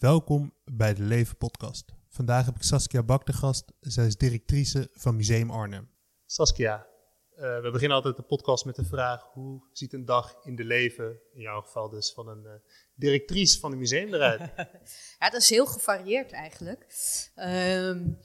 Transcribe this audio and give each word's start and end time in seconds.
Welkom 0.00 0.54
bij 0.64 0.94
de 0.94 1.02
Leven 1.02 1.36
Podcast. 1.36 1.84
Vandaag 2.08 2.44
heb 2.44 2.54
ik 2.54 2.62
Saskia 2.62 3.02
Bak 3.02 3.26
de 3.26 3.32
gast. 3.32 3.64
Zij 3.80 4.06
is 4.06 4.16
directrice 4.16 4.88
van 4.92 5.16
Museum 5.16 5.50
Arnhem. 5.50 5.90
Saskia, 6.26 6.86
uh, 7.34 7.60
we 7.60 7.70
beginnen 7.72 7.96
altijd 7.96 8.16
de 8.16 8.22
podcast 8.22 8.64
met 8.64 8.76
de 8.76 8.84
vraag: 8.84 9.22
hoe 9.32 9.68
ziet 9.72 9.92
een 9.92 10.04
dag 10.04 10.36
in 10.44 10.56
de 10.56 10.64
leven, 10.64 11.20
in 11.32 11.40
jouw 11.40 11.60
geval 11.60 11.88
dus, 11.88 12.12
van 12.12 12.28
een 12.28 12.42
uh, 12.44 12.50
directrice 12.94 13.58
van 13.58 13.72
een 13.72 13.78
museum 13.78 14.14
eruit? 14.14 14.40
ja, 15.18 15.30
dat 15.30 15.40
is 15.40 15.48
heel 15.48 15.66
gevarieerd 15.66 16.32
eigenlijk. 16.32 16.86
Um, 17.34 18.18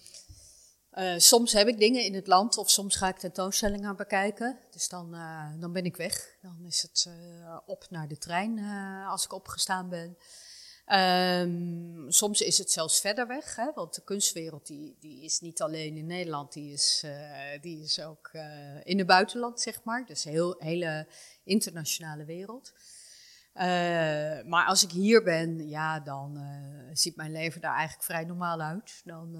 uh, 0.91 1.17
soms 1.17 1.53
heb 1.53 1.67
ik 1.67 1.77
dingen 1.77 2.03
in 2.03 2.13
het 2.13 2.27
land 2.27 2.57
of 2.57 2.69
soms 2.69 2.95
ga 2.95 3.07
ik 3.07 3.17
tentoonstellingen 3.17 3.95
bekijken. 3.95 4.59
Dus 4.71 4.89
dan, 4.89 5.15
uh, 5.15 5.51
dan 5.59 5.73
ben 5.73 5.85
ik 5.85 5.95
weg. 5.95 6.37
Dan 6.41 6.65
is 6.65 6.81
het 6.81 7.05
uh, 7.07 7.57
op 7.65 7.85
naar 7.89 8.07
de 8.07 8.17
trein 8.17 8.59
als 9.07 9.25
ik 9.25 9.33
opgestaan 9.33 9.89
ben. 9.89 10.17
Um, 10.87 12.11
soms 12.11 12.41
is 12.41 12.57
het 12.57 12.71
zelfs 12.71 12.99
verder 12.99 13.27
weg, 13.27 13.55
hè, 13.55 13.71
want 13.73 13.95
de 13.95 14.01
kunstwereld 14.01 14.67
die, 14.67 14.95
die 14.99 15.23
is 15.23 15.39
niet 15.39 15.61
alleen 15.61 15.97
in 15.97 16.05
Nederland, 16.05 16.53
die 16.53 16.73
is, 16.73 17.05
die 17.61 17.83
is 17.83 17.99
ook 17.99 18.31
in 18.83 18.97
het 18.97 19.07
buitenland, 19.07 19.61
zeg 19.61 19.83
maar. 19.83 20.05
Dus 20.05 20.25
een 20.25 20.31
heel, 20.31 20.55
hele 20.59 21.07
internationale 21.43 22.25
wereld. 22.25 22.73
maar 24.45 24.65
als 24.65 24.83
ik 24.83 24.91
hier 24.91 25.23
ben, 25.23 25.69
ja, 25.69 25.99
dan 25.99 26.39
ziet 26.93 27.15
mijn 27.15 27.31
leven 27.31 27.61
daar 27.61 27.75
eigenlijk 27.75 28.03
vrij 28.03 28.23
normaal 28.23 28.61
uit. 28.61 29.01
Dan 29.03 29.37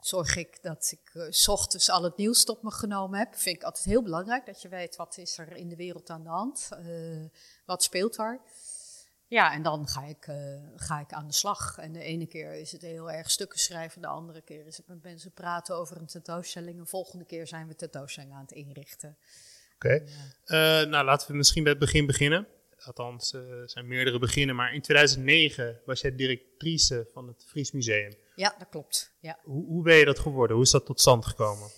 zorg 0.00 0.36
ik 0.36 0.62
dat 0.62 0.92
ik 0.92 1.26
s 1.30 1.48
ochtends 1.48 1.90
al 1.90 2.02
het 2.02 2.16
nieuws 2.16 2.44
tot 2.44 2.62
me 2.62 2.70
genomen 2.70 3.18
heb. 3.18 3.34
Vind 3.34 3.56
ik 3.56 3.62
altijd 3.62 3.84
heel 3.84 4.02
belangrijk 4.02 4.46
dat 4.46 4.62
je 4.62 4.68
weet 4.68 4.96
wat 4.96 5.16
is 5.16 5.38
er 5.38 5.56
in 5.56 5.68
de 5.68 5.76
wereld 5.76 6.10
aan 6.10 6.22
de 6.22 6.28
hand, 6.28 6.68
wat 7.64 7.82
speelt 7.82 8.18
er. 8.18 8.40
Ja, 9.28 9.52
en 9.52 9.62
dan 9.62 9.88
ga 9.88 10.04
ik, 10.04 10.26
uh, 10.26 10.36
ga 10.76 11.00
ik 11.00 11.12
aan 11.12 11.26
de 11.26 11.32
slag. 11.32 11.78
En 11.78 11.92
de 11.92 12.02
ene 12.02 12.26
keer 12.26 12.54
is 12.54 12.72
het 12.72 12.82
heel 12.82 13.10
erg 13.10 13.30
stukken 13.30 13.58
schrijven, 13.58 14.00
de 14.00 14.06
andere 14.06 14.40
keer 14.40 14.66
is 14.66 14.76
het 14.76 14.86
met 14.86 15.02
mensen 15.02 15.32
praten 15.32 15.76
over 15.76 15.96
een 15.96 16.06
tentoonstelling. 16.06 16.78
De 16.78 16.86
volgende 16.86 17.24
keer 17.24 17.46
zijn 17.46 17.66
we 17.66 17.74
tentoonstelling 17.74 18.32
aan 18.32 18.40
het 18.40 18.52
inrichten. 18.52 19.16
Oké, 19.74 20.06
okay. 20.44 20.84
nou 20.84 21.04
laten 21.04 21.30
we 21.30 21.36
misschien 21.36 21.62
bij 21.62 21.72
het 21.72 21.80
begin 21.80 22.06
beginnen. 22.06 22.46
Althans, 22.84 23.32
er 23.32 23.70
zijn 23.70 23.86
meerdere 23.86 24.18
beginnen, 24.18 24.56
maar 24.56 24.74
in 24.74 24.80
2009 24.80 25.80
was 25.84 26.00
jij 26.00 26.14
directrice 26.14 27.08
van 27.12 27.26
het 27.26 27.44
Fries 27.46 27.72
Museum. 27.72 28.14
Ja, 28.34 28.54
dat 28.58 28.68
klopt. 28.68 29.12
Ja. 29.20 29.38
Hoe, 29.42 29.66
hoe 29.66 29.82
ben 29.82 29.96
je 29.96 30.04
dat 30.04 30.18
geworden? 30.18 30.56
Hoe 30.56 30.64
is 30.64 30.70
dat 30.70 30.86
tot 30.86 31.00
stand 31.00 31.26
gekomen? 31.26 31.68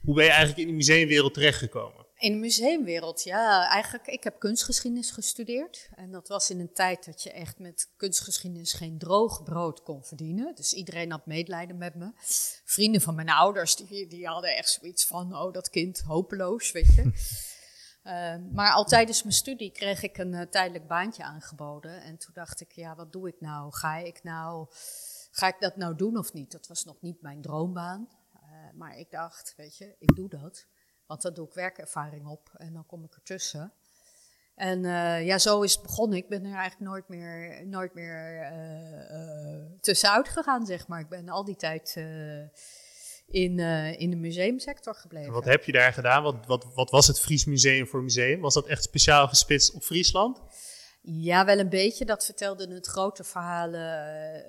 Hoe 0.00 0.14
ben 0.14 0.24
je 0.24 0.30
eigenlijk 0.30 0.60
in 0.60 0.66
de 0.66 0.72
museumwereld 0.72 1.34
terechtgekomen? 1.34 2.06
In 2.18 2.32
de 2.32 2.38
museumwereld, 2.38 3.22
ja, 3.22 3.68
eigenlijk, 3.68 4.06
ik 4.06 4.24
heb 4.24 4.38
kunstgeschiedenis 4.38 5.10
gestudeerd. 5.10 5.88
En 5.94 6.10
dat 6.10 6.28
was 6.28 6.50
in 6.50 6.60
een 6.60 6.72
tijd 6.72 7.04
dat 7.04 7.22
je 7.22 7.32
echt 7.32 7.58
met 7.58 7.92
kunstgeschiedenis 7.96 8.72
geen 8.72 8.98
droog 8.98 9.42
brood 9.42 9.82
kon 9.82 10.04
verdienen. 10.04 10.54
Dus 10.54 10.72
iedereen 10.72 11.10
had 11.10 11.26
medelijden 11.26 11.78
met 11.78 11.94
me. 11.94 12.12
Vrienden 12.64 13.00
van 13.00 13.14
mijn 13.14 13.30
ouders, 13.30 13.76
die, 13.76 14.06
die 14.06 14.26
hadden 14.26 14.56
echt 14.56 14.68
zoiets 14.68 15.06
van, 15.06 15.36
oh 15.36 15.52
dat 15.52 15.70
kind, 15.70 16.00
hopeloos, 16.00 16.72
weet 16.72 16.94
je. 16.94 17.02
uh, 18.04 18.50
maar 18.56 18.72
al 18.72 18.84
tijdens 18.84 19.22
mijn 19.22 19.34
studie 19.34 19.70
kreeg 19.70 20.02
ik 20.02 20.18
een 20.18 20.32
uh, 20.32 20.42
tijdelijk 20.42 20.86
baantje 20.86 21.22
aangeboden. 21.22 22.02
En 22.02 22.18
toen 22.18 22.34
dacht 22.34 22.60
ik, 22.60 22.72
ja, 22.72 22.94
wat 22.94 23.12
doe 23.12 23.28
ik 23.28 23.40
nou? 23.40 23.72
Ga 23.74 23.96
ik 23.96 24.22
nou 24.22 24.68
ga 25.30 25.46
ik 25.46 25.56
dat 25.60 25.76
nou 25.76 25.94
doen 25.94 26.16
of 26.16 26.32
niet? 26.32 26.52
Dat 26.52 26.66
was 26.66 26.84
nog 26.84 27.00
niet 27.00 27.22
mijn 27.22 27.42
droombaan. 27.42 28.08
Uh, 28.34 28.72
maar 28.74 28.96
ik 28.96 29.10
dacht, 29.10 29.54
weet 29.56 29.76
je, 29.76 29.96
ik 29.98 30.14
doe 30.14 30.28
dat. 30.28 30.66
Want 31.08 31.22
dan 31.22 31.34
doe 31.34 31.46
ik 31.46 31.54
werkervaring 31.54 32.26
op 32.26 32.50
en 32.56 32.72
dan 32.72 32.86
kom 32.86 33.04
ik 33.04 33.14
ertussen. 33.14 33.72
En 34.54 34.84
uh, 34.84 35.26
ja, 35.26 35.38
zo 35.38 35.62
is 35.62 35.72
het 35.72 35.82
begonnen. 35.82 36.18
Ik 36.18 36.28
ben 36.28 36.44
er 36.44 36.54
eigenlijk 36.54 36.90
nooit 36.90 37.08
meer, 37.08 37.66
nooit 37.66 37.94
meer 37.94 38.50
uh, 38.52 39.80
tussenuit 39.80 40.28
gegaan, 40.28 40.66
zeg 40.66 40.88
maar. 40.88 41.00
Ik 41.00 41.08
ben 41.08 41.28
al 41.28 41.44
die 41.44 41.56
tijd 41.56 41.96
in, 43.26 43.58
in 43.98 44.10
de 44.10 44.16
museumsector 44.16 44.94
gebleven. 44.94 45.28
En 45.28 45.34
wat 45.34 45.44
heb 45.44 45.64
je 45.64 45.72
daar 45.72 45.92
gedaan? 45.92 46.22
Wat, 46.22 46.46
wat, 46.46 46.66
wat 46.74 46.90
was 46.90 47.06
het 47.06 47.20
Fries 47.20 47.44
Museum 47.44 47.86
voor 47.86 48.02
museum? 48.02 48.40
Was 48.40 48.54
dat 48.54 48.66
echt 48.66 48.82
speciaal 48.82 49.28
gespitst 49.28 49.74
op 49.74 49.82
Friesland? 49.82 50.42
Ja, 51.10 51.44
wel 51.44 51.58
een 51.58 51.68
beetje. 51.68 52.04
Dat 52.04 52.24
vertelde 52.24 52.74
het 52.74 52.86
grote 52.86 53.24
verhalen 53.24 53.80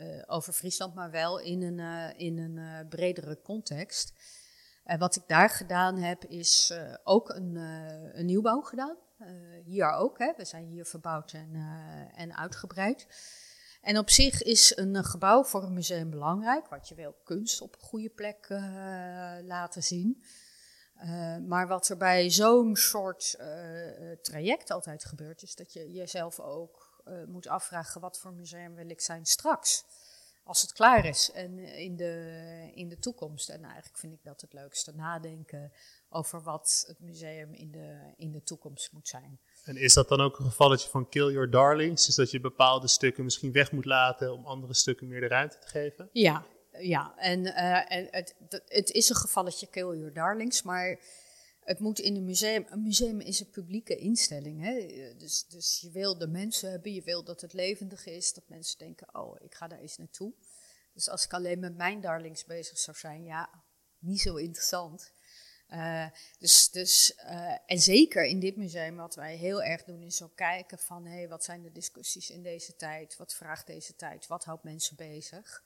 uh, 0.02 0.24
over 0.28 0.54
Friesland, 0.54 0.94
maar 0.94 1.12
wel 1.12 1.40
in 1.40 1.62
een, 1.62 1.78
uh, 1.78 2.10
in 2.28 2.38
een 2.38 2.58
uh, 2.58 2.80
bredere 2.90 3.42
context. 3.42 4.14
Wat 4.98 5.16
ik 5.16 5.24
daar 5.28 5.50
gedaan 5.50 5.98
heb, 5.98 6.26
is 6.26 6.74
ook 7.04 7.30
een, 7.30 7.56
een 8.14 8.26
nieuwbouw 8.26 8.62
gedaan. 8.62 8.98
hier 9.64 9.92
ook, 9.92 10.20
hè. 10.20 10.34
we 10.38 10.46
zijn 10.46 10.66
hier 10.66 10.86
verbouwd 10.86 11.32
en, 11.34 11.56
en 12.16 12.36
uitgebreid. 12.36 13.08
En 13.82 13.98
op 13.98 14.10
zich 14.10 14.42
is 14.42 14.78
een 14.78 15.04
gebouw 15.04 15.44
voor 15.44 15.64
een 15.64 15.74
museum 15.74 16.10
belangrijk, 16.10 16.68
want 16.68 16.88
je 16.88 16.96
wil 16.96 17.16
kunst 17.24 17.62
op 17.62 17.74
een 17.74 17.88
goede 17.88 18.10
plek 18.10 18.48
laten 19.44 19.84
zien. 19.84 20.24
Maar 21.48 21.68
wat 21.68 21.90
er 21.90 21.98
bij 21.98 22.30
zo'n 22.30 22.76
soort 22.76 23.38
traject 24.22 24.72
altijd 24.72 25.06
gebeurt, 25.06 25.42
is 25.42 25.56
dat 25.56 25.74
je 25.74 25.92
jezelf 25.92 26.40
ook 26.40 27.04
moet 27.28 27.48
afvragen: 27.48 28.02
wat 28.02 28.20
voor 28.20 28.34
museum 28.34 28.76
wil 28.76 28.90
ik 28.90 29.02
zijn 29.02 29.26
straks? 29.26 29.86
Als 30.50 30.62
het 30.62 30.74
klaar 30.74 31.06
is 31.06 31.32
en 31.32 31.60
in 31.60 31.96
de, 31.96 32.72
in 32.74 32.90
de 32.90 33.00
toekomst. 33.00 33.50
En 33.50 33.64
eigenlijk 33.64 33.98
vind 33.98 34.14
ik 34.14 34.24
dat 34.24 34.42
het 34.42 34.54
leukste 34.54 34.92
nadenken 34.96 35.72
over 36.10 36.42
wat 36.42 36.84
het 36.88 37.00
museum 37.00 37.54
in 37.54 37.72
de, 37.72 38.14
in 38.18 38.32
de 38.32 38.44
toekomst 38.44 38.92
moet 38.92 39.08
zijn. 39.08 39.40
En 39.64 39.78
is 39.78 39.94
dat 39.94 40.10
dan 40.10 40.22
ook 40.22 40.40
een 40.40 40.46
gevalletje 40.46 40.90
van 40.90 41.10
kill 41.10 41.32
your 41.32 41.50
darlings? 41.50 42.06
Dus 42.06 42.16
dat 42.16 42.32
je 42.32 42.40
bepaalde 42.40 42.88
stukken 42.88 43.24
misschien 43.24 43.52
weg 43.52 43.72
moet 43.72 43.86
laten 43.86 44.34
om 44.34 44.46
andere 44.46 44.74
stukken 44.74 45.08
meer 45.08 45.22
de 45.22 45.28
ruimte 45.28 45.58
te 45.60 45.68
geven? 45.68 46.10
Ja, 46.12 46.46
ja, 46.72 47.14
en, 47.18 47.40
uh, 47.46 47.92
en 47.92 48.08
het, 48.12 48.36
het 48.66 48.92
is 48.92 49.10
een 49.10 49.16
gevalletje 49.16 49.68
Kill 49.68 49.98
Your 49.98 50.14
Darlings, 50.14 50.62
maar 50.62 51.00
het 51.70 51.80
moet 51.80 52.00
in 52.00 52.16
een 52.16 52.26
museum. 52.26 52.66
Een 52.70 52.82
museum 52.82 53.20
is 53.20 53.40
een 53.40 53.50
publieke 53.50 53.96
instelling. 53.96 54.62
Hè? 54.62 54.88
Dus, 55.18 55.46
dus 55.48 55.80
je 55.82 55.92
wil 55.92 56.18
de 56.18 56.28
mensen 56.28 56.72
hebben, 56.72 56.94
je 56.94 57.02
wil 57.02 57.24
dat 57.24 57.42
het 57.42 57.54
levendig 57.54 58.06
is, 58.06 58.34
dat 58.34 58.44
mensen 58.48 58.78
denken: 58.78 59.16
oh, 59.16 59.36
ik 59.40 59.56
ga 59.56 59.68
daar 59.68 59.80
eens 59.80 59.98
naartoe. 59.98 60.34
Dus 60.94 61.10
als 61.10 61.26
ik 61.26 61.34
alleen 61.34 61.60
met 61.60 61.76
mijn 61.76 62.02
darlings 62.02 62.46
bezig 62.46 62.78
zou 62.78 62.98
zijn, 62.98 63.24
ja, 63.24 63.64
niet 64.00 64.22
zo 64.22 64.36
interessant. 64.36 65.12
Uh, 65.70 66.06
dus, 66.40 66.70
dus, 66.70 67.14
uh, 67.18 67.58
en 67.66 67.80
zeker 67.80 68.26
in 68.26 68.40
dit 68.40 68.56
museum, 68.56 68.96
wat 68.96 69.16
wij 69.16 69.36
heel 69.36 69.64
erg 69.64 69.84
doen, 69.84 70.04
is 70.04 70.22
ook 70.22 70.36
kijken 70.36 70.80
van 70.80 71.06
hé, 71.06 71.18
hey, 71.18 71.28
wat 71.28 71.44
zijn 71.44 71.62
de 71.62 71.72
discussies 71.72 72.30
in 72.30 72.44
deze 72.44 72.76
tijd? 72.76 73.18
Wat 73.18 73.34
vraagt 73.34 73.68
deze 73.68 73.96
tijd? 73.96 74.28
Wat 74.28 74.44
houdt 74.44 74.64
mensen 74.64 74.96
bezig? 74.96 75.64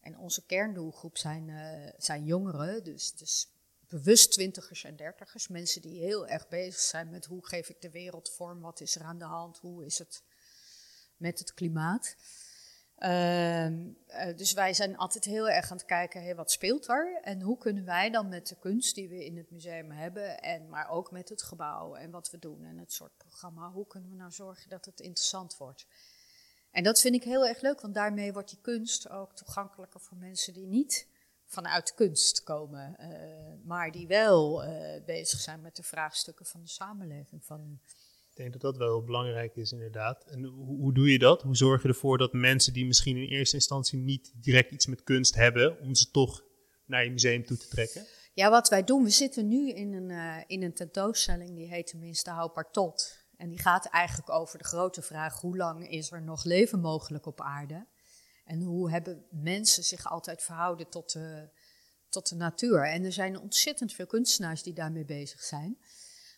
En 0.00 0.18
onze 0.18 0.46
kerndoelgroep 0.46 1.18
zijn, 1.18 1.50
zijn 1.98 2.24
jongeren, 2.24 2.84
dus, 2.84 3.12
dus 3.12 3.48
bewust 3.88 4.32
twintigers 4.32 4.84
en 4.84 4.96
dertigers. 4.96 5.48
Mensen 5.48 5.82
die 5.82 6.00
heel 6.00 6.26
erg 6.26 6.48
bezig 6.48 6.80
zijn 6.80 7.10
met 7.10 7.24
hoe 7.24 7.46
geef 7.46 7.68
ik 7.68 7.80
de 7.80 7.90
wereld 7.90 8.30
vorm, 8.30 8.60
wat 8.60 8.80
is 8.80 8.96
er 8.96 9.02
aan 9.02 9.18
de 9.18 9.24
hand, 9.24 9.58
hoe 9.58 9.84
is 9.84 9.98
het 9.98 10.22
met 11.16 11.38
het 11.38 11.54
klimaat. 11.54 12.16
Uh, 12.98 13.66
uh, 13.66 13.96
dus 14.36 14.52
wij 14.52 14.74
zijn 14.74 14.96
altijd 14.96 15.24
heel 15.24 15.48
erg 15.48 15.70
aan 15.70 15.76
het 15.76 15.86
kijken, 15.86 16.22
hey, 16.22 16.34
wat 16.34 16.50
speelt 16.50 16.88
er? 16.88 17.20
En 17.22 17.40
hoe 17.40 17.58
kunnen 17.58 17.84
wij 17.84 18.10
dan 18.10 18.28
met 18.28 18.46
de 18.46 18.58
kunst 18.58 18.94
die 18.94 19.08
we 19.08 19.24
in 19.24 19.36
het 19.36 19.50
museum 19.50 19.90
hebben, 19.90 20.40
en, 20.40 20.68
maar 20.68 20.88
ook 20.88 21.10
met 21.10 21.28
het 21.28 21.42
gebouw 21.42 21.94
en 21.94 22.10
wat 22.10 22.30
we 22.30 22.38
doen 22.38 22.64
en 22.64 22.78
het 22.78 22.92
soort 22.92 23.16
programma, 23.16 23.70
hoe 23.70 23.86
kunnen 23.86 24.10
we 24.10 24.16
nou 24.16 24.30
zorgen 24.30 24.68
dat 24.68 24.84
het 24.84 25.00
interessant 25.00 25.56
wordt? 25.56 25.86
En 26.70 26.82
dat 26.82 27.00
vind 27.00 27.14
ik 27.14 27.24
heel 27.24 27.46
erg 27.46 27.60
leuk, 27.60 27.80
want 27.80 27.94
daarmee 27.94 28.32
wordt 28.32 28.48
die 28.48 28.60
kunst 28.60 29.08
ook 29.08 29.34
toegankelijker 29.34 30.00
voor 30.00 30.16
mensen 30.16 30.52
die 30.54 30.66
niet 30.66 31.06
vanuit 31.48 31.94
kunst 31.94 32.42
komen, 32.42 32.96
uh, 33.00 33.66
maar 33.66 33.90
die 33.90 34.06
wel 34.06 34.64
uh, 34.64 35.04
bezig 35.04 35.40
zijn 35.40 35.60
met 35.60 35.76
de 35.76 35.82
vraagstukken 35.82 36.46
van 36.46 36.60
de 36.60 36.68
samenleving. 36.68 37.44
Van... 37.44 37.80
Ik 38.30 38.36
denk 38.36 38.52
dat 38.52 38.60
dat 38.60 38.76
wel 38.76 38.88
heel 38.88 39.04
belangrijk 39.04 39.56
is, 39.56 39.72
inderdaad. 39.72 40.24
En 40.24 40.44
hoe, 40.44 40.76
hoe, 40.76 40.94
doe 40.94 41.12
je 41.12 41.18
dat? 41.18 41.42
Hoe 41.42 41.56
zorg 41.56 41.82
je 41.82 41.88
ervoor 41.88 42.18
dat 42.18 42.32
mensen 42.32 42.72
die 42.72 42.86
misschien 42.86 43.16
in 43.16 43.28
eerste 43.28 43.56
instantie 43.56 43.98
niet 43.98 44.32
direct 44.34 44.72
iets 44.72 44.86
met 44.86 45.02
kunst 45.02 45.34
hebben, 45.34 45.80
om 45.80 45.94
ze 45.94 46.10
toch 46.10 46.42
naar 46.84 47.04
je 47.04 47.10
museum 47.10 47.44
toe 47.44 47.56
te 47.56 47.68
trekken? 47.68 48.06
Ja, 48.32 48.50
wat 48.50 48.68
wij 48.68 48.84
doen, 48.84 49.04
we 49.04 49.10
zitten 49.10 49.48
nu 49.48 49.70
in 49.70 49.92
een, 49.92 50.10
uh, 50.10 50.36
in 50.46 50.62
een 50.62 50.74
tentoonstelling 50.74 51.56
die 51.56 51.68
heet 51.68 51.86
tenminste 51.86 52.30
Hou 52.30 52.64
Tot. 52.72 53.26
En 53.36 53.48
die 53.48 53.58
gaat 53.58 53.86
eigenlijk 53.86 54.30
over 54.30 54.58
de 54.58 54.64
grote 54.64 55.02
vraag: 55.02 55.40
hoe 55.40 55.56
lang 55.56 55.88
is 55.88 56.12
er 56.12 56.22
nog 56.22 56.44
leven 56.44 56.80
mogelijk 56.80 57.26
op 57.26 57.40
aarde? 57.40 57.86
En 58.48 58.62
hoe 58.62 58.90
hebben 58.90 59.24
mensen 59.30 59.84
zich 59.84 60.06
altijd 60.06 60.42
verhouden 60.42 60.88
tot 60.88 61.12
de, 61.12 61.48
tot 62.08 62.28
de 62.28 62.34
natuur? 62.34 62.84
En 62.84 63.04
er 63.04 63.12
zijn 63.12 63.38
ontzettend 63.38 63.92
veel 63.92 64.06
kunstenaars 64.06 64.62
die 64.62 64.72
daarmee 64.72 65.04
bezig 65.04 65.40
zijn. 65.40 65.78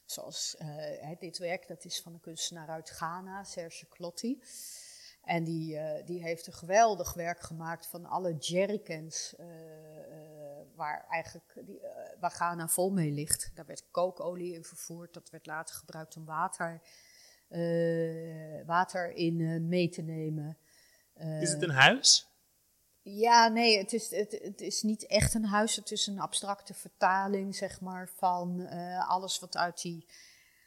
Zoals 0.05 0.57
uh, 0.61 1.19
dit 1.19 1.39
werk, 1.39 1.69
dat 1.69 1.85
is 1.85 2.01
van 2.01 2.15
een 2.15 2.21
kunstenaar 2.21 2.69
uit 2.69 2.91
Ghana, 2.91 3.45
Serge 3.45 3.89
Clotti. 3.89 4.43
En 5.23 5.45
die, 5.45 5.75
uh, 5.75 6.07
die 6.07 6.23
heeft 6.23 6.47
een 6.47 6.53
geweldig 6.53 7.15
werk 7.15 7.41
gemaakt 7.41 7.87
van 7.87 8.05
alle 8.07 8.37
jerrycans 8.37 9.35
uh, 9.41 9.47
waar 10.75 11.07
eigenlijk 11.09 11.63
die, 11.67 11.81
Ghana 12.21 12.69
vol 12.69 12.91
mee 12.91 13.11
ligt. 13.11 13.51
Daar 13.55 13.67
werd 13.67 13.91
kookolie 13.91 14.55
in 14.55 14.65
vervoerd, 14.65 15.15
dat 15.15 15.31
werd 15.31 15.47
later 15.47 15.75
gebruikt 15.75 16.17
om 16.17 16.25
water, 16.25 16.83
water 18.67 19.13
in 19.13 19.69
mee 19.69 19.89
te 19.89 20.03
nemen. 20.03 20.59
Is 21.15 21.51
het 21.51 21.63
een 21.63 21.71
huis? 21.71 22.29
Ja, 23.03 23.49
nee, 23.49 23.79
het 23.79 23.93
is, 23.93 24.11
het, 24.11 24.39
het 24.43 24.61
is 24.61 24.83
niet 24.83 25.07
echt 25.07 25.35
een 25.35 25.45
huis. 25.45 25.77
Het 25.77 25.91
is 25.91 26.07
een 26.07 26.21
abstracte 26.21 26.75
vertaling, 26.75 27.57
zeg 27.57 27.81
maar, 27.81 28.09
van 28.17 28.69
alles 29.07 29.39
wat 29.39 29.57
uit 29.57 29.83
die, 29.83 30.07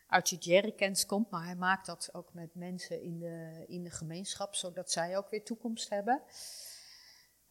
uit 0.08 0.30
die 0.30 0.40
jerrycans 0.40 1.06
komt. 1.06 1.30
Maar 1.30 1.46
hij 1.46 1.56
maakt 1.56 1.86
dat 1.86 2.10
ook 2.12 2.34
met 2.34 2.56
mensen 2.56 3.02
in 3.02 3.20
de, 3.20 3.64
in 3.68 3.84
de 3.84 3.92
gemeenschap, 3.92 4.56
zodat 4.56 4.92
zij 4.92 5.18
ook 5.18 5.30
weer 5.30 5.44
toekomst 5.44 5.90
hebben. 5.90 6.22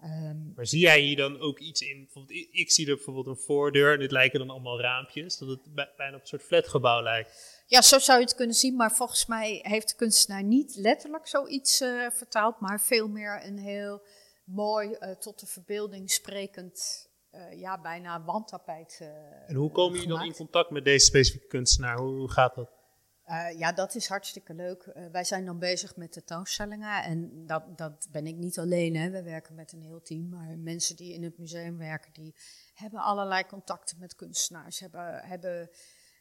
Um, 0.05 0.53
maar 0.57 0.67
zie 0.67 0.81
jij 0.81 1.01
hier 1.01 1.17
dan 1.17 1.41
ook 1.41 1.59
iets 1.59 1.81
in? 1.81 1.99
Bijvoorbeeld, 1.99 2.49
ik, 2.51 2.71
zie 2.71 2.89
er 2.89 2.95
bijvoorbeeld 2.95 3.27
een 3.27 3.37
voordeur. 3.37 3.99
Dit 3.99 4.11
lijken 4.11 4.39
dan 4.39 4.51
allemaal 4.51 4.81
raampjes. 4.81 5.39
Dat 5.39 5.49
het 5.49 5.75
bijna 5.75 6.15
op 6.15 6.21
een 6.21 6.27
soort 6.27 6.43
flatgebouw 6.43 7.03
lijkt. 7.03 7.65
Ja, 7.67 7.83
zo 7.83 7.99
zou 7.99 8.19
je 8.19 8.25
het 8.25 8.35
kunnen 8.35 8.55
zien. 8.55 8.77
Maar 8.77 8.93
volgens 8.93 9.27
mij 9.27 9.61
heeft 9.63 9.89
de 9.89 9.95
kunstenaar 9.95 10.43
niet 10.43 10.77
letterlijk 10.77 11.27
zoiets 11.27 11.81
uh, 11.81 12.11
vertaald. 12.11 12.61
Maar 12.61 12.81
veel 12.81 13.09
meer 13.09 13.41
een 13.45 13.59
heel 13.59 14.03
mooi, 14.45 14.97
uh, 15.01 15.11
tot 15.11 15.41
de 15.41 15.47
verbeelding 15.47 16.11
sprekend, 16.11 17.09
uh, 17.33 17.61
ja, 17.61 17.81
bijna 17.81 18.25
wandtapijt. 18.25 19.01
en 19.47 19.55
hoe 19.55 19.71
kom 19.71 19.97
je 19.97 20.07
dan 20.07 20.25
in 20.25 20.35
contact 20.35 20.71
met 20.71 20.85
deze 20.85 21.07
specifieke 21.07 21.47
kunstenaar? 21.47 21.99
Hoe, 21.99 22.19
hoe 22.19 22.31
gaat 22.31 22.55
dat? 22.55 22.82
Uh, 23.27 23.59
ja, 23.59 23.73
dat 23.73 23.95
is 23.95 24.09
hartstikke 24.09 24.55
leuk. 24.55 24.87
Uh, 24.87 25.07
wij 25.13 25.25
zijn 25.25 25.45
dan 25.45 25.59
bezig 25.59 25.97
met 25.97 26.15
de 26.15 26.25
tentoonstellingen 26.25 27.03
en 27.03 27.47
dat, 27.47 27.79
dat 27.79 28.09
ben 28.11 28.27
ik 28.27 28.37
niet 28.37 28.59
alleen. 28.59 28.97
Hè. 28.97 29.11
We 29.11 29.23
werken 29.23 29.55
met 29.55 29.73
een 29.73 29.83
heel 29.83 30.03
team, 30.03 30.29
maar 30.29 30.59
mensen 30.59 30.97
die 30.97 31.15
in 31.15 31.23
het 31.23 31.39
museum 31.39 31.79
werken, 31.79 32.13
die 32.13 32.35
hebben 32.75 33.01
allerlei 33.01 33.47
contacten 33.47 33.99
met 33.99 34.15
kunstenaars, 34.15 34.81
hebben, 34.81 35.25
hebben 35.25 35.71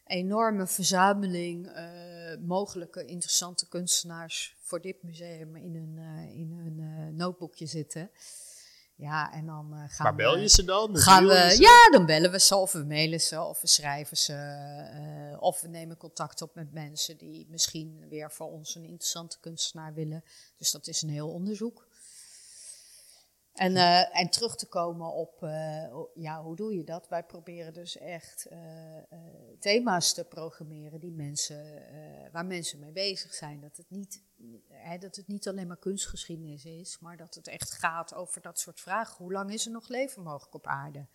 enorme 0.04 0.66
verzameling 0.66 1.66
uh, 1.66 2.36
mogelijke 2.40 3.04
interessante 3.04 3.68
kunstenaars 3.68 4.56
voor 4.60 4.80
dit 4.80 5.02
museum 5.02 5.56
in 5.56 5.74
hun, 5.74 5.98
in 6.28 6.50
hun 6.50 7.16
notebookje 7.16 7.66
zitten. 7.66 8.10
Ja, 9.02 9.32
en 9.32 9.46
dan 9.46 9.70
uh, 9.72 9.78
gaan 9.86 10.06
maar 10.06 10.14
bel 10.14 10.38
je 10.38 10.48
ze 10.48 10.64
dan? 10.64 10.96
Gaan 10.96 11.26
we, 11.26 11.56
ja, 11.58 11.90
dan 11.90 12.06
bellen 12.06 12.30
we 12.30 12.40
ze 12.40 12.56
of 12.56 12.72
we 12.72 12.84
mailen 12.84 13.20
ze 13.20 13.40
of 13.40 13.60
we 13.60 13.66
schrijven 13.66 14.16
ze. 14.16 14.32
Uh, 15.32 15.42
of 15.42 15.60
we 15.60 15.68
nemen 15.68 15.96
contact 15.96 16.42
op 16.42 16.54
met 16.54 16.72
mensen 16.72 17.16
die 17.16 17.46
misschien 17.50 18.08
weer 18.08 18.30
voor 18.30 18.50
ons 18.50 18.74
een 18.74 18.84
interessante 18.84 19.40
kunstenaar 19.40 19.94
willen. 19.94 20.24
Dus 20.56 20.70
dat 20.70 20.86
is 20.86 21.02
een 21.02 21.08
heel 21.08 21.28
onderzoek. 21.28 21.86
En, 23.52 23.72
uh, 23.72 24.20
en 24.20 24.30
terug 24.30 24.56
te 24.56 24.66
komen 24.66 25.12
op, 25.12 25.42
uh, 25.42 25.94
ja, 26.14 26.42
hoe 26.42 26.56
doe 26.56 26.74
je 26.74 26.84
dat? 26.84 27.08
Wij 27.08 27.24
proberen 27.24 27.72
dus 27.72 27.98
echt 27.98 28.46
uh, 28.52 28.58
thema's 29.58 30.14
te 30.14 30.24
programmeren 30.24 31.00
die 31.00 31.12
mensen, 31.12 31.82
waar 32.32 32.46
mensen 32.46 32.78
mee 32.78 32.92
bezig 32.92 33.34
zijn. 33.34 33.60
Dat 33.60 33.76
het, 33.76 33.90
niet, 33.90 34.22
hè, 34.68 34.98
dat 34.98 35.16
het 35.16 35.28
niet 35.28 35.48
alleen 35.48 35.66
maar 35.66 35.78
kunstgeschiedenis 35.78 36.64
is, 36.64 36.98
maar 36.98 37.16
dat 37.16 37.34
het 37.34 37.48
echt 37.48 37.72
gaat 37.72 38.14
over 38.14 38.40
dat 38.40 38.58
soort 38.58 38.80
vragen. 38.80 39.16
Hoe 39.16 39.32
lang 39.32 39.52
is 39.52 39.66
er 39.66 39.72
nog 39.72 39.88
leven 39.88 40.22
mogelijk 40.22 40.54
op 40.54 40.66
aarde? 40.66 41.06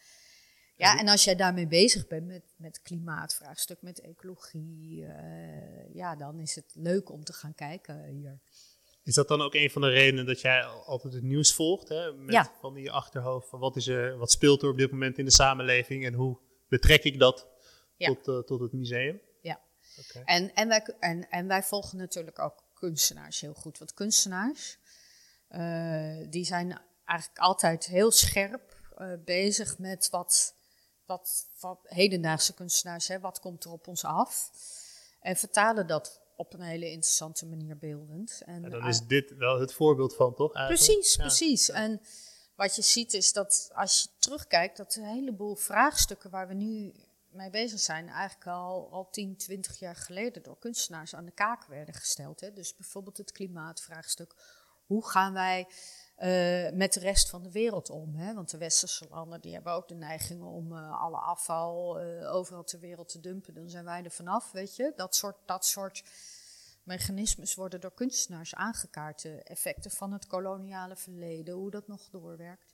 Ja, 0.75 0.99
en 0.99 1.07
als 1.07 1.23
jij 1.23 1.35
daarmee 1.35 1.67
bezig 1.67 2.07
bent 2.07 2.27
met, 2.27 2.53
met 2.57 2.81
klimaatvraagstuk, 2.81 3.81
met 3.81 3.99
ecologie, 3.99 5.05
ja, 5.93 6.15
dan 6.15 6.39
is 6.39 6.55
het 6.55 6.71
leuk 6.75 7.11
om 7.11 7.23
te 7.23 7.33
gaan 7.33 7.55
kijken 7.55 8.03
hier. 8.03 8.39
Is 9.07 9.13
dat 9.13 9.27
dan 9.27 9.41
ook 9.41 9.53
een 9.53 9.69
van 9.69 9.81
de 9.81 9.89
redenen 9.89 10.25
dat 10.25 10.41
jij 10.41 10.63
altijd 10.63 11.13
het 11.13 11.23
nieuws 11.23 11.53
volgt? 11.53 11.89
Hè? 11.89 12.13
Met 12.13 12.33
ja. 12.33 12.51
Van 12.59 12.73
die 12.73 12.91
achterhoofd 12.91 13.49
van 13.49 13.59
wat, 13.59 13.75
is 13.75 13.87
er, 13.87 14.17
wat 14.17 14.31
speelt 14.31 14.61
er 14.61 14.69
op 14.69 14.77
dit 14.77 14.91
moment 14.91 15.17
in 15.17 15.25
de 15.25 15.31
samenleving 15.31 16.05
en 16.05 16.13
hoe 16.13 16.37
betrek 16.67 17.03
ik 17.03 17.19
dat 17.19 17.47
tot, 17.97 18.27
uh, 18.27 18.39
tot 18.39 18.59
het 18.59 18.73
museum? 18.73 19.21
Ja, 19.41 19.61
okay. 19.99 20.23
en, 20.23 20.53
en, 20.53 20.67
wij, 20.67 20.95
en, 20.99 21.29
en 21.29 21.47
wij 21.47 21.63
volgen 21.63 21.97
natuurlijk 21.97 22.39
ook 22.39 22.63
kunstenaars 22.73 23.39
heel 23.39 23.53
goed. 23.53 23.77
Want 23.77 23.93
kunstenaars, 23.93 24.77
uh, 25.49 26.25
die 26.29 26.45
zijn 26.45 26.81
eigenlijk 27.05 27.39
altijd 27.39 27.85
heel 27.85 28.11
scherp 28.11 28.77
uh, 28.97 29.13
bezig 29.25 29.77
met 29.77 30.09
wat, 30.09 30.55
wat, 31.05 31.47
wat 31.59 31.79
hedendaagse 31.83 32.53
kunstenaars, 32.53 33.07
hè, 33.07 33.19
wat 33.19 33.39
komt 33.39 33.63
er 33.63 33.71
op 33.71 33.87
ons 33.87 34.03
af? 34.03 34.51
En 35.19 35.35
vertalen 35.35 35.87
dat 35.87 36.21
op 36.37 36.53
een 36.53 36.61
hele 36.61 36.85
interessante 36.91 37.45
manier 37.45 37.77
beeldend. 37.77 38.41
En 38.45 38.61
ja, 38.61 38.69
dan 38.69 38.87
is 38.87 39.01
dit 39.01 39.35
wel 39.37 39.59
het 39.59 39.73
voorbeeld 39.73 40.15
van, 40.15 40.33
toch? 40.33 40.53
Eigenlijk? 40.53 40.85
Precies, 40.85 41.15
ja. 41.15 41.21
precies. 41.21 41.69
En 41.69 42.01
wat 42.55 42.75
je 42.75 42.81
ziet 42.81 43.13
is 43.13 43.33
dat 43.33 43.69
als 43.73 44.01
je 44.01 44.09
terugkijkt, 44.19 44.77
dat 44.77 44.95
een 44.95 45.03
heleboel 45.03 45.55
vraagstukken 45.55 46.29
waar 46.29 46.47
we 46.47 46.53
nu 46.53 46.93
mee 47.29 47.49
bezig 47.49 47.79
zijn, 47.79 48.09
eigenlijk 48.09 48.47
al, 48.47 48.91
al 48.91 49.09
10, 49.09 49.37
20 49.37 49.79
jaar 49.79 49.95
geleden 49.95 50.43
door 50.43 50.59
kunstenaars 50.59 51.15
aan 51.15 51.25
de 51.25 51.31
kaak 51.31 51.65
werden 51.65 51.93
gesteld. 51.93 52.39
Hè. 52.39 52.53
Dus 52.53 52.75
bijvoorbeeld 52.75 53.17
het 53.17 53.31
klimaatvraagstuk. 53.31 54.35
Hoe 54.85 55.07
gaan 55.07 55.33
wij 55.33 55.67
uh, 56.19 56.69
met 56.71 56.93
de 56.93 56.99
rest 56.99 57.29
van 57.29 57.43
de 57.43 57.51
wereld 57.51 57.89
om. 57.89 58.15
Hè? 58.15 58.33
Want 58.33 58.49
de 58.49 58.57
westerse 58.57 59.07
landen 59.09 59.41
die 59.41 59.53
hebben 59.53 59.73
ook 59.73 59.87
de 59.87 59.95
neiging 59.95 60.43
om 60.43 60.71
uh, 60.71 61.01
alle 61.01 61.17
afval 61.17 62.01
uh, 62.01 62.33
overal 62.33 62.63
ter 62.63 62.79
wereld 62.79 63.09
te 63.09 63.19
dumpen. 63.19 63.53
Dan 63.53 63.69
zijn 63.69 63.85
wij 63.85 64.03
er 64.03 64.11
vanaf, 64.11 64.51
weet 64.51 64.75
je. 64.75 64.93
Dat 64.95 65.15
soort, 65.15 65.37
dat 65.45 65.65
soort 65.65 66.03
mechanismes 66.83 67.55
worden 67.55 67.81
door 67.81 67.93
kunstenaars 67.93 68.55
aangekaart. 68.55 69.21
De 69.21 69.43
effecten 69.43 69.91
van 69.91 70.11
het 70.13 70.27
koloniale 70.27 70.95
verleden, 70.95 71.53
hoe 71.53 71.71
dat 71.71 71.87
nog 71.87 72.09
doorwerkt. 72.09 72.73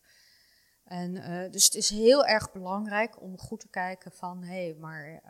En, 0.83 1.13
dus 1.51 1.65
het 1.65 1.75
is 1.75 1.89
heel 1.89 2.25
erg 2.25 2.51
belangrijk 2.51 3.21
om 3.21 3.39
goed 3.39 3.59
te 3.59 3.69
kijken 3.69 4.11
van, 4.11 4.43
hé, 4.43 4.63
hey, 4.63 4.75
maar 4.79 5.21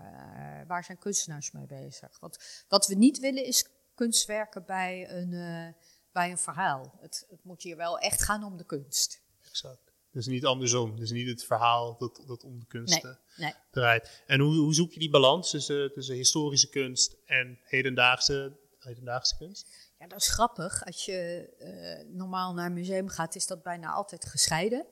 waar 0.67 0.83
zijn 0.83 0.97
kunstenaars 0.97 1.51
mee 1.51 1.65
bezig? 1.65 2.19
Want 2.19 2.65
wat 2.67 2.87
we 2.87 2.95
niet 2.95 3.19
willen 3.19 3.45
is 3.45 3.69
kunstwerken 3.95 4.65
bij 4.65 5.09
een 5.09 5.75
bij 6.13 6.31
een 6.31 6.37
verhaal. 6.37 6.97
Het, 7.01 7.25
het 7.29 7.43
moet 7.43 7.63
hier 7.63 7.77
wel 7.77 7.99
echt 7.99 8.21
gaan 8.21 8.43
om 8.43 8.57
de 8.57 8.65
kunst. 8.65 9.21
Exact. 9.47 9.91
Dus 10.11 10.27
niet 10.27 10.45
andersom. 10.45 10.95
Dus 10.95 11.11
niet 11.11 11.27
het 11.27 11.43
verhaal 11.43 11.97
dat, 11.97 12.23
dat 12.27 12.43
om 12.43 12.59
de 12.59 12.65
kunst 12.65 13.03
nee, 13.03 13.13
nee. 13.35 13.53
draait. 13.71 14.23
En 14.25 14.39
hoe, 14.39 14.55
hoe 14.55 14.73
zoek 14.73 14.91
je 14.91 14.99
die 14.99 15.09
balans 15.09 15.49
tussen, 15.49 15.91
tussen 15.93 16.15
historische 16.15 16.69
kunst 16.69 17.15
en 17.25 17.59
hedendaagse, 17.63 18.57
hedendaagse 18.79 19.37
kunst? 19.37 19.91
Ja, 19.99 20.07
dat 20.07 20.19
is 20.19 20.29
grappig. 20.29 20.85
Als 20.85 21.05
je 21.05 21.49
uh, 21.59 22.15
normaal 22.15 22.53
naar 22.53 22.65
een 22.65 22.73
museum 22.73 23.07
gaat, 23.07 23.35
is 23.35 23.47
dat 23.47 23.63
bijna 23.63 23.91
altijd 23.91 24.25
gescheiden. 24.25 24.85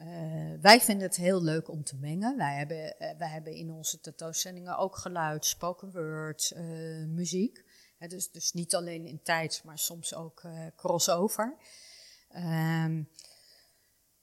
Uh, 0.00 0.52
wij 0.60 0.80
vinden 0.80 1.06
het 1.06 1.16
heel 1.16 1.42
leuk 1.42 1.68
om 1.68 1.84
te 1.84 1.96
mengen. 1.96 2.36
Wij 2.36 2.56
hebben, 2.56 2.94
uh, 2.98 3.18
wij 3.18 3.28
hebben 3.28 3.52
in 3.52 3.70
onze 3.70 4.00
tentoonstellingen 4.00 4.78
ook 4.78 4.96
geluid, 4.96 5.44
spoken 5.44 5.90
word, 5.92 6.52
muziek 7.06 7.64
dus, 8.06 8.30
dus 8.30 8.52
niet 8.52 8.74
alleen 8.74 9.06
in 9.06 9.22
tijd, 9.22 9.60
maar 9.64 9.78
soms 9.78 10.14
ook 10.14 10.42
uh, 10.42 10.66
crossover. 10.76 11.56
Um, 12.36 13.08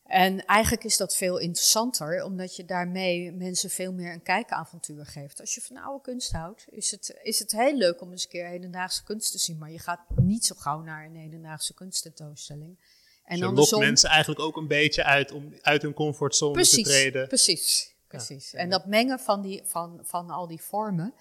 en 0.05 0.46
eigenlijk 0.46 0.84
is 0.84 0.98
dat 0.98 1.15
veel 1.15 1.38
interessanter, 1.38 2.24
omdat 2.24 2.55
je 2.55 2.65
daarmee 2.65 3.32
mensen 3.32 3.70
veel 3.70 3.94
meer 3.94 4.13
een 4.13 4.24
kijkavontuur 4.24 5.05
geeft. 5.05 5.39
Als 5.39 5.55
je 5.55 5.62
van 5.62 5.77
oude 5.77 6.01
kunst 6.01 6.32
houdt, 6.32 6.65
is 6.70 6.91
het, 6.91 7.20
is 7.22 7.39
het 7.39 7.51
heel 7.51 7.75
leuk 7.75 8.01
om 8.01 8.12
eens 8.12 8.24
een 8.24 8.29
keer 8.29 8.48
hedendaagse 8.48 9.03
kunst 9.03 9.32
te 9.32 9.38
zien. 9.38 9.58
Maar 9.58 9.72
je 9.72 9.79
gaat 9.79 10.00
niet 10.15 10.46
zo 10.46 10.55
gauw 10.58 10.82
naar 10.82 11.05
een 11.05 11.15
hedendaagse 11.15 11.74
kunsttentoonstelling. 11.74 12.77
En 13.24 13.38
je 13.38 13.51
lokt 13.51 13.77
mensen 13.77 14.10
eigenlijk 14.10 14.39
ook 14.39 14.58
een 14.58 14.67
beetje 14.67 15.03
uit 15.03 15.32
om 15.32 15.53
uit 15.62 15.82
hun 15.82 15.94
comfortzone 15.94 16.53
precies, 16.53 16.84
te 16.84 16.89
treden. 16.89 17.27
Precies, 17.27 17.96
precies. 18.08 18.51
Ja, 18.51 18.60
en 18.60 18.70
dat 18.70 18.86
mengen 18.86 19.20
van, 19.20 19.41
die, 19.41 19.62
van, 19.63 20.00
van 20.03 20.29
al 20.29 20.48
die 20.48 20.62
vormen, 20.62 21.13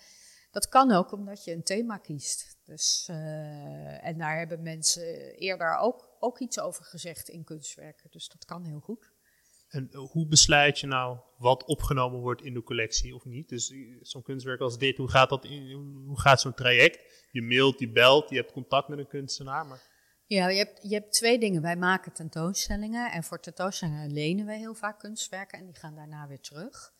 dat 0.54 0.68
kan 0.68 0.92
ook 0.92 1.12
omdat 1.12 1.44
je 1.44 1.52
een 1.52 1.62
thema 1.62 1.96
kiest. 1.96 2.56
Dus, 2.64 3.08
uh, 3.10 4.06
en 4.06 4.18
daar 4.18 4.38
hebben 4.38 4.62
mensen 4.62 5.34
eerder 5.34 5.76
ook, 5.76 6.16
ook 6.18 6.38
iets 6.38 6.60
over 6.60 6.84
gezegd 6.84 7.28
in 7.28 7.44
kunstwerken. 7.44 8.10
Dus 8.10 8.28
dat 8.28 8.44
kan 8.44 8.64
heel 8.64 8.80
goed. 8.80 9.12
En 9.68 9.94
hoe 9.94 10.26
besluit 10.26 10.78
je 10.78 10.86
nou 10.86 11.18
wat 11.38 11.64
opgenomen 11.64 12.20
wordt 12.20 12.42
in 12.42 12.54
de 12.54 12.62
collectie 12.62 13.14
of 13.14 13.24
niet? 13.24 13.48
Dus 13.48 13.74
zo'n 14.00 14.22
kunstwerk 14.22 14.60
als 14.60 14.78
dit, 14.78 14.96
hoe 14.96 15.10
gaat, 15.10 15.28
dat 15.28 15.44
in, 15.44 15.72
hoe 16.06 16.20
gaat 16.20 16.40
zo'n 16.40 16.54
traject? 16.54 17.28
Je 17.30 17.42
mailt, 17.42 17.78
je 17.78 17.90
belt, 17.90 18.30
je 18.30 18.36
hebt 18.36 18.52
contact 18.52 18.88
met 18.88 18.98
een 18.98 19.08
kunstenaar. 19.08 19.66
Maar... 19.66 19.82
Ja, 20.26 20.48
je 20.48 20.58
hebt, 20.58 20.82
je 20.82 20.94
hebt 20.94 21.12
twee 21.12 21.38
dingen. 21.38 21.62
Wij 21.62 21.76
maken 21.76 22.12
tentoonstellingen 22.12 23.12
en 23.12 23.24
voor 23.24 23.40
tentoonstellingen 23.40 24.12
lenen 24.12 24.46
wij 24.46 24.58
heel 24.58 24.74
vaak 24.74 24.98
kunstwerken 24.98 25.58
en 25.58 25.64
die 25.64 25.76
gaan 25.76 25.94
daarna 25.94 26.26
weer 26.26 26.40
terug. 26.40 26.92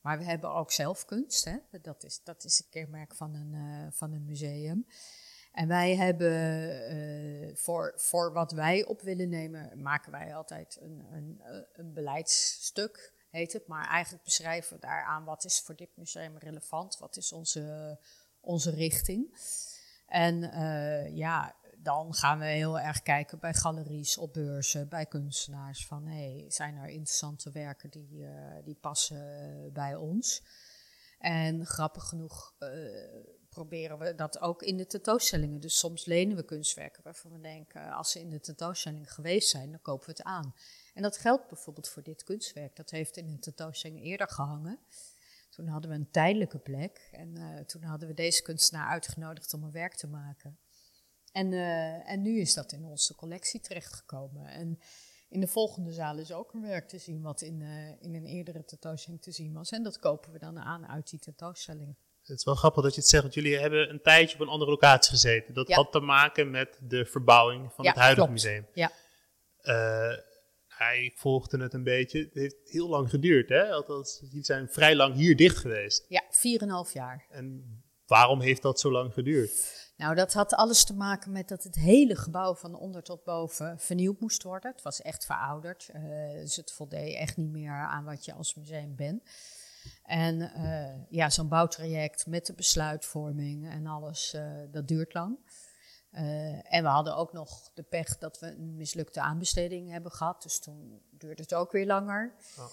Maar 0.00 0.18
we 0.18 0.24
hebben 0.24 0.54
ook 0.54 0.70
zelfkunst. 0.70 1.44
Hè? 1.44 1.56
Dat, 1.82 2.04
is, 2.04 2.20
dat 2.24 2.44
is 2.44 2.58
een 2.58 2.70
kenmerk 2.70 3.14
van 3.14 3.34
een, 3.34 3.54
uh, 3.54 3.86
van 3.90 4.12
een 4.12 4.24
museum. 4.24 4.86
En 5.52 5.68
wij 5.68 5.96
hebben 5.96 6.32
uh, 6.96 7.56
voor, 7.56 7.92
voor 7.96 8.32
wat 8.32 8.52
wij 8.52 8.84
op 8.84 9.00
willen 9.00 9.28
nemen, 9.28 9.82
maken 9.82 10.12
wij 10.12 10.34
altijd 10.34 10.78
een, 10.80 11.06
een, 11.12 11.40
een 11.72 11.92
beleidsstuk, 11.92 13.12
heet 13.30 13.52
het. 13.52 13.66
Maar 13.66 13.88
eigenlijk 13.88 14.24
beschrijven 14.24 14.74
we 14.74 14.80
daaraan 14.80 15.24
wat 15.24 15.44
is 15.44 15.60
voor 15.60 15.76
dit 15.76 15.96
museum 15.96 16.38
relevant, 16.38 16.98
wat 16.98 17.16
is 17.16 17.32
onze, 17.32 17.98
onze 18.40 18.70
richting. 18.70 19.38
En 20.06 20.40
ja, 21.14 21.54
dan 21.82 22.14
gaan 22.14 22.38
we 22.38 22.44
heel 22.44 22.80
erg 22.80 23.02
kijken 23.02 23.38
bij 23.38 23.54
galeries, 23.54 24.18
op 24.18 24.32
beurzen, 24.32 24.88
bij 24.88 25.06
kunstenaars. 25.06 25.86
Van 25.86 26.06
hey, 26.06 26.44
zijn 26.48 26.76
er 26.76 26.88
interessante 26.88 27.50
werken 27.50 27.90
die, 27.90 28.18
uh, 28.18 28.30
die 28.64 28.74
passen 28.74 29.70
bij 29.72 29.94
ons? 29.94 30.42
En 31.18 31.66
grappig 31.66 32.04
genoeg 32.04 32.54
uh, 32.58 32.68
proberen 33.48 33.98
we 33.98 34.14
dat 34.14 34.40
ook 34.40 34.62
in 34.62 34.76
de 34.76 34.86
tentoonstellingen. 34.86 35.60
Dus 35.60 35.78
soms 35.78 36.04
lenen 36.04 36.36
we 36.36 36.44
kunstwerken 36.44 37.02
waarvan 37.02 37.32
we 37.32 37.40
denken, 37.40 37.92
als 37.92 38.10
ze 38.10 38.20
in 38.20 38.30
de 38.30 38.40
tentoonstelling 38.40 39.12
geweest 39.12 39.48
zijn, 39.48 39.70
dan 39.70 39.82
kopen 39.82 40.06
we 40.06 40.12
het 40.12 40.22
aan. 40.22 40.54
En 40.94 41.02
dat 41.02 41.16
geldt 41.16 41.48
bijvoorbeeld 41.48 41.88
voor 41.88 42.02
dit 42.02 42.24
kunstwerk. 42.24 42.76
Dat 42.76 42.90
heeft 42.90 43.16
in 43.16 43.28
een 43.28 43.40
tentoonstelling 43.40 44.02
eerder 44.02 44.28
gehangen. 44.28 44.78
Toen 45.50 45.66
hadden 45.66 45.90
we 45.90 45.96
een 45.96 46.10
tijdelijke 46.10 46.58
plek 46.58 47.08
en 47.12 47.36
uh, 47.38 47.58
toen 47.58 47.82
hadden 47.82 48.08
we 48.08 48.14
deze 48.14 48.42
kunstenaar 48.42 48.88
uitgenodigd 48.88 49.54
om 49.54 49.62
een 49.62 49.70
werk 49.70 49.94
te 49.94 50.06
maken. 50.06 50.58
En, 51.32 51.52
uh, 51.52 52.10
en 52.10 52.22
nu 52.22 52.40
is 52.40 52.54
dat 52.54 52.72
in 52.72 52.84
onze 52.84 53.14
collectie 53.14 53.60
terechtgekomen. 53.60 54.46
En 54.46 54.78
in 55.28 55.40
de 55.40 55.46
volgende 55.46 55.92
zaal 55.92 56.18
is 56.18 56.32
ook 56.32 56.52
een 56.52 56.62
werk 56.62 56.88
te 56.88 56.98
zien 56.98 57.22
wat 57.22 57.40
in, 57.40 57.60
uh, 57.60 57.88
in 58.00 58.14
een 58.14 58.26
eerdere 58.26 58.64
tentoonstelling 58.64 59.22
te 59.22 59.32
zien 59.32 59.52
was. 59.52 59.70
En 59.70 59.82
dat 59.82 59.98
kopen 59.98 60.32
we 60.32 60.38
dan 60.38 60.58
aan 60.58 60.86
uit 60.86 61.10
die 61.10 61.18
tentoonstelling. 61.18 61.96
Het 62.22 62.38
is 62.38 62.44
wel 62.44 62.54
grappig 62.54 62.82
dat 62.82 62.94
je 62.94 63.00
het 63.00 63.08
zegt, 63.08 63.22
want 63.22 63.34
jullie 63.34 63.58
hebben 63.58 63.90
een 63.90 64.02
tijdje 64.02 64.34
op 64.34 64.40
een 64.40 64.48
andere 64.48 64.70
locatie 64.70 65.10
gezeten. 65.10 65.54
Dat 65.54 65.72
had 65.72 65.92
te 65.92 66.00
maken 66.00 66.50
met 66.50 66.78
de 66.80 67.04
verbouwing 67.06 67.72
van 67.72 67.84
Ja, 67.84 67.90
het 67.90 68.00
huidige 68.00 68.26
klopt. 68.26 68.44
museum. 68.44 68.66
Ja. 68.74 68.92
Eh, 69.60 70.16
hij 70.66 71.12
volgde 71.14 71.62
het 71.62 71.74
een 71.74 71.82
beetje. 71.82 72.18
Het 72.18 72.34
heeft 72.34 72.56
heel 72.64 72.88
lang 72.88 73.10
geduurd, 73.10 73.48
hè? 73.48 73.70
Althans, 73.70 74.18
jullie 74.20 74.44
zijn 74.44 74.68
vrij 74.68 74.96
lang 74.96 75.14
hier 75.14 75.36
dicht 75.36 75.56
geweest. 75.56 76.04
Ja, 76.08 76.22
4,5 76.30 76.92
jaar. 76.92 77.26
En 77.30 77.64
waarom 78.10 78.40
heeft 78.40 78.62
dat 78.62 78.80
zo 78.80 78.90
lang 78.90 79.12
geduurd? 79.12 79.78
Nou, 79.96 80.14
dat 80.14 80.32
had 80.32 80.54
alles 80.54 80.84
te 80.84 80.94
maken 80.94 81.32
met 81.32 81.48
dat 81.48 81.62
het 81.62 81.74
hele 81.74 82.16
gebouw 82.16 82.54
van 82.54 82.74
onder 82.74 83.02
tot 83.02 83.24
boven 83.24 83.78
vernieuwd 83.78 84.20
moest 84.20 84.42
worden. 84.42 84.70
Het 84.70 84.82
was 84.82 85.02
echt 85.02 85.24
verouderd, 85.24 85.88
eh, 85.92 86.02
dus 86.32 86.56
het 86.56 86.72
voldeed 86.72 87.14
echt 87.14 87.36
niet 87.36 87.50
meer 87.50 87.72
aan 87.72 88.04
wat 88.04 88.24
je 88.24 88.32
als 88.32 88.54
museum 88.54 88.96
bent. 88.96 89.22
En 90.02 90.54
eh, 90.54 91.10
ja, 91.10 91.30
zo'n 91.30 91.48
bouwtraject 91.48 92.26
met 92.26 92.46
de 92.46 92.52
besluitvorming 92.52 93.68
en 93.70 93.86
alles, 93.86 94.32
eh, 94.32 94.52
dat 94.70 94.88
duurt 94.88 95.14
lang. 95.14 95.38
En 96.62 96.82
we 96.82 96.88
hadden 96.88 97.16
ook 97.16 97.32
nog 97.32 97.70
de 97.74 97.82
pech 97.82 98.18
dat 98.18 98.38
we 98.38 98.46
een 98.46 98.76
mislukte 98.76 99.20
aanbesteding 99.20 99.90
hebben 99.90 100.12
gehad, 100.12 100.42
dus 100.42 100.58
toen 100.58 101.02
duurde 101.10 101.42
het 101.42 101.54
ook 101.54 101.72
weer 101.72 101.86
langer. 101.86 102.34
Oh. 102.58 102.64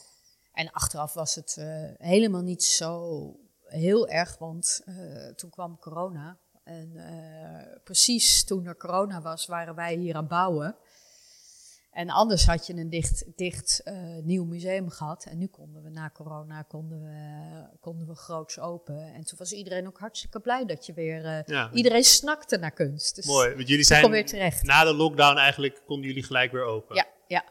En 0.53 0.71
achteraf 0.71 1.13
was 1.13 1.35
het 1.35 1.57
helemaal 1.97 2.41
niet 2.41 2.63
zo 2.63 3.46
heel 3.67 4.07
erg, 4.07 4.37
want 4.37 4.81
eh, 4.85 5.27
toen 5.35 5.49
kwam 5.49 5.79
corona. 5.79 6.37
En 6.63 6.91
eh, 6.95 7.77
precies 7.83 8.43
toen 8.43 8.65
er 8.65 8.77
corona 8.77 9.21
was, 9.21 9.45
waren 9.45 9.75
wij 9.75 9.95
hier 9.95 10.15
aan 10.15 10.19
het 10.19 10.29
bouwen. 10.29 10.75
En 11.91 12.09
anders 12.09 12.45
had 12.45 12.67
je 12.67 12.73
een 12.73 12.89
dicht, 12.89 13.25
dicht 13.35 13.81
eh, 13.83 14.17
nieuw 14.23 14.45
museum 14.45 14.89
gehad. 14.89 15.25
En 15.25 15.37
nu 15.37 15.47
konden 15.47 15.83
we 15.83 15.89
na 15.89 16.09
corona 16.13 16.61
konden 16.61 17.01
we, 17.01 17.77
konden 17.79 18.07
we 18.07 18.15
groots 18.15 18.59
open. 18.59 19.13
En 19.13 19.23
toen 19.23 19.37
was 19.37 19.51
iedereen 19.51 19.87
ook 19.87 19.99
hartstikke 19.99 20.39
blij 20.39 20.65
dat 20.65 20.85
je 20.85 20.93
weer... 20.93 21.43
Ja, 21.45 21.71
iedereen 21.73 22.03
snakte 22.03 22.57
naar 22.57 22.71
kunst. 22.71 23.15
Dus 23.15 23.25
mooi. 23.25 23.55
Want 23.55 23.67
jullie 23.67 23.85
zijn 23.85 24.11
weer 24.11 24.25
terecht. 24.25 24.63
na 24.63 24.83
de 24.83 24.93
lockdown 24.93 25.37
eigenlijk 25.37 25.81
konden 25.85 26.07
jullie 26.07 26.23
gelijk 26.23 26.51
weer 26.51 26.63
open. 26.63 26.95
Ja, 26.95 27.07
ja. 27.27 27.45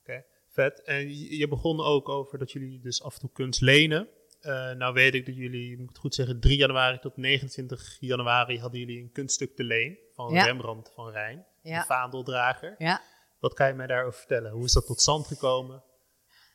Oké, 0.00 0.24
vet. 0.48 0.82
En 0.82 1.18
je 1.36 1.48
begon 1.48 1.80
ook 1.80 2.08
over 2.08 2.38
dat 2.38 2.52
jullie 2.52 2.80
dus 2.80 3.02
af 3.02 3.14
en 3.14 3.20
toe 3.20 3.30
kunst 3.32 3.60
lenen. 3.60 4.08
Eh, 4.40 4.70
nou 4.70 4.92
weet 4.92 5.14
ik 5.14 5.26
dat 5.26 5.36
jullie, 5.36 5.70
moet 5.70 5.82
ik 5.82 5.88
het 5.88 5.98
goed 5.98 6.14
zeggen, 6.14 6.40
3 6.40 6.56
januari 6.56 6.98
tot 6.98 7.16
29 7.16 7.96
januari 8.00 8.60
hadden 8.60 8.80
jullie 8.80 9.00
een 9.02 9.12
kunststuk 9.12 9.56
te 9.56 9.64
leen 9.64 9.98
van 10.14 10.32
Ja. 10.32 10.44
Rembrandt 10.44 10.90
van 10.94 11.10
Rijn, 11.10 11.46
Ja. 11.62 11.80
de 11.80 11.86
vaandeldrager. 11.86 12.74
ja. 12.78 13.00
Wat 13.38 13.54
kan 13.54 13.66
je 13.66 13.74
mij 13.74 13.86
daarover 13.86 14.18
vertellen? 14.18 14.50
Hoe 14.52 14.64
is 14.64 14.72
dat 14.72 14.86
tot 14.86 15.00
stand 15.00 15.26
gekomen? 15.26 15.82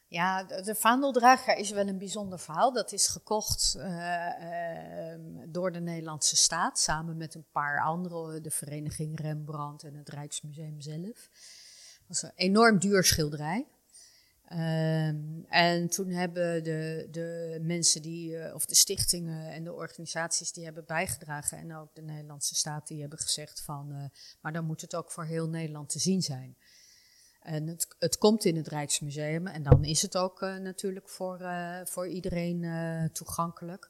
Ja, 0.08 0.44
de, 0.44 0.62
de 0.62 0.75
vaandeldrager 0.75 1.58
is 1.58 1.72
wel 1.72 1.88
een 1.88 1.98
bijzonder 1.98 2.39
verhaal. 2.39 2.74
Dat 2.74 2.92
is 2.92 3.08
gekocht 3.08 3.75
eh, 3.80 5.12
ehm, 5.12 5.22
door 5.51 5.72
de 5.72 5.80
Nederlandse 5.80 6.36
staat 6.36 6.80
samen 6.80 7.18
met 7.18 7.36
een 7.36 7.46
paar 7.51 7.82
anderen, 7.82 8.44
de 8.44 8.51
Vereniging 8.51 9.20
Rembrandt 9.20 9.84
en 9.84 9.94
het 9.96 10.10
Rijksmuseum 10.10 10.82
zelf. 10.82 11.30
Dat 11.98 12.08
was 12.08 12.22
een 12.24 12.32
enorm 12.36 12.80
duur 12.80 13.04
schilderij. 13.04 13.68
Ehm, 14.46 15.42
en 15.48 15.90
toen 15.90 16.10
hebben 16.10 16.64
de, 16.64 17.08
de 17.12 17.60
mensen 17.62 18.02
die, 18.02 18.38
eh, 18.38 18.56
of 18.56 18.66
de 18.66 18.75
stichtingen 18.75 19.52
en 19.52 19.64
de 19.64 19.74
organisaties 19.74 20.52
die 20.52 20.64
hebben 20.64 20.86
bijgedragen 20.86 21.58
en 21.58 21.75
ook 21.75 21.96
de 21.96 22.02
Nederlandse 22.02 22.56
staat, 22.56 22.88
die 22.88 23.02
hebben 23.02 23.20
gezegd 23.20 23.62
van, 23.62 23.92
eh, 23.92 24.20
maar 24.42 24.54
dan 24.54 24.66
moet 24.66 24.82
het 24.82 24.96
ook 24.96 25.12
voor 25.12 25.25
heel 25.25 25.50
Nederland 25.50 25.90
te 25.90 26.00
zien 26.00 26.22
zijn. 26.22 26.58
En 27.42 27.68
het, 27.68 27.96
het 28.00 28.18
komt 28.18 28.46
in 28.46 28.56
het 28.56 28.68
Rijksmuseum 28.68 29.48
en 29.48 29.64
dan 29.64 29.84
is 29.84 30.02
het 30.02 30.18
ook 30.18 30.42
eh, 30.42 30.56
natuurlijk 30.56 31.10
voor, 31.10 31.40
voor 31.84 32.08
iedereen 32.08 33.10
toegankelijk. 33.14 33.90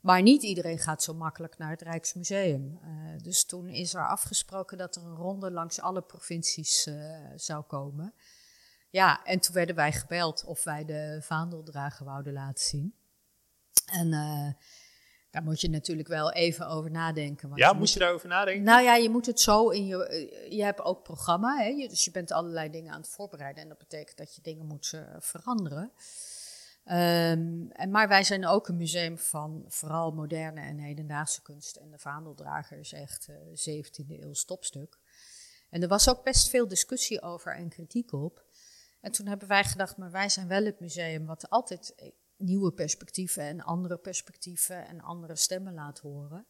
Maar 0.00 0.22
niet 0.22 0.42
iedereen 0.42 0.78
gaat 0.78 1.02
zo 1.02 1.14
makkelijk 1.14 1.58
naar 1.58 1.70
het 1.70 1.82
Rijksmuseum. 1.82 2.78
Dus 3.22 3.44
toen 3.44 3.68
is 3.68 3.94
er 3.94 4.08
afgesproken 4.08 4.78
dat 4.78 4.96
er 4.96 5.02
een 5.02 5.16
ronde 5.16 5.50
langs 5.50 5.80
alle 5.80 6.02
provincies 6.02 6.88
zou 7.36 7.62
komen. 7.62 8.14
Ja, 8.90 9.24
en 9.24 9.40
toen 9.40 9.54
werden 9.54 9.74
wij 9.74 9.92
gebeld 9.92 10.44
of 10.44 10.64
wij 10.64 10.84
de 10.84 11.18
vaandeldrager 11.22 12.04
wouden 12.06 12.32
laten 12.32 12.64
zien. 12.64 12.94
En 13.86 14.12
eh, 14.12 14.48
daar 15.30 15.42
moet 15.42 15.60
je 15.60 15.68
natuurlijk 15.70 16.08
wel 16.08 16.32
even 16.32 16.66
over 16.68 16.90
nadenken. 16.90 17.48
want 17.48 17.60
Ja, 17.60 17.70
je 17.70 17.74
moest 17.76 17.92
je 17.92 17.98
daarover 17.98 18.28
nadenken? 18.28 18.62
nou 18.64 18.82
ja, 18.82 18.94
je 18.94 19.08
moet 19.10 19.26
het 19.26 19.40
zo 19.40 19.68
in 19.68 19.86
je. 19.86 20.06
eh, 20.06 20.50
Je 20.52 20.62
hebt 20.64 20.80
ook 20.80 21.02
programma, 21.02 21.56
hè? 21.56 21.64
je- 21.68 21.88
dus 21.88 22.04
je 22.04 22.10
bent 22.10 22.32
allerlei 22.32 22.70
dingen 22.70 22.92
aan 22.92 23.00
het 23.00 23.10
voorbereiden. 23.10 23.62
En 23.62 23.68
dat 23.68 23.78
betekent 23.78 24.16
dat 24.16 24.34
je 24.34 24.42
dingen 24.42 24.66
moet 24.66 24.92
eh, 24.92 25.02
veranderen. 25.18 25.92
Ehm, 26.84 27.66
en, 27.70 27.90
maar 27.90 28.08
wij 28.08 28.24
zijn 28.24 28.46
ook 28.46 28.68
een 28.68 28.76
museum 28.76 29.18
van 29.18 29.64
vooral 29.68 30.10
moderne 30.12 30.60
en 30.60 30.78
hedendaagse 30.78 31.42
kunst. 31.42 31.76
En 31.76 31.90
de 31.90 31.98
vaandeldrager 31.98 32.78
is 32.78 32.92
echt 32.92 33.28
eh 33.28 33.36
17e 33.68 34.22
eeuw 34.22 34.32
topstuk. 34.46 34.98
En 35.70 35.82
er 35.82 35.88
was 35.88 36.08
ook 36.08 36.24
best 36.24 36.48
veel 36.48 36.68
discussie 36.68 37.22
over 37.22 37.54
en 37.54 37.68
kritiek 37.68 38.12
op. 38.12 38.44
En 39.00 39.12
toen 39.12 39.26
hebben 39.26 39.48
wij 39.48 39.64
gedacht, 39.64 39.96
maar 39.96 40.10
wij 40.10 40.28
zijn 40.28 40.48
wel 40.48 40.64
het 40.64 40.80
museum 40.80 41.26
wat 41.26 41.50
altijd 41.50 41.94
eh, 41.94 42.10
nieuwe 42.36 42.72
perspectieven 42.72 43.42
en 43.42 43.60
andere 43.60 43.98
perspectieven 43.98 44.86
en 44.86 45.00
andere 45.00 45.36
stemmen 45.36 45.74
laat 45.74 45.98
horen. 45.98 46.46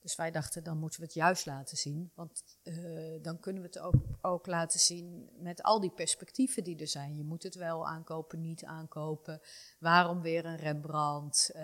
Dus 0.00 0.16
wij 0.16 0.30
dachten, 0.30 0.64
dan 0.64 0.78
moeten 0.78 1.00
we 1.00 1.06
het 1.06 1.14
juist 1.14 1.46
laten 1.46 1.76
zien. 1.76 2.10
Want 2.14 2.42
eh, 2.62 2.74
dan 3.22 3.40
kunnen 3.40 3.62
we 3.62 3.68
het 3.68 3.78
ook, 3.78 3.94
ook 4.20 4.46
laten 4.46 4.80
zien 4.80 5.30
met 5.38 5.62
al 5.62 5.80
die 5.80 5.90
perspectieven 5.90 6.64
die 6.64 6.78
er 6.78 6.88
zijn. 6.88 7.16
Je 7.16 7.24
moet 7.24 7.42
het 7.42 7.54
wel 7.54 7.86
aankopen, 7.86 8.40
niet 8.40 8.64
aankopen. 8.64 9.40
Waarom 9.78 10.20
weer 10.20 10.44
een 10.44 10.56
Rembrandt? 10.56 11.50
Eh, 11.50 11.62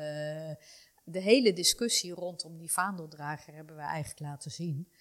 de 1.04 1.20
hele 1.20 1.52
discussie 1.52 2.14
rondom 2.14 2.58
die 2.58 2.72
vaandeldrager 2.72 3.54
hebben 3.54 3.76
we 3.76 3.82
eigenlijk 3.82 4.20
laten 4.20 4.50
zien. 4.50 4.92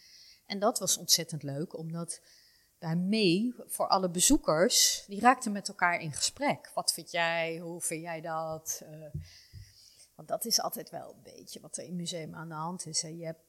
En 0.45 0.59
dat 0.59 0.79
was 0.79 0.97
ontzettend 0.97 1.43
leuk, 1.43 1.77
omdat 1.77 2.21
daarmee 2.81 3.53
voor 3.65 3.87
alle 3.87 4.09
bezoekers, 4.09 5.03
die 5.07 5.19
raakten 5.19 5.51
met 5.51 5.67
elkaar 5.67 5.99
in 6.01 6.11
gesprek. 6.11 6.71
Wat 6.73 6.93
vind 6.93 7.11
jij? 7.11 7.57
Hoe 7.57 7.81
vind 7.81 8.01
jij 8.01 8.21
dat? 8.21 8.81
Eh, 8.85 9.21
want 10.15 10.27
dat 10.27 10.45
is 10.45 10.61
altijd 10.61 10.89
wel 10.89 11.13
een 11.13 11.33
beetje 11.33 11.59
wat 11.59 11.77
er 11.77 11.83
in 11.83 11.89
het 11.89 11.97
museum 11.97 12.35
aan 12.35 12.47
de 12.47 12.53
hand 12.55 12.85
is. 12.85 13.01
Hè. 13.01 13.07
Je 13.07 13.25
hebt 13.25 13.39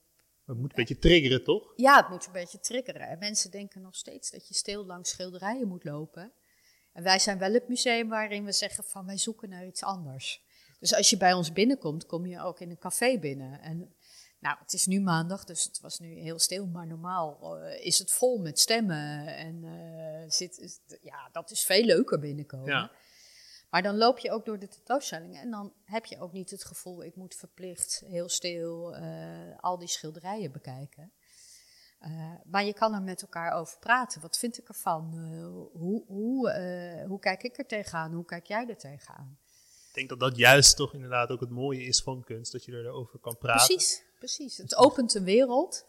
Het 0.45 0.57
moet 0.57 0.71
een 0.71 0.77
beetje 0.77 0.99
triggeren, 0.99 1.45
toch? 1.45 1.73
ja, 1.77 1.97
het 1.97 2.09
moet 2.09 2.27
een 2.27 2.33
beetje 2.33 2.61
triggeren. 2.61 3.09
En 3.09 3.19
mensen 3.19 3.51
denken 3.51 3.83
nog 3.83 3.95
steeds 3.95 4.31
dat 4.31 4.49
je 4.49 4.55
stil 4.55 4.87
langs 4.87 5.11
schilderijen 5.11 5.69
moet 5.69 5.85
lopen. 5.85 6.33
En 6.93 7.03
wij 7.03 7.19
zijn 7.19 7.39
wel 7.39 7.53
het 7.53 7.69
museum 7.69 8.09
waarin 8.09 8.45
we 8.45 8.53
zeggen 8.53 8.85
van 8.85 9.07
wij 9.07 9.19
zoeken 9.19 9.49
naar 9.49 9.67
iets 9.67 9.83
anders. 9.83 10.43
Dus 10.79 10.95
als 10.95 11.11
je 11.11 11.17
bij 11.17 11.33
ons 11.33 11.53
binnenkomt, 11.53 12.07
kom 12.07 12.27
je 12.27 12.41
ook 12.41 12.61
in 12.61 12.71
een 12.71 12.79
café 12.79 13.19
binnen. 13.19 13.61
En 13.61 13.95
nou, 14.43 14.57
het 14.59 14.73
is 14.73 14.87
nu 14.87 15.01
maandag, 15.01 15.45
dus 15.45 15.65
het 15.65 15.81
was 15.81 15.99
nu 15.99 16.09
heel 16.19 16.39
stil, 16.39 16.67
maar 16.67 16.87
normaal 16.87 17.57
eh, 17.59 17.87
is 17.87 17.99
het 17.99 18.13
vol 18.13 18.39
met 18.39 18.59
stemmen. 18.59 19.27
En 19.37 19.65
eh, 19.65 20.31
zit, 20.31 20.59
is- 20.59 20.81
ja, 21.01 21.29
dat 21.33 21.51
is 21.51 21.65
veel 21.65 21.85
leuker 21.85 22.19
binnenkomen. 22.19 22.67
Ja. 22.73 22.91
Maar 23.71 23.83
dan 23.83 23.97
loop 23.97 24.19
je 24.19 24.31
ook 24.31 24.45
door 24.45 24.59
de 24.59 24.69
tentoonstelling 24.69 25.37
en 25.39 25.51
dan 25.51 25.73
heb 25.85 26.05
je 26.05 26.21
ook 26.21 26.33
niet 26.33 26.51
het 26.51 26.65
gevoel, 26.65 27.05
ik 27.05 27.17
moet 27.17 27.35
verplicht 27.35 28.03
heel 28.07 28.29
stil 28.29 28.95
eh, 28.97 29.59
al 29.61 29.79
die 29.79 29.89
schilderijen 29.89 30.53
bekijken. 30.53 31.13
Maar 32.45 32.65
je 32.65 32.73
kan 32.75 32.95
er 32.95 33.03
met 33.03 33.23
elkaar 33.23 33.53
over 33.53 33.79
praten. 33.79 34.21
Wat 34.21 34.39
vind 34.39 34.59
ik 34.59 34.69
ervan? 34.69 35.15
Hoe, 35.73 36.05
hoe, 36.07 36.51
hoe 37.09 37.19
kijk 37.19 37.43
ik 37.43 37.59
er 37.59 37.67
tegenaan? 37.67 38.13
Hoe 38.13 38.25
kijk 38.25 38.47
jij 38.47 38.69
er 38.69 38.77
tegenaan? 38.79 39.39
Ik 39.89 39.95
denk 39.95 40.09
dat 40.09 40.21
dat 40.21 40.37
juist 40.37 40.77
toch 40.77 40.95
inderdaad 40.95 41.31
ook 41.31 41.41
het 41.41 41.51
mooie 41.51 41.83
is 41.85 42.01
van 42.03 42.25
kunst, 42.25 42.53
dat 42.53 42.65
je 42.65 42.73
erover 42.73 43.19
kan 43.19 43.39
praten. 43.39 43.67
Precies, 43.67 44.03
precies. 44.27 44.57
Het 44.57 44.77
opent 44.77 45.15
een 45.15 45.25
wereld. 45.25 45.85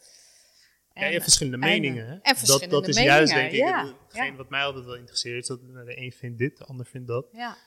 Ja, 0.94 1.06
je 1.06 1.12
hebt 1.12 1.24
verschillende 1.24 1.68
en, 1.68 1.74
meningen. 1.74 2.06
Hè? 2.06 2.12
en 2.14 2.20
dat, 2.24 2.38
verschillende 2.38 2.76
dat 2.76 2.88
is 2.88 2.96
meningen, 2.96 3.16
juist, 3.16 3.34
denk 3.34 3.52
ik, 3.52 3.58
ja, 3.58 3.86
het- 3.86 3.96
hetgeen 4.04 4.32
ja. 4.32 4.36
wat 4.36 4.50
mij 4.50 4.64
altijd 4.64 4.86
wel 4.86 4.96
interesseert. 4.96 5.42
Is 5.42 5.48
dat 5.48 5.62
nou, 5.62 5.86
de 5.86 5.98
een 5.98 6.12
vindt 6.12 6.38
dit, 6.38 6.58
de 6.58 6.64
ander 6.64 6.86
vindt 6.86 7.08
dat. 7.08 7.28
Ja. 7.32 7.58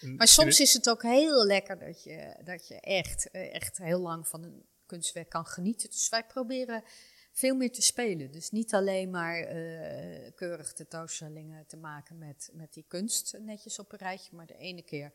En 0.00 0.14
Maar 0.14 0.28
soms 0.28 0.60
is 0.60 0.72
het 0.72 0.88
ook 0.88 1.02
heel 1.02 1.46
lekker 1.46 1.78
dat 1.78 2.02
je, 2.02 2.40
dat 2.44 2.68
je 2.68 2.80
echt, 2.80 3.30
eh, 3.30 3.54
echt 3.54 3.78
heel 3.78 4.00
lang 4.00 4.28
van 4.28 4.44
een 4.44 4.66
kunstwerk 4.86 5.28
kan 5.28 5.46
genieten. 5.46 5.90
Dus 5.90 6.08
wij 6.08 6.24
proberen 6.24 6.84
veel 7.32 7.54
meer 7.54 7.72
te 7.72 7.82
spelen. 7.82 8.32
Dus 8.32 8.50
niet 8.50 8.74
alleen 8.74 9.10
maar 9.10 9.38
eh, 9.38 10.32
keurig 10.34 10.72
tentoonstellingen 10.72 11.66
te 11.66 11.76
maken 11.76 12.18
met, 12.18 12.50
met 12.52 12.72
die 12.72 12.84
kunst 12.88 13.36
netjes 13.38 13.78
op 13.78 13.92
een 13.92 13.98
rijtje. 13.98 14.36
Maar 14.36 14.46
de 14.46 14.56
ene 14.56 14.82
keer 14.82 15.12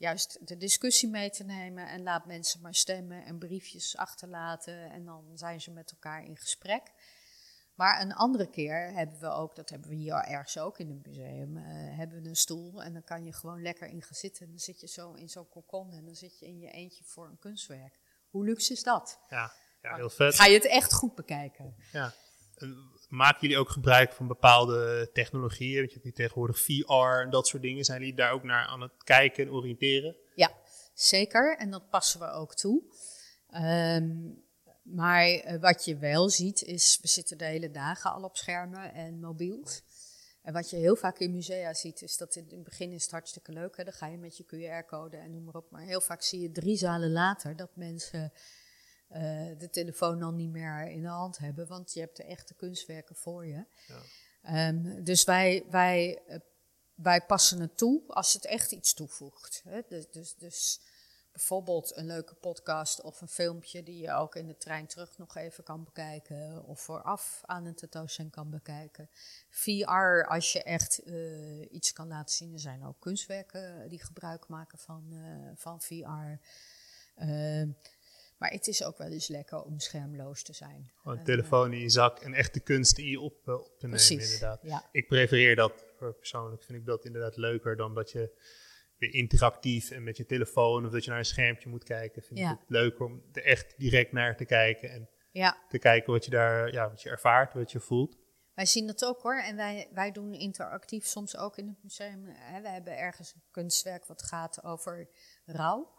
juist 0.00 0.46
de 0.46 0.56
discussie 0.56 1.08
mee 1.08 1.30
te 1.30 1.44
nemen 1.44 1.88
en 1.88 2.02
laat 2.02 2.26
mensen 2.26 2.60
maar 2.60 2.74
stemmen 2.74 3.24
en 3.24 3.38
briefjes 3.38 3.96
achterlaten 3.96 4.90
en 4.90 5.04
dan 5.04 5.30
zijn 5.34 5.60
ze 5.60 5.70
met 5.70 5.90
elkaar 5.90 6.24
in 6.24 6.36
gesprek. 6.36 6.82
Maar 7.74 8.00
een 8.00 8.12
andere 8.12 8.50
keer 8.50 8.92
hebben 8.92 9.20
we 9.20 9.28
ook, 9.28 9.54
dat 9.56 9.70
hebben 9.70 9.88
we 9.88 9.94
hier 9.94 10.14
ergens 10.14 10.58
ook 10.58 10.78
in 10.78 10.88
het 10.88 11.06
museum, 11.06 11.56
uh, 11.56 11.62
hebben 11.96 12.22
we 12.22 12.28
een 12.28 12.36
stoel 12.36 12.82
en 12.82 12.92
dan 12.92 13.04
kan 13.04 13.24
je 13.24 13.32
gewoon 13.32 13.62
lekker 13.62 13.88
in 13.88 14.02
gaan 14.02 14.14
zitten. 14.14 14.44
En 14.44 14.50
dan 14.50 14.58
zit 14.60 14.80
je 14.80 14.88
zo 14.88 15.12
in 15.12 15.28
zo'n 15.28 15.48
kokon 15.48 15.92
en 15.92 16.04
dan 16.04 16.14
zit 16.14 16.38
je 16.38 16.46
in 16.46 16.58
je 16.58 16.70
eentje 16.70 17.04
voor 17.04 17.26
een 17.26 17.38
kunstwerk. 17.38 17.98
Hoe 18.28 18.44
luxe 18.44 18.72
is 18.72 18.82
dat? 18.82 19.18
Ja, 19.28 19.52
ja 19.82 19.94
heel 19.94 20.10
vet. 20.10 20.34
Ga 20.34 20.44
je 20.46 20.54
het 20.54 20.66
echt 20.66 20.92
goed 20.92 21.14
bekijken. 21.14 21.76
Ja. 21.92 22.14
Maken 23.10 23.40
jullie 23.40 23.58
ook 23.58 23.70
gebruik 23.70 24.12
van 24.12 24.26
bepaalde 24.26 25.10
technologieën? 25.12 25.76
Want 25.76 25.88
je 25.88 25.94
hebt 25.94 26.04
nu 26.04 26.12
tegenwoordig 26.12 26.60
VR 26.60 27.20
en 27.22 27.30
dat 27.30 27.46
soort 27.46 27.62
dingen. 27.62 27.84
Zijn 27.84 27.98
jullie 27.98 28.14
daar 28.14 28.32
ook 28.32 28.42
naar 28.42 28.66
aan 28.66 28.80
het 28.80 29.04
kijken 29.04 29.44
en 29.44 29.52
oriënteren? 29.52 30.16
Ja, 30.34 30.52
zeker. 30.94 31.56
En 31.56 31.70
dat 31.70 31.90
passen 31.90 32.20
we 32.20 32.30
ook 32.30 32.54
toe. 32.54 32.82
Um, 33.54 34.42
maar 34.82 35.28
uh, 35.28 35.60
wat 35.60 35.84
je 35.84 35.96
wel 35.96 36.28
ziet 36.28 36.62
is, 36.62 36.98
we 37.02 37.08
zitten 37.08 37.38
de 37.38 37.44
hele 37.44 37.70
dagen 37.70 38.12
al 38.12 38.22
op 38.22 38.36
schermen 38.36 38.94
en 38.94 39.20
mobiels. 39.20 39.82
En 40.42 40.52
wat 40.52 40.70
je 40.70 40.76
heel 40.76 40.96
vaak 40.96 41.18
in 41.18 41.32
musea 41.32 41.74
ziet, 41.74 42.02
is 42.02 42.16
dat 42.16 42.36
in 42.36 42.46
het 42.48 42.64
begin 42.64 42.92
is 42.92 43.02
het 43.02 43.10
hartstikke 43.10 43.52
leuk. 43.52 43.76
Hè? 43.76 43.84
Dan 43.84 43.92
ga 43.92 44.06
je 44.06 44.18
met 44.18 44.36
je 44.36 44.44
QR-code 44.44 45.16
en 45.16 45.30
noem 45.30 45.44
maar 45.44 45.54
op. 45.54 45.70
Maar 45.70 45.82
heel 45.82 46.00
vaak 46.00 46.22
zie 46.22 46.40
je 46.40 46.50
drie 46.50 46.76
zalen 46.76 47.10
later 47.10 47.56
dat 47.56 47.76
mensen 47.76 48.32
uh, 49.12 49.18
de 49.58 49.68
telefoon 49.70 50.18
dan 50.18 50.36
niet 50.36 50.50
meer 50.50 50.90
in 50.90 51.02
de 51.02 51.08
hand 51.08 51.38
hebben. 51.38 51.66
Want 51.66 51.92
je 51.92 52.00
hebt 52.00 52.16
de 52.16 52.24
echte 52.24 52.54
kunstwerken 52.54 53.16
voor 53.16 53.46
je. 53.46 53.64
Ja. 53.86 54.68
Um, 54.68 55.04
dus 55.04 55.24
wij, 55.24 55.64
wij, 55.70 56.22
uh, 56.28 56.36
wij 56.94 57.20
passen 57.20 57.60
het 57.60 57.76
toe 57.76 58.02
als 58.06 58.32
het 58.32 58.44
echt 58.44 58.72
iets 58.72 58.94
toevoegt. 58.94 59.62
Hè? 59.64 59.80
Dus, 59.88 60.10
dus, 60.10 60.34
dus 60.34 60.80
bijvoorbeeld 61.32 61.96
een 61.96 62.06
leuke 62.06 62.34
podcast 62.34 63.00
of 63.00 63.20
een 63.20 63.28
filmpje 63.28 63.82
die 63.82 64.02
je 64.02 64.12
ook 64.12 64.34
in 64.34 64.46
de 64.46 64.56
trein 64.56 64.86
terug 64.86 65.18
nog 65.18 65.36
even 65.36 65.64
kan 65.64 65.84
bekijken 65.84 66.64
of 66.64 66.80
vooraf 66.80 67.40
aan 67.44 67.64
een 67.64 67.74
tentoonstelling 67.74 68.34
kan 68.34 68.50
bekijken. 68.50 69.10
VR, 69.48 70.24
als 70.28 70.52
je 70.52 70.62
echt 70.62 71.06
uh, 71.06 71.72
iets 71.72 71.92
kan 71.92 72.08
laten 72.08 72.34
zien, 72.34 72.52
er 72.52 72.60
zijn 72.60 72.84
ook 72.84 73.00
kunstwerken 73.00 73.88
die 73.88 74.04
gebruik 74.04 74.48
maken 74.48 74.78
van, 74.78 75.06
uh, 75.12 75.50
van 75.54 75.80
VR. 75.80 76.38
Maar 78.40 78.50
het 78.50 78.66
is 78.66 78.84
ook 78.84 78.98
wel 78.98 79.10
eens 79.10 79.28
lekker 79.28 79.62
om 79.62 79.78
schermloos 79.78 80.42
te 80.42 80.52
zijn. 80.52 80.92
Gewoon 80.96 81.18
een 81.18 81.24
telefoon 81.24 81.72
in 81.72 81.80
je 81.80 81.88
zak 81.88 82.18
en 82.18 82.34
echt 82.34 82.54
de 82.54 82.60
kunst 82.60 82.98
in 82.98 83.06
je 83.06 83.20
op, 83.20 83.48
op 83.48 83.78
te 83.78 83.86
nemen, 83.86 83.90
precies, 83.90 84.32
inderdaad. 84.32 84.60
Ja. 84.62 84.88
Ik 84.92 85.08
prefereer 85.08 85.56
dat, 85.56 85.84
persoonlijk 85.98 86.64
vind 86.64 86.78
ik 86.78 86.86
dat 86.86 87.04
inderdaad 87.04 87.36
leuker 87.36 87.76
dan 87.76 87.94
dat 87.94 88.10
je 88.10 88.38
weer 88.96 89.14
interactief 89.14 89.90
en 89.90 90.02
met 90.02 90.16
je 90.16 90.26
telefoon 90.26 90.86
of 90.86 90.92
dat 90.92 91.04
je 91.04 91.10
naar 91.10 91.18
een 91.18 91.24
schermpje 91.24 91.68
moet 91.68 91.84
kijken. 91.84 92.22
Vind 92.22 92.38
ja. 92.38 92.52
ik 92.52 92.58
het 92.58 92.70
leuker 92.70 93.04
om 93.04 93.22
er 93.32 93.44
echt 93.44 93.74
direct 93.78 94.12
naar 94.12 94.36
te 94.36 94.44
kijken 94.44 94.90
en 94.90 95.08
ja. 95.30 95.64
te 95.68 95.78
kijken 95.78 96.12
wat 96.12 96.24
je 96.24 96.30
daar, 96.30 96.72
ja, 96.72 96.88
wat 96.88 97.02
je 97.02 97.10
ervaart, 97.10 97.54
wat 97.54 97.72
je 97.72 97.80
voelt. 97.80 98.16
Wij 98.54 98.66
zien 98.66 98.86
dat 98.86 99.04
ook 99.04 99.22
hoor. 99.22 99.40
En 99.40 99.56
wij, 99.56 99.88
wij 99.92 100.12
doen 100.12 100.34
interactief 100.34 101.06
soms 101.06 101.36
ook 101.36 101.56
in 101.56 101.68
het 101.68 101.82
museum. 101.82 102.24
Hè, 102.26 102.60
we 102.60 102.68
hebben 102.68 102.98
ergens 102.98 103.34
een 103.34 103.42
kunstwerk 103.50 104.06
wat 104.06 104.22
gaat 104.22 104.64
over 104.64 105.08
rouw. 105.44 105.98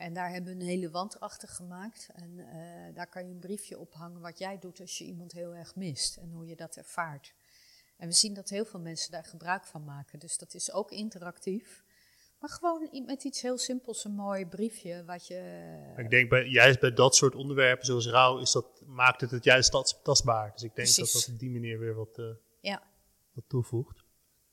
En 0.00 0.12
daar 0.12 0.30
hebben 0.30 0.56
we 0.56 0.60
een 0.60 0.66
hele 0.66 0.90
wand 0.90 1.20
achter 1.20 1.48
gemaakt. 1.48 2.08
En 2.14 2.30
uh, 2.38 2.46
daar 2.94 3.06
kan 3.06 3.26
je 3.26 3.32
een 3.32 3.38
briefje 3.38 3.78
ophangen 3.78 4.20
wat 4.20 4.38
jij 4.38 4.58
doet 4.58 4.80
als 4.80 4.98
je 4.98 5.04
iemand 5.04 5.32
heel 5.32 5.54
erg 5.54 5.74
mist. 5.76 6.16
En 6.16 6.30
hoe 6.30 6.46
je 6.46 6.56
dat 6.56 6.76
ervaart. 6.76 7.34
En 7.96 8.08
we 8.08 8.14
zien 8.14 8.34
dat 8.34 8.48
heel 8.48 8.64
veel 8.64 8.80
mensen 8.80 9.10
daar 9.10 9.24
gebruik 9.24 9.64
van 9.64 9.84
maken. 9.84 10.18
Dus 10.18 10.38
dat 10.38 10.54
is 10.54 10.72
ook 10.72 10.90
interactief. 10.90 11.84
Maar 12.38 12.50
gewoon 12.50 12.88
met 13.06 13.24
iets 13.24 13.42
heel 13.42 13.58
simpels, 13.58 14.04
een 14.04 14.14
mooi 14.14 14.46
briefje 14.46 15.04
wat 15.04 15.26
je... 15.26 15.92
Ik 15.96 16.10
denk 16.10 16.28
bij, 16.28 16.46
juist 16.46 16.80
bij 16.80 16.92
dat 16.92 17.16
soort 17.16 17.34
onderwerpen 17.34 17.86
zoals 17.86 18.06
rouw, 18.06 18.38
is 18.38 18.52
dat, 18.52 18.82
maakt 18.86 19.20
het 19.20 19.30
het 19.30 19.44
juist 19.44 20.02
tastbaar. 20.02 20.52
Dus 20.52 20.62
ik 20.62 20.74
denk 20.74 20.94
dat 20.94 21.12
dat 21.12 21.28
op 21.32 21.38
die 21.38 21.50
manier 21.50 21.78
weer 21.78 21.94
wat, 21.94 22.18
uh, 22.18 22.26
ja. 22.60 22.82
wat 23.32 23.44
toevoegt. 23.46 24.04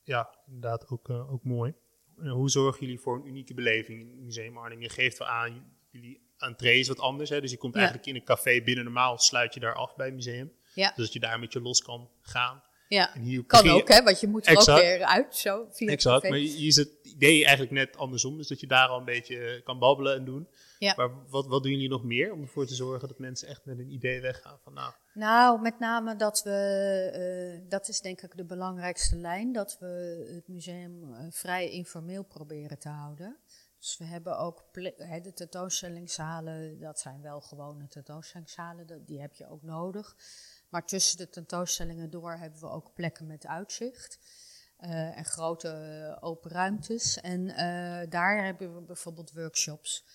Ja, 0.04 0.36
inderdaad 0.45 0.88
ook, 0.88 1.10
uh, 1.10 1.32
ook 1.34 1.43
mooi. 1.43 1.74
Hoe 2.17 2.49
zorgen 2.49 2.80
jullie 2.80 2.99
voor 2.99 3.15
een 3.15 3.27
unieke 3.27 3.53
beleving 3.53 3.99
in 3.99 4.08
het 4.08 4.19
Museum 4.19 4.58
Arnhem? 4.58 4.82
Je 4.82 4.89
geeft 4.89 5.17
wel 5.17 5.27
aan, 5.27 5.75
jullie 5.89 6.21
entree 6.38 6.80
is 6.80 6.88
wat 6.88 6.99
anders. 6.99 7.30
Hè? 7.30 7.41
Dus 7.41 7.51
je 7.51 7.58
komt 7.58 7.75
eigenlijk 7.75 8.06
in 8.06 8.15
een 8.15 8.23
café 8.23 8.62
binnen. 8.62 8.84
Normaal 8.84 9.17
sluit 9.17 9.53
je 9.53 9.60
daar 9.60 9.73
af 9.73 9.95
bij 9.95 10.06
het 10.06 10.15
museum. 10.15 10.51
Ja. 10.73 10.91
Dus 10.95 11.06
dat 11.06 11.13
je 11.13 11.19
daar 11.19 11.39
met 11.39 11.53
je 11.53 11.62
los 11.62 11.82
kan 11.82 12.10
gaan. 12.21 12.63
Ja, 12.88 13.13
kan 13.47 13.69
ook, 13.69 13.88
hè, 13.88 14.03
want 14.03 14.19
je 14.19 14.27
moet 14.27 14.47
er 14.47 14.58
ook 14.58 14.65
weer 14.65 15.03
uit, 15.03 15.36
zo, 15.36 15.67
via 15.71 15.91
Exact, 15.91 16.30
maar 16.30 16.38
je, 16.38 16.63
je 16.63 16.80
het 16.80 16.91
idee 17.03 17.41
eigenlijk 17.43 17.71
net 17.71 17.97
andersom, 17.97 18.38
dus 18.38 18.47
dat 18.47 18.60
je 18.60 18.67
daar 18.67 18.88
al 18.88 18.99
een 18.99 19.06
beetje 19.06 19.62
kan 19.63 19.80
babbelen 19.80 20.15
en 20.15 20.25
doen. 20.25 20.47
Ja. 20.80 20.94
Maar 20.96 21.30
wat, 21.30 21.48
wat 21.48 21.63
doen 21.63 21.72
jullie 21.72 21.90
nog 21.90 22.04
meer 22.04 22.32
om 22.32 22.42
ervoor 22.42 22.66
te 22.66 22.76
zorgen 22.76 23.08
dat 23.08 23.20
mensen 23.20 23.48
echt 23.48 23.66
met 23.66 23.80
een 23.80 23.92
idee 23.92 24.22
weggaan 24.22 24.60
van 24.60 24.74
nou... 24.74 24.94
Nou, 25.13 25.62
met 25.62 25.80
name 25.80 26.16
dat 26.16 26.44
we, 26.44 27.60
uh, 27.62 27.70
dat 27.70 27.88
is 27.88 28.02
denk 28.02 28.22
ik 28.22 28.38
de 28.38 28.46
belangrijkste 28.46 29.16
lijn, 29.16 29.52
dat 29.52 29.78
we 29.80 30.26
het 30.34 30.48
museum 30.48 31.04
uh, 31.04 31.18
vrij 31.30 31.70
informeel 31.70 32.24
proberen 32.24 32.80
te 32.80 32.90
houden. 32.90 33.38
Dus 33.80 33.98
we 33.98 34.04
hebben 34.04 34.38
ook 34.38 34.63
de 34.74 35.34
tentoonstellingszalen, 35.34 36.80
dat 36.80 37.00
zijn 37.00 37.22
wel 37.22 37.42
gewone 37.42 37.88
tentoonstellingszalen, 37.88 39.06
die 39.06 39.22
heb 39.22 39.36
je 39.36 39.50
ook 39.50 39.63
nodig. 39.63 40.16
Maar 40.70 40.86
tussen 40.86 41.18
de 41.18 41.30
tentoonstellingen 41.30 42.10
door 42.10 42.32
hebben 42.32 42.60
we 42.60 42.70
ook 42.70 42.94
plekken 42.94 43.28
met 43.28 43.46
uitzicht. 43.46 44.20
Uh, 44.80 45.18
en 45.18 45.26
grote 45.26 46.18
open 46.20 46.52
ruimtes. 46.52 47.20
En 47.20 47.42
uh, 47.42 47.56
daar 48.10 48.44
hebben 48.44 48.76
we 48.76 48.82
bijvoorbeeld 48.82 49.34
workshops 49.34 50.06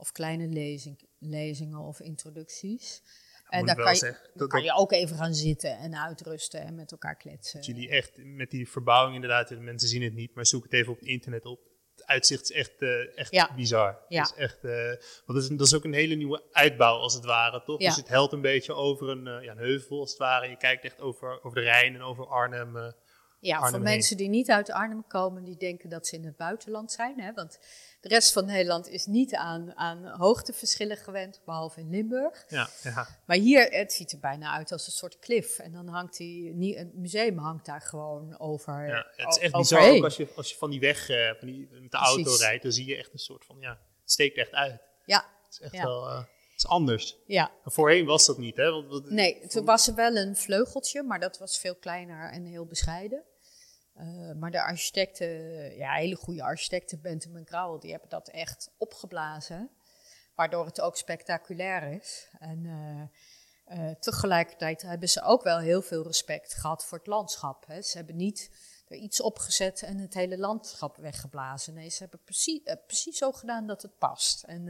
of 0.00 0.12
kleine 0.12 0.46
lezing, 0.46 1.08
lezingen 1.18 1.78
of 1.78 2.00
introducties. 2.00 3.02
En 3.48 3.66
daar 3.66 3.76
kan, 3.76 3.94
je, 3.94 4.16
dan 4.34 4.48
kan 4.48 4.62
je 4.62 4.74
ook 4.74 4.92
even 4.92 5.16
gaan 5.16 5.34
zitten 5.34 5.78
en 5.78 5.94
uitrusten 5.94 6.60
en 6.60 6.74
met 6.74 6.92
elkaar 6.92 7.16
kletsen. 7.16 7.56
Dat 7.56 7.66
jullie 7.66 7.88
echt 7.88 8.12
met 8.16 8.50
die 8.50 8.68
verbouwing 8.68 9.14
inderdaad, 9.14 9.48
de 9.48 9.56
mensen 9.56 9.88
zien 9.88 10.02
het 10.02 10.14
niet, 10.14 10.34
maar 10.34 10.46
zoek 10.46 10.62
het 10.62 10.72
even 10.72 10.92
op 10.92 10.98
het 10.98 11.08
internet 11.08 11.44
op 11.44 11.70
uitzicht 12.04 12.42
is 12.42 12.52
echt, 12.52 12.82
uh, 12.82 13.18
echt 13.18 13.54
bizar. 13.54 13.98
Ja. 14.08 14.22
is 14.22 14.34
echt, 14.34 14.64
uh, 14.64 14.86
want 14.86 15.24
dat 15.26 15.36
is, 15.36 15.48
dat 15.48 15.66
is 15.66 15.74
ook 15.74 15.84
een 15.84 15.92
hele 15.92 16.14
nieuwe 16.14 16.42
uitbouw 16.52 16.96
als 16.98 17.14
het 17.14 17.24
ware, 17.24 17.62
toch? 17.62 17.80
Ja. 17.80 17.86
Dus 17.86 17.96
het 17.96 18.08
helpt 18.08 18.32
een 18.32 18.40
beetje 18.40 18.74
over 18.74 19.08
een, 19.08 19.26
uh, 19.26 19.44
ja, 19.44 19.50
een 19.50 19.58
heuvel 19.58 20.00
als 20.00 20.10
het 20.10 20.18
ware. 20.18 20.48
Je 20.48 20.56
kijkt 20.56 20.84
echt 20.84 21.00
over, 21.00 21.42
over 21.42 21.54
de 21.58 21.64
Rijn 21.64 21.94
en 21.94 22.02
over 22.02 22.26
Arnhem. 22.26 22.94
ja, 23.40 23.68
voor 23.68 23.80
mensen 23.80 24.16
die 24.16 24.28
niet 24.28 24.50
uit 24.50 24.70
Arnhem 24.70 25.06
komen, 25.06 25.44
die 25.44 25.56
denken 25.56 25.88
dat 25.88 26.06
ze 26.06 26.16
in 26.16 26.24
het 26.24 26.36
buitenland 26.36 26.92
zijn. 26.92 27.20
Hè? 27.20 27.32
Want 27.32 27.58
de 28.00 28.08
rest 28.08 28.32
van 28.32 28.44
Nederland 28.44 28.88
is 28.88 29.06
niet 29.06 29.34
aan, 29.34 29.76
aan 29.76 30.06
hoogteverschillen 30.06 30.96
gewend, 30.96 31.40
behalve 31.44 31.80
in 31.80 31.90
Limburg. 31.90 32.44
Ja, 32.48 32.68
ja. 32.82 33.08
Maar 33.26 33.36
hier, 33.36 33.70
het 33.70 33.92
ziet 33.92 34.12
er 34.12 34.18
bijna 34.18 34.52
uit 34.52 34.72
als 34.72 34.86
een 34.86 34.92
soort 34.92 35.18
klif. 35.18 35.58
En 35.58 35.72
dan 35.72 35.88
hangt 35.88 36.16
die, 36.16 36.76
het 36.78 36.94
museum 36.94 37.38
hangt 37.38 37.66
daar 37.66 37.80
gewoon 37.80 38.38
over. 38.38 38.86
Ja, 38.86 39.06
het 39.16 39.36
is 39.36 39.38
echt 39.38 39.52
bizar 39.52 39.90
ook 39.90 40.04
als 40.04 40.16
je, 40.16 40.28
als 40.36 40.50
je 40.50 40.56
van 40.56 40.70
die 40.70 40.80
weg 40.80 41.08
uh, 41.08 41.30
van 41.38 41.48
die, 41.48 41.68
met 41.70 41.90
de 41.90 41.96
auto 41.96 42.34
rijdt, 42.38 42.62
dan 42.62 42.72
zie 42.72 42.86
je 42.86 42.96
echt 42.96 43.12
een 43.12 43.18
soort 43.18 43.44
van, 43.44 43.56
ja, 43.60 43.70
het 44.00 44.10
steekt 44.10 44.36
echt 44.36 44.52
uit. 44.52 44.80
Ja. 45.04 45.26
Het 45.44 45.52
is 45.52 45.60
echt 45.60 45.84
wel... 45.84 46.08
Uh, 46.08 46.22
is 46.56 46.66
anders. 46.66 47.16
Ja. 47.26 47.50
voorheen 47.64 48.06
was 48.06 48.26
dat 48.26 48.38
niet, 48.38 48.56
hè? 48.56 48.70
Want, 48.70 49.10
nee, 49.10 49.46
toen 49.46 49.64
was 49.64 49.88
er 49.88 49.94
wel 49.94 50.16
een 50.16 50.36
vleugeltje, 50.36 51.02
maar 51.02 51.20
dat 51.20 51.38
was 51.38 51.58
veel 51.58 51.74
kleiner 51.74 52.30
en 52.30 52.44
heel 52.44 52.66
bescheiden. 52.66 53.24
Uh, 54.00 54.32
maar 54.32 54.50
de 54.50 54.62
architecten, 54.62 55.28
ja, 55.76 55.92
hele 55.92 56.16
goede 56.16 56.42
architecten, 56.42 57.00
Bentham 57.00 57.36
en 57.36 57.44
Krauwel, 57.44 57.80
die 57.80 57.90
hebben 57.90 58.08
dat 58.08 58.28
echt 58.28 58.70
opgeblazen. 58.78 59.70
Waardoor 60.34 60.66
het 60.66 60.80
ook 60.80 60.96
spectaculair 60.96 61.92
is. 61.92 62.28
En 62.38 62.64
uh, 62.64 63.78
uh, 63.78 63.94
tegelijkertijd 63.94 64.82
hebben 64.82 65.08
ze 65.08 65.22
ook 65.22 65.42
wel 65.42 65.58
heel 65.58 65.82
veel 65.82 66.02
respect 66.02 66.54
gehad 66.54 66.86
voor 66.86 66.98
het 66.98 67.06
landschap. 67.06 67.66
Hè. 67.66 67.82
Ze 67.82 67.96
hebben 67.96 68.16
niet 68.16 68.50
er 68.88 68.96
iets 68.96 69.20
opgezet 69.20 69.82
en 69.82 69.98
het 69.98 70.14
hele 70.14 70.38
landschap 70.38 70.96
weggeblazen. 70.96 71.74
Nee, 71.74 71.88
ze 71.88 71.98
hebben 71.98 72.20
precies, 72.24 72.60
precies 72.86 73.18
zo 73.18 73.32
gedaan 73.32 73.66
dat 73.66 73.82
het 73.82 73.98
past. 73.98 74.42
En, 74.42 74.66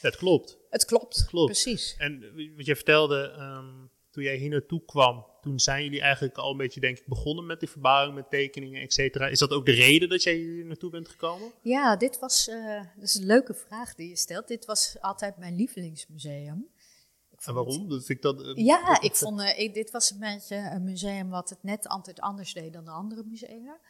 het 0.00 0.16
klopt. 0.16 0.58
Het 0.70 0.84
klopt, 0.84 1.24
klopt. 1.24 1.52
precies. 1.52 1.94
En 1.98 2.20
wat 2.56 2.66
je 2.66 2.74
vertelde, 2.74 3.36
um, 3.38 3.90
toen 4.18 4.26
jij 4.26 4.36
hier 4.36 4.48
naartoe 4.48 4.84
kwam, 4.84 5.26
toen 5.40 5.60
zijn 5.60 5.84
jullie 5.84 6.00
eigenlijk 6.00 6.36
al 6.36 6.50
een 6.50 6.56
beetje, 6.56 6.80
denk 6.80 6.98
ik, 6.98 7.06
begonnen 7.06 7.46
met 7.46 7.60
die 7.60 7.68
verbouwing, 7.68 8.14
met 8.14 8.30
tekeningen, 8.30 8.82
et 8.82 8.92
cetera. 8.92 9.26
Is 9.26 9.38
dat 9.38 9.50
ook 9.50 9.66
de 9.66 9.72
reden 9.72 10.08
dat 10.08 10.22
jij 10.22 10.34
hier 10.34 10.64
naartoe 10.64 10.90
bent 10.90 11.08
gekomen? 11.08 11.52
Ja, 11.62 11.96
dit 11.96 12.18
was, 12.18 12.48
uh, 12.48 12.82
dat 12.96 13.04
is 13.04 13.14
een 13.14 13.26
leuke 13.26 13.54
vraag 13.54 13.94
die 13.94 14.08
je 14.08 14.16
stelt. 14.16 14.48
Dit 14.48 14.64
was 14.64 14.96
altijd 15.00 15.36
mijn 15.36 15.56
lievelingsmuseum. 15.56 16.68
En 17.38 17.54
waarom? 17.54 17.88
Dat 17.88 18.04
vind 18.04 18.18
ik 18.18 18.22
dat, 18.22 18.40
uh, 18.40 18.64
ja, 18.64 19.00
ik 19.00 19.14
vond, 19.14 19.40
uh, 19.40 19.58
ik, 19.58 19.74
dit 19.74 19.90
was 19.90 20.10
een 20.10 20.18
beetje 20.18 20.56
een 20.56 20.84
museum 20.84 21.28
wat 21.28 21.48
het 21.48 21.62
net 21.62 21.88
altijd 21.88 22.20
anders 22.20 22.52
deed 22.52 22.72
dan 22.72 22.84
de 22.84 22.90
andere 22.90 23.22
musea. 23.24 23.80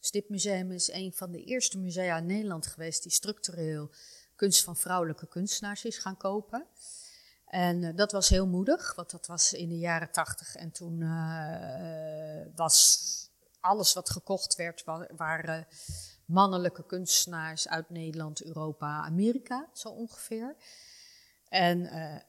Dus 0.00 0.10
dit 0.10 0.28
museum 0.28 0.70
is 0.70 0.92
een 0.92 1.12
van 1.12 1.30
de 1.32 1.44
eerste 1.44 1.78
musea 1.78 2.16
in 2.16 2.26
Nederland 2.26 2.66
geweest 2.66 3.02
die 3.02 3.12
structureel 3.12 3.90
kunst 4.34 4.64
van 4.64 4.76
vrouwelijke 4.76 5.26
kunstenaars 5.26 5.84
is 5.84 5.98
gaan 5.98 6.16
kopen. 6.16 6.66
En 7.52 7.82
uh, 7.82 7.96
dat 7.96 8.12
was 8.12 8.28
heel 8.28 8.46
moedig, 8.46 8.94
want 8.94 9.10
dat 9.10 9.26
was 9.26 9.52
in 9.52 9.68
de 9.68 9.78
jaren 9.78 10.10
tachtig. 10.10 10.54
En 10.54 10.70
toen 10.70 11.00
uh, 11.00 12.46
was 12.54 13.06
alles 13.60 13.92
wat 13.92 14.10
gekocht 14.10 14.56
werd 14.56 14.84
waren 15.16 15.66
mannelijke 16.24 16.86
kunstenaars 16.86 17.68
uit 17.68 17.90
Nederland, 17.90 18.42
Europa, 18.42 19.02
Amerika, 19.04 19.68
zo 19.72 19.88
ongeveer. 19.88 20.56
En 21.48 21.78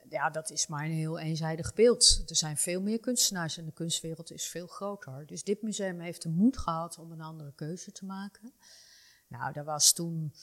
ja, 0.10 0.30
dat 0.30 0.52
is 0.52 0.68
maar 0.68 0.86
een 0.86 0.92
heel 0.92 1.20
eenzijdig 1.20 1.74
beeld. 1.74 2.24
Er 2.26 2.36
zijn 2.36 2.58
veel 2.58 2.82
meer 2.82 3.00
kunstenaars 3.00 3.58
en 3.58 3.66
de 3.66 3.74
kunstwereld 3.74 4.32
is 4.32 4.48
veel 4.48 4.68
groter. 4.68 5.26
Dus 5.26 5.44
dit 5.44 5.62
museum 5.62 6.00
heeft 6.00 6.22
de 6.22 6.30
moed 6.30 6.58
gehad 6.58 6.98
om 6.98 7.12
een 7.12 7.22
andere 7.22 7.54
keuze 7.56 7.92
te 7.92 8.06
maken. 8.06 8.54
Nou, 9.28 9.54
daar 9.54 9.66
was 9.66 9.94
toen 9.94 10.34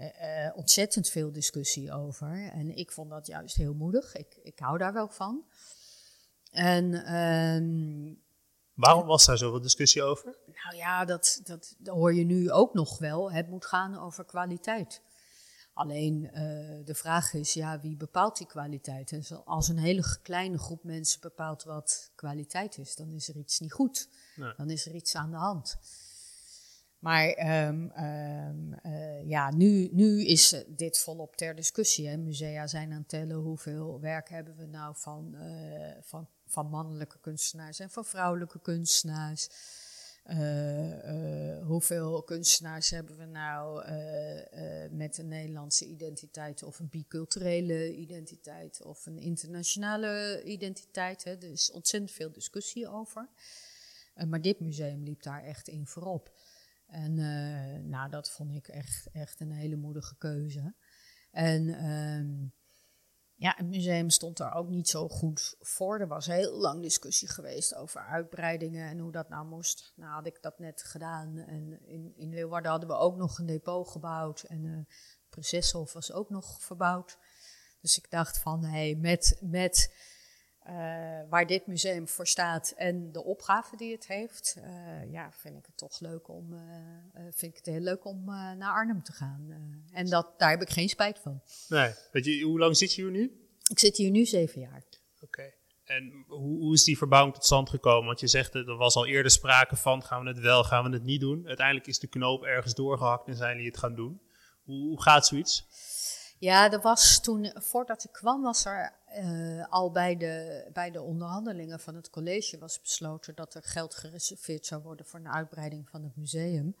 uh, 0.00 0.56
ontzettend 0.56 1.08
veel 1.08 1.32
discussie 1.32 1.92
over. 1.92 2.50
En 2.52 2.76
ik 2.76 2.92
vond 2.92 3.10
dat 3.10 3.26
juist 3.26 3.56
heel 3.56 3.74
moedig. 3.74 4.14
Ik, 4.14 4.38
ik 4.42 4.58
hou 4.58 4.78
daar 4.78 4.92
wel 4.92 5.08
van. 5.08 5.44
En 6.50 7.14
um, 7.14 8.22
Waarom 8.74 9.06
was 9.06 9.26
daar 9.26 9.38
zoveel 9.38 9.60
discussie 9.60 10.02
over? 10.02 10.36
Nou 10.46 10.76
ja, 10.76 11.04
dat, 11.04 11.40
dat, 11.44 11.74
dat, 11.78 11.94
hoor 11.94 12.14
je 12.14 12.24
nu 12.24 12.50
ook 12.50 12.74
nog 12.74 12.98
wel. 12.98 13.32
Het 13.32 13.48
moet 13.48 13.66
gaan 13.66 13.98
over 13.98 14.24
kwaliteit. 14.24 15.02
Alleen 15.72 16.24
uh, 16.24 16.30
de 16.84 16.94
vraag 16.94 17.32
is, 17.32 17.54
ja, 17.54 17.80
wie 17.80 17.96
bepaalt 17.96 18.36
die 18.36 18.46
kwaliteit? 18.46 19.12
En 19.12 19.44
als 19.44 19.68
een 19.68 19.78
hele 19.78 20.18
kleine 20.22 20.58
groep 20.58 20.84
mensen 20.84 21.20
bepaalt 21.20 21.62
wat 21.62 22.10
kwaliteit 22.14 22.78
is, 22.78 22.94
dan 22.96 23.12
is 23.12 23.28
er 23.28 23.36
iets 23.36 23.60
niet 23.60 23.72
goed. 23.72 24.08
Nee. 24.36 24.52
Dan 24.56 24.70
is 24.70 24.86
er 24.86 24.94
iets 24.94 25.14
aan 25.14 25.30
de 25.30 25.36
hand. 25.36 25.76
Maar 27.04 27.66
um, 27.68 27.92
um, 27.98 28.74
uh, 28.86 29.28
ja, 29.28 29.50
nu, 29.50 29.88
nu 29.92 30.24
is 30.26 30.64
dit 30.68 30.98
volop 30.98 31.36
ter 31.36 31.54
discussie. 31.54 32.08
Hè. 32.08 32.16
Musea 32.16 32.66
zijn 32.66 32.92
aan 32.92 32.98
het 32.98 33.08
tellen 33.08 33.36
hoeveel 33.36 34.00
werk 34.00 34.28
hebben 34.28 34.56
we 34.56 34.66
nou 34.66 34.94
van, 34.96 35.34
uh, 35.34 35.90
van 36.00 36.28
van 36.46 36.70
mannelijke 36.70 37.18
kunstenaars 37.20 37.78
en 37.78 37.90
van 37.90 38.04
vrouwelijke 38.04 38.60
kunstenaars. 38.60 39.48
Uh, 40.26 41.66
hoeveel 41.66 42.22
kunstenaars 42.22 42.90
hebben 42.90 43.16
we 43.16 43.24
nou 43.24 43.84
met 44.90 45.18
een 45.18 45.28
Nederlandse 45.28 45.86
identiteit 45.86 46.62
of 46.62 46.78
een 46.78 46.88
biculturele 46.88 47.94
identiteit 47.94 48.82
of 48.82 49.06
een 49.06 49.18
internationale 49.18 50.42
identiteit? 50.44 51.24
Hè? 51.24 51.30
Er 51.30 51.50
is 51.50 51.70
ontzettend 51.70 52.12
veel 52.12 52.32
discussie 52.32 52.88
over. 52.88 53.28
maar 54.26 54.40
dit 54.40 54.60
museum 54.60 55.02
liep 55.02 55.22
daar 55.22 55.42
echt 55.42 55.68
in 55.68 55.86
voorop. 55.86 56.33
En 56.94 57.14
nou, 57.88 58.10
dat 58.10 58.30
vond 58.30 58.54
ik 58.54 58.68
echt, 58.68 59.08
echt 59.12 59.40
een 59.40 59.52
hele 59.52 59.76
moedige 59.76 60.16
keuze. 60.16 60.74
En 61.30 61.68
ehm, 61.68 62.46
ja, 63.34 63.54
het 63.56 63.66
museum 63.66 64.10
stond 64.10 64.36
daar 64.36 64.54
ook 64.54 64.68
niet 64.68 64.88
zo 64.88 65.08
goed 65.08 65.56
voor. 65.60 66.00
Er 66.00 66.08
was 66.08 66.26
heel 66.26 66.58
lang 66.58 66.82
discussie 66.82 67.28
geweest 67.28 67.74
over 67.74 68.00
uitbreidingen 68.00 68.88
en 68.88 68.98
hoe 68.98 69.12
dat 69.12 69.28
nou 69.28 69.46
moest. 69.46 69.92
Nou 69.96 70.12
had 70.12 70.26
ik 70.26 70.42
dat 70.42 70.58
net 70.58 70.82
gedaan. 70.82 71.36
En 71.38 71.86
in, 71.86 72.12
in 72.16 72.28
Leeuwarden 72.28 72.70
hadden 72.70 72.88
we 72.88 72.94
ook 72.94 73.16
nog 73.16 73.38
een 73.38 73.46
depot 73.46 73.88
gebouwd. 73.88 74.42
En 74.42 74.64
uh, 74.64 74.78
Prinsessenhof 75.28 75.92
was 75.92 76.12
ook 76.12 76.30
nog 76.30 76.62
verbouwd. 76.62 77.18
Dus 77.80 77.98
ik 77.98 78.10
dacht 78.10 78.38
van, 78.38 78.64
hé, 78.64 78.70
hey, 78.70 78.94
met, 78.94 79.38
met 79.40 79.94
uh, 80.68 80.74
waar 81.28 81.46
dit 81.46 81.66
museum 81.66 82.08
voor 82.08 82.26
staat 82.26 82.74
en 82.76 83.12
de 83.12 83.24
opgave 83.24 83.76
die 83.76 83.92
het 83.92 84.06
heeft, 84.06 84.56
uh, 84.58 85.12
ja, 85.12 85.32
vind 85.32 85.56
ik 85.56 85.66
het 85.66 85.76
toch 85.76 86.00
leuk 86.00 86.28
om, 86.28 86.52
uh, 86.52 86.60
vind 87.30 87.52
ik 87.52 87.56
het 87.56 87.66
heel 87.66 87.80
leuk 87.80 88.04
om 88.04 88.24
naar 88.24 88.72
Arnhem 88.72 89.02
te 89.02 89.12
gaan. 89.12 89.50
en 89.92 90.06
dat, 90.06 90.38
daar 90.38 90.50
heb 90.50 90.62
ik 90.62 90.70
geen 90.70 90.88
spijt 90.88 91.18
van. 91.18 91.42
Nee, 91.68 91.92
weet 92.12 92.24
je, 92.24 92.42
hoe 92.42 92.58
lang 92.58 92.76
zit 92.76 92.94
je 92.94 93.02
hier 93.02 93.10
nu? 93.10 93.48
Ik 93.70 93.78
zit 93.78 93.96
hier 93.96 94.10
nu 94.10 94.24
zeven 94.24 94.60
jaar. 94.60 94.82
Oké. 95.20 95.52
En 95.84 96.24
hoe, 96.26 96.58
hoe, 96.58 96.74
is 96.74 96.84
die 96.84 96.98
verbouwing 96.98 97.34
tot 97.34 97.44
stand 97.44 97.70
gekomen? 97.70 98.06
Want 98.06 98.20
je 98.20 98.26
zegt, 98.26 98.54
er 98.54 98.76
was 98.76 98.94
al 98.94 99.06
eerder 99.06 99.30
sprake 99.30 99.76
van, 99.76 100.02
gaan 100.02 100.22
we 100.22 100.28
het 100.28 100.38
wel, 100.38 100.64
gaan 100.64 100.84
we 100.84 100.90
het 100.90 101.04
niet 101.04 101.20
doen? 101.20 101.46
Uiteindelijk 101.46 101.86
is 101.86 101.98
de 101.98 102.06
knoop 102.06 102.42
ergens 102.42 102.74
doorgehakt 102.74 103.28
en 103.28 103.36
zijn 103.36 103.54
jullie 103.54 103.70
het 103.70 103.78
gaan 103.78 103.94
doen. 103.94 104.20
Hoe, 104.62 104.88
hoe 104.88 105.02
gaat 105.02 105.26
zoiets? 105.26 105.66
Ja, 106.44 106.72
er 106.72 106.80
was 106.80 107.20
toen, 107.20 107.52
voordat 107.54 108.04
ik 108.04 108.12
kwam, 108.12 108.42
was 108.42 108.64
er 108.64 108.92
uh, 109.18 109.66
al 109.68 109.90
bij 109.90 110.16
de, 110.16 110.66
bij 110.72 110.90
de 110.90 111.02
onderhandelingen 111.02 111.80
van 111.80 111.94
het 111.94 112.10
college 112.10 112.58
was 112.58 112.80
besloten 112.80 113.34
dat 113.34 113.54
er 113.54 113.62
geld 113.62 113.94
gereserveerd 113.94 114.66
zou 114.66 114.82
worden 114.82 115.06
voor 115.06 115.20
een 115.20 115.32
uitbreiding 115.32 115.88
van 115.88 116.02
het 116.02 116.16
museum. 116.16 116.76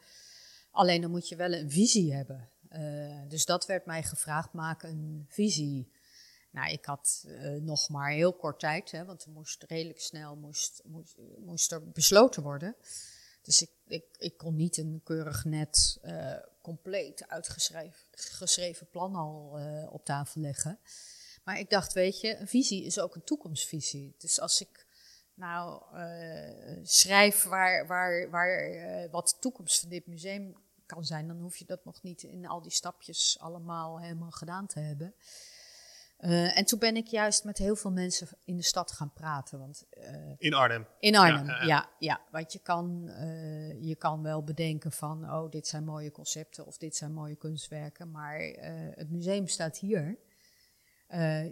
Alleen 0.70 1.00
dan 1.00 1.10
moet 1.10 1.28
je 1.28 1.36
wel 1.36 1.52
een 1.52 1.70
visie 1.70 2.14
hebben. 2.14 2.50
Uh, 2.70 3.28
dus 3.28 3.44
dat 3.44 3.66
werd 3.66 3.86
mij 3.86 4.02
gevraagd, 4.02 4.52
maak 4.52 4.82
een 4.82 5.26
visie. 5.28 5.92
Nou, 6.50 6.72
ik 6.72 6.84
had 6.84 7.24
uh, 7.26 7.60
nog 7.60 7.88
maar 7.88 8.10
heel 8.10 8.32
kort 8.32 8.60
tijd, 8.60 8.90
hè, 8.90 9.04
want 9.04 9.24
er 9.24 9.30
moest 9.30 9.62
redelijk 9.62 10.00
snel 10.00 10.36
moest, 10.36 10.82
moest, 10.84 11.16
moest 11.38 11.72
er 11.72 11.90
besloten 11.90 12.42
worden. 12.42 12.76
Dus 13.42 13.62
ik, 13.62 13.70
ik, 13.86 14.04
ik 14.18 14.36
kon 14.36 14.56
niet 14.56 14.76
een 14.76 15.00
keurig 15.04 15.44
net 15.44 16.00
compleet 16.64 17.28
uitgeschreven 17.28 18.88
plan 18.90 19.14
al 19.14 19.58
uh, 19.58 19.92
op 19.92 20.04
tafel 20.04 20.40
leggen. 20.40 20.78
Maar 21.44 21.58
ik 21.58 21.70
dacht, 21.70 21.92
weet 21.92 22.20
je, 22.20 22.36
een 22.36 22.48
visie 22.48 22.84
is 22.84 22.98
ook 22.98 23.14
een 23.14 23.24
toekomstvisie. 23.24 24.14
Dus 24.18 24.40
als 24.40 24.60
ik 24.60 24.86
nou 25.34 25.82
uh, 25.94 26.78
schrijf 26.82 27.42
waar, 27.42 27.86
waar, 27.86 28.30
waar, 28.30 28.70
uh, 28.70 29.10
wat 29.10 29.28
de 29.28 29.38
toekomst 29.38 29.80
van 29.80 29.88
dit 29.88 30.06
museum 30.06 30.54
kan 30.86 31.04
zijn, 31.04 31.26
dan 31.26 31.40
hoef 31.40 31.56
je 31.56 31.64
dat 31.64 31.84
nog 31.84 32.02
niet 32.02 32.22
in 32.22 32.46
al 32.46 32.62
die 32.62 32.72
stapjes 32.72 33.36
allemaal 33.40 34.00
helemaal 34.00 34.30
gedaan 34.30 34.66
te 34.66 34.80
hebben. 34.80 35.14
Uh, 36.24 36.58
en 36.58 36.64
toen 36.64 36.78
ben 36.78 36.96
ik 36.96 37.06
juist 37.06 37.44
met 37.44 37.58
heel 37.58 37.76
veel 37.76 37.90
mensen 37.90 38.28
in 38.44 38.56
de 38.56 38.62
stad 38.62 38.92
gaan 38.92 39.12
praten. 39.12 39.58
Want, 39.58 39.84
uh, 39.98 40.32
in 40.38 40.54
Arnhem? 40.54 40.86
In 40.98 41.16
Arnhem, 41.16 41.46
ja. 41.46 41.64
ja, 41.64 41.88
ja. 41.98 42.20
Want 42.30 42.52
je 42.52 42.58
kan, 42.58 43.04
uh, 43.08 43.82
je 43.82 43.96
kan 43.96 44.22
wel 44.22 44.44
bedenken 44.44 44.92
van, 44.92 45.30
oh, 45.30 45.50
dit 45.50 45.66
zijn 45.66 45.84
mooie 45.84 46.10
concepten 46.10 46.66
of 46.66 46.76
dit 46.76 46.96
zijn 46.96 47.12
mooie 47.12 47.36
kunstwerken. 47.36 48.10
Maar 48.10 48.38
het 48.94 49.10
museum 49.10 49.46
staat 49.48 49.78
hier. 49.78 50.16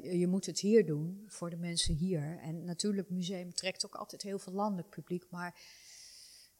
je 0.02 0.26
moet 0.28 0.46
het 0.46 0.60
hier 0.60 0.86
doen, 0.86 1.24
voor 1.26 1.50
de 1.50 1.56
mensen 1.56 1.94
hier. 1.94 2.38
En 2.42 2.64
natuurlijk, 2.64 3.08
het 3.08 3.16
museum 3.16 3.54
trekt 3.54 3.86
ook 3.86 3.94
altijd 3.94 4.22
heel 4.22 4.38
veel 4.38 4.52
landelijk 4.52 4.88
publiek. 4.88 5.24
Maar 5.30 5.54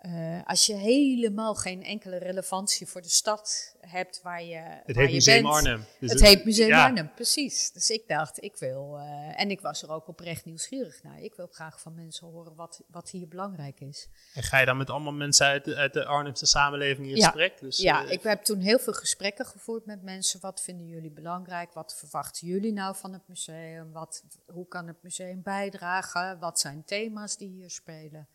uh, 0.06 0.40
als 0.44 0.66
je 0.66 0.74
helemaal 0.74 1.54
geen 1.54 1.82
enkele 1.84 2.16
relevantie 2.16 2.86
voor 2.86 3.02
de 3.02 3.08
stad 3.08 3.76
hebt 3.80 4.22
waar 4.22 4.42
je. 4.42 4.56
Het 4.56 4.96
waar 4.96 5.04
heet 5.04 5.08
je 5.08 5.14
Museum 5.14 5.42
bent. 5.42 5.54
Arnhem. 5.54 5.78
Dus 5.78 6.10
het, 6.10 6.20
het 6.20 6.28
heet 6.28 6.44
Museum 6.44 6.68
ja. 6.68 6.84
Arnhem, 6.84 7.10
precies. 7.14 7.72
Dus 7.72 7.90
ik 7.90 8.08
dacht, 8.08 8.42
ik 8.42 8.56
wil. 8.56 8.98
Uh, 8.98 9.40
en 9.40 9.50
ik 9.50 9.60
was 9.60 9.82
er 9.82 9.90
ook 9.90 10.08
oprecht 10.08 10.44
nieuwsgierig 10.44 11.02
naar. 11.02 11.20
Ik 11.20 11.34
wil 11.34 11.48
graag 11.50 11.80
van 11.80 11.94
mensen 11.94 12.26
horen 12.26 12.54
wat, 12.54 12.82
wat 12.88 13.10
hier 13.10 13.28
belangrijk 13.28 13.80
is. 13.80 14.08
En 14.34 14.42
ga 14.42 14.58
je 14.58 14.66
dan 14.66 14.76
met 14.76 14.90
allemaal 14.90 15.12
mensen 15.12 15.46
uit 15.46 15.64
de, 15.64 15.76
uit 15.76 15.92
de 15.92 16.04
Arnhemse 16.04 16.46
samenleving 16.46 17.08
in 17.08 17.16
ja. 17.16 17.24
gesprek? 17.24 17.60
Dus, 17.60 17.78
ja, 17.78 18.04
uh, 18.04 18.10
ik 18.10 18.22
heb 18.22 18.42
toen 18.42 18.60
heel 18.60 18.78
veel 18.78 18.92
gesprekken 18.92 19.46
gevoerd 19.46 19.86
met 19.86 20.02
mensen. 20.02 20.40
Wat 20.40 20.62
vinden 20.62 20.86
jullie 20.86 21.12
belangrijk? 21.12 21.72
Wat 21.72 21.96
verwachten 21.98 22.46
jullie 22.46 22.72
nou 22.72 22.96
van 22.96 23.12
het 23.12 23.28
museum? 23.28 23.92
Wat, 23.92 24.24
hoe 24.46 24.68
kan 24.68 24.86
het 24.86 25.02
museum 25.02 25.42
bijdragen? 25.42 26.38
Wat 26.38 26.60
zijn 26.60 26.84
thema's 26.84 27.36
die 27.36 27.48
hier 27.48 27.70
spelen? 27.70 28.28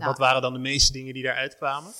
Nou, 0.00 0.10
Wat 0.10 0.18
waren 0.18 0.42
dan 0.42 0.52
de 0.52 0.58
meeste 0.58 0.92
dingen 0.92 1.14
die 1.14 1.22
daaruit 1.22 1.56
kwamen? 1.56 1.92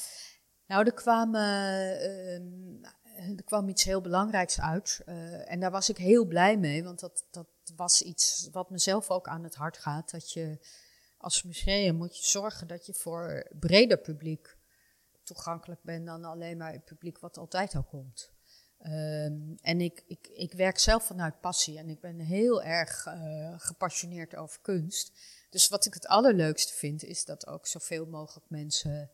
Nou, 0.67 0.87
er, 0.87 0.95
kwamen, 0.95 1.41
uh, 1.41 3.37
er 3.37 3.45
kwam 3.45 3.69
iets 3.69 3.85
heel 3.85 4.01
belangrijks 4.01 4.61
uit. 4.61 5.03
Uh, 5.07 5.51
en 5.51 5.61
daar 5.61 5.71
was 5.71 5.89
ik 5.89 5.97
heel 5.97 6.25
blij 6.25 6.57
mee, 6.57 6.85
want 6.85 7.01
dat, 7.01 7.27
dat 7.31 7.47
was 7.77 8.03
iets 8.03 8.49
wat 8.53 8.71
mezelf 8.71 9.11
ook 9.11 9.29
aan 9.29 9.45
het 9.45 9.55
hart 9.55 9.79
gaat. 9.79 10.11
Dat 10.11 10.33
je 10.33 10.59
als 11.19 11.43
museum 11.43 11.97
moet 11.97 12.17
je 12.17 12.25
zorgen 12.25 12.67
dat 12.67 12.87
je 12.87 12.95
voor 12.95 13.51
breder 13.59 13.99
publiek 13.99 14.57
toegankelijk 15.23 15.83
bent 15.83 16.07
dan 16.07 16.25
alleen 16.25 16.57
maar 16.57 16.73
het 16.73 16.85
publiek 16.85 17.19
wat 17.19 17.39
altijd 17.39 17.75
al 17.75 17.85
komt. 17.85 18.33
Um, 18.87 19.55
en 19.61 19.81
ik, 19.81 20.03
ik, 20.07 20.29
ik 20.33 20.53
werk 20.53 20.79
zelf 20.79 21.07
vanuit 21.07 21.41
passie 21.41 21.79
en 21.79 21.89
ik 21.89 22.01
ben 22.01 22.19
heel 22.19 22.63
erg 22.63 23.07
uh, 23.07 23.55
gepassioneerd 23.57 24.37
over 24.37 24.61
kunst. 24.61 25.13
Dus 25.55 25.69
wat 25.69 25.87
ik 25.87 25.95
het 25.95 26.07
allerleukste 26.07 26.73
vind, 26.73 27.05
is 27.05 27.25
dat 27.25 27.47
ook 27.47 27.67
zoveel 27.67 28.07
mogelijk 28.07 28.51
mensen 28.51 29.11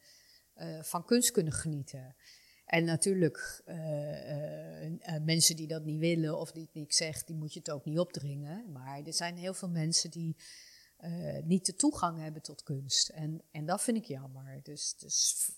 uh, 0.56 0.82
van 0.82 1.04
kunst 1.04 1.30
kunnen 1.30 1.52
genieten. 1.52 2.16
En 2.66 2.84
natuurlijk, 2.84 3.62
uh, 3.66 4.84
uh, 4.84 4.98
mensen 5.22 5.56
die 5.56 5.66
dat 5.66 5.84
niet 5.84 5.98
willen 5.98 6.38
of 6.38 6.52
die 6.52 6.62
het 6.62 6.74
niet 6.74 6.94
zegt, 6.94 7.26
die 7.26 7.36
moet 7.36 7.52
je 7.52 7.58
het 7.58 7.70
ook 7.70 7.84
niet 7.84 7.98
opdringen. 7.98 8.72
Maar 8.72 9.02
er 9.02 9.12
zijn 9.12 9.36
heel 9.36 9.54
veel 9.54 9.68
mensen 9.68 10.10
die 10.10 10.36
niet 11.44 11.66
de 11.66 11.74
toegang 11.74 12.20
hebben 12.20 12.42
tot 12.42 12.62
kunst. 12.62 13.08
En, 13.08 13.42
en 13.50 13.66
dat 13.66 13.82
vind 13.82 13.96
ik 13.96 14.04
jammer. 14.04 14.60
Dus, 14.62 14.94
dus 14.98 15.50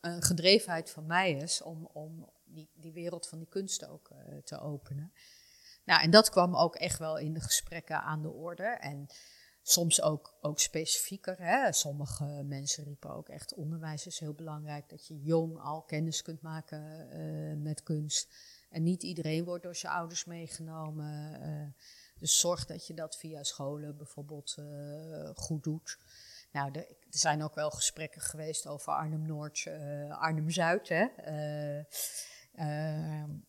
een 0.00 0.22
gedrevenheid 0.22 0.90
van 0.90 1.06
mij 1.06 1.32
is 1.32 1.62
om, 1.62 1.86
om 1.92 2.30
die, 2.44 2.70
die 2.74 2.92
wereld 2.92 3.28
van 3.28 3.38
die 3.38 3.48
kunst 3.48 3.86
ook 3.86 4.10
te 4.44 4.60
openen. 4.60 5.12
Nou, 5.84 6.02
en 6.02 6.10
dat 6.10 6.30
kwam 6.30 6.56
ook 6.56 6.76
echt 6.76 6.98
wel 6.98 7.18
in 7.18 7.32
de 7.32 7.40
gesprekken 7.40 8.02
aan 8.02 8.22
de 8.22 8.30
orde. 8.30 8.64
En 8.64 9.08
soms 9.70 10.02
ook, 10.02 10.34
ook 10.40 10.58
specifieker. 10.58 11.36
Hè. 11.38 11.72
Sommige 11.72 12.24
mensen 12.24 12.84
riepen 12.84 13.10
ook 13.10 13.28
echt 13.28 13.54
onderwijs 13.54 14.06
is 14.06 14.18
heel 14.18 14.34
belangrijk. 14.34 14.88
Dat 14.88 15.06
je 15.06 15.22
jong 15.22 15.58
al 15.58 15.82
kennis 15.82 16.22
kunt 16.22 16.42
maken 16.42 17.08
uh, 17.12 17.62
met 17.62 17.82
kunst. 17.82 18.34
En 18.70 18.82
niet 18.82 19.02
iedereen 19.02 19.44
wordt 19.44 19.62
door 19.62 19.76
zijn 19.76 19.92
ouders 19.92 20.24
meegenomen. 20.24 21.40
Uh, 21.42 21.82
dus 22.18 22.40
zorg 22.40 22.66
dat 22.66 22.86
je 22.86 22.94
dat 22.94 23.16
via 23.16 23.42
scholen 23.42 23.96
bijvoorbeeld 23.96 24.56
uh, 24.58 25.30
goed 25.34 25.62
doet. 25.62 25.98
nou, 26.52 26.72
er 26.72 26.86
zijn 27.08 27.42
ook 27.42 27.54
wel 27.54 27.70
gesprekken 27.70 28.20
geweest 28.20 28.66
over 28.66 28.92
Arnhem-Noord, 28.92 29.66
Arnhem-Zuid. 30.08 30.88
Hè? 30.88 31.06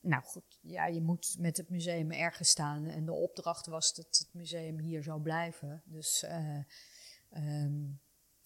Nou 0.01 0.23
goed, 0.23 0.59
ja, 0.61 0.85
je 0.85 1.01
moet 1.01 1.35
met 1.39 1.57
het 1.57 1.69
museum 1.69 2.11
ergens 2.11 2.49
staan. 2.49 2.87
En 2.87 3.05
de 3.05 3.13
opdracht 3.13 3.65
was 3.65 3.93
dat 3.93 4.05
het 4.05 4.29
museum 4.31 4.79
hier 4.79 5.03
zou 5.03 5.21
blijven. 5.21 5.81
Dus... 5.85 6.25
Um, 7.31 7.99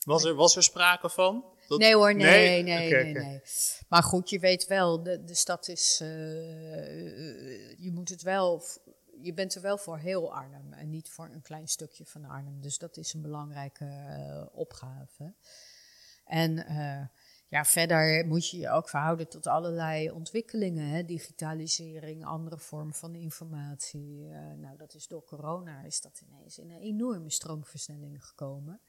was 0.06 0.24
er, 0.24 0.36
was 0.36 0.56
er 0.56 0.64
sprake 0.64 1.10
van? 1.10 1.46
Nee 1.68 1.96
hoor, 1.96 2.16
nee, 2.16 2.64
nee, 2.64 2.86
nee, 2.86 3.14
nee, 3.14 3.42
Maar 3.90 4.04
goed, 4.04 4.30
je 4.30 4.40
weet 4.40 4.68
wel, 4.68 5.04
de, 5.04 5.24
de 5.24 5.36
stad 5.36 5.68
is, 5.68 6.00
uh, 6.02 6.08
je 7.78 7.92
moet 7.92 8.10
het 8.10 8.22
wel, 8.22 8.64
je 9.22 9.34
bent 9.34 9.56
er 9.56 9.62
wel 9.62 9.78
voor 9.78 9.98
heel 9.98 10.34
Arnhem 10.34 10.74
en 10.74 10.90
niet 10.90 11.10
voor 11.10 11.26
een 11.26 11.42
klein 11.42 11.68
stukje 11.68 12.06
van 12.06 12.26
Arnhem. 12.26 12.62
Dus 12.62 12.78
dat 12.78 12.98
is 12.98 13.14
een 13.14 13.22
belangrijke 13.22 13.86
uh, 13.86 14.46
opgave. 14.52 15.34
En 16.26 16.52
uh, 16.52 17.06
ja, 17.54 17.66
verder 17.66 18.26
moet 18.28 18.50
je 18.50 18.58
je 18.58 18.70
ook 18.70 18.90
verhouden 18.90 19.30
tot 19.30 19.48
allerlei 19.48 20.12
ontwikkelingen. 20.12 20.88
Hè? 20.88 21.06
Digitalisering, 21.06 22.26
andere 22.26 22.58
vormen 22.58 22.94
van 22.94 23.16
informatie. 23.16 24.28
nou, 24.58 24.78
dat 24.78 24.94
is 24.94 25.08
door 25.08 25.24
corona 25.24 25.84
is 25.84 26.02
dat 26.02 26.24
ineens 26.28 26.60
in 26.60 26.72
een 26.72 26.82
enorme 26.82 27.30
stroomversnelling 27.30 28.26
gekomen. 28.26 28.82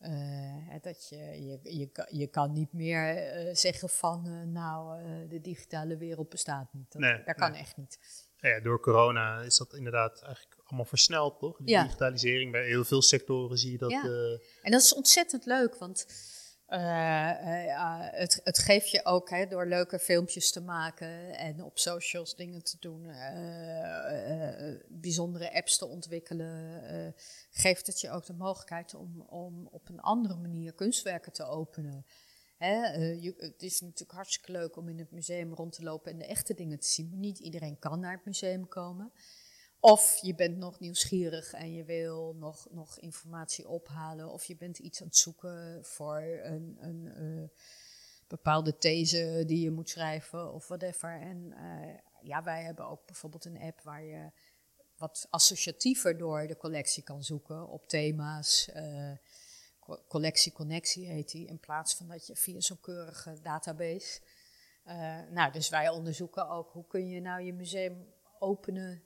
Uh, 0.00 0.74
dat 0.80 1.08
je, 1.08 1.16
je, 1.16 1.58
je, 1.62 2.06
je 2.10 2.26
kan 2.26 2.52
niet 2.52 2.72
meer 2.72 3.34
uh, 3.46 3.54
zeggen 3.54 3.88
van, 3.88 4.52
nou, 4.52 5.02
de 5.28 5.40
digitale 5.40 5.96
wereld 5.96 6.28
bestaat 6.28 6.72
niet. 6.72 6.92
Dat, 6.92 7.00
nee, 7.00 7.22
dat 7.24 7.34
kan 7.34 7.54
echt 7.54 7.76
niet. 7.76 7.98
Ja, 8.36 8.60
door 8.60 8.80
corona 8.80 9.40
is 9.40 9.56
dat 9.56 9.74
inderdaad 9.74 10.22
eigenlijk 10.22 10.56
allemaal 10.64 10.84
versneld, 10.84 11.38
toch? 11.38 11.56
De 11.56 11.70
ja. 11.70 11.82
digitalisering, 11.82 12.52
bij 12.52 12.66
heel 12.66 12.84
veel 12.84 13.02
sectoren 13.02 13.58
zie 13.58 13.72
je 13.72 13.78
dat. 13.78 13.90
Ja. 13.90 14.02
En 14.62 14.70
dat 14.70 14.80
is 14.80 14.94
ontzettend 14.94 15.46
leuk, 15.46 15.76
want 15.76 16.06
het, 16.80 18.40
het 18.44 18.58
geeft 18.58 18.90
je 18.90 19.04
ook 19.04 19.30
hè, 19.30 19.46
door 19.46 19.66
leuke 19.66 19.98
filmpjes 19.98 20.52
te 20.52 20.60
maken 20.60 21.36
en 21.36 21.62
op 21.62 21.78
socials 21.78 22.34
dingen 22.34 22.64
te 22.64 22.76
doen, 22.80 23.04
uh, 23.04 24.74
bijzondere 24.88 25.54
apps 25.54 25.78
te 25.78 25.86
ontwikkelen, 25.86 26.82
geeft 27.50 27.86
het 27.86 28.00
je 28.00 28.10
ook 28.10 28.26
de 28.26 28.32
mogelijkheid 28.32 28.94
om, 28.94 29.20
om 29.20 29.68
op 29.70 29.88
een 29.88 30.00
andere 30.00 30.36
manier 30.36 30.72
kunstwerken 30.72 31.32
te 31.32 31.44
openen. 31.44 32.06
Je, 32.58 33.34
het 33.36 33.62
is 33.62 33.80
natuurlijk 33.80 34.12
hartstikke 34.12 34.52
leuk 34.52 34.76
om 34.76 34.88
in 34.88 34.98
het 34.98 35.10
museum 35.10 35.54
rond 35.54 35.72
te 35.72 35.82
lopen 35.82 36.12
en 36.12 36.18
de 36.18 36.26
echte 36.26 36.54
dingen 36.54 36.78
te 36.78 36.86
zien, 36.86 37.08
maar 37.08 37.18
niet 37.18 37.38
iedereen 37.38 37.78
kan 37.78 38.00
naar 38.00 38.14
het 38.14 38.24
museum 38.24 38.68
komen. 38.68 39.12
Of 39.84 40.18
je 40.20 40.34
bent 40.34 40.56
nog 40.56 40.80
nieuwsgierig 40.80 41.52
en 41.52 41.72
je 41.72 41.84
wil 41.84 42.34
nog, 42.34 42.66
nog 42.70 42.98
informatie 42.98 43.68
ophalen. 43.68 44.30
Of 44.30 44.44
je 44.44 44.56
bent 44.56 44.78
iets 44.78 45.00
aan 45.00 45.06
het 45.06 45.16
zoeken 45.16 45.84
voor 45.84 46.22
een, 46.42 46.76
een 46.80 47.22
uh, 47.22 47.48
bepaalde 48.26 48.76
these 48.76 49.42
die 49.46 49.60
je 49.60 49.70
moet 49.70 49.88
schrijven 49.88 50.52
of 50.52 50.68
whatever. 50.68 51.20
En 51.20 51.54
uh, 51.56 51.94
ja, 52.20 52.42
wij 52.42 52.62
hebben 52.62 52.88
ook 52.88 53.06
bijvoorbeeld 53.06 53.44
een 53.44 53.60
app 53.60 53.80
waar 53.80 54.04
je 54.04 54.30
wat 54.96 55.26
associatiever 55.30 56.18
door 56.18 56.46
de 56.46 56.56
collectie 56.56 57.02
kan 57.02 57.24
zoeken 57.24 57.68
op 57.68 57.88
thema's. 57.88 58.70
Uh, 58.74 59.12
collectie 60.08 60.52
Connectie 60.52 61.06
heet 61.06 61.30
die, 61.30 61.46
in 61.46 61.60
plaats 61.60 61.94
van 61.94 62.08
dat 62.08 62.26
je 62.26 62.36
via 62.36 62.60
zo'n 62.60 62.80
keurige 62.80 63.40
database. 63.40 64.20
nou, 65.30 65.52
dus 65.52 65.68
wij 65.68 65.88
onderzoeken 65.88 66.48
ook 66.48 66.70
hoe 66.70 66.86
kun 66.86 67.08
je 67.08 67.20
nou 67.20 67.42
je 67.42 67.52
museum 67.52 68.06
openen 68.38 69.02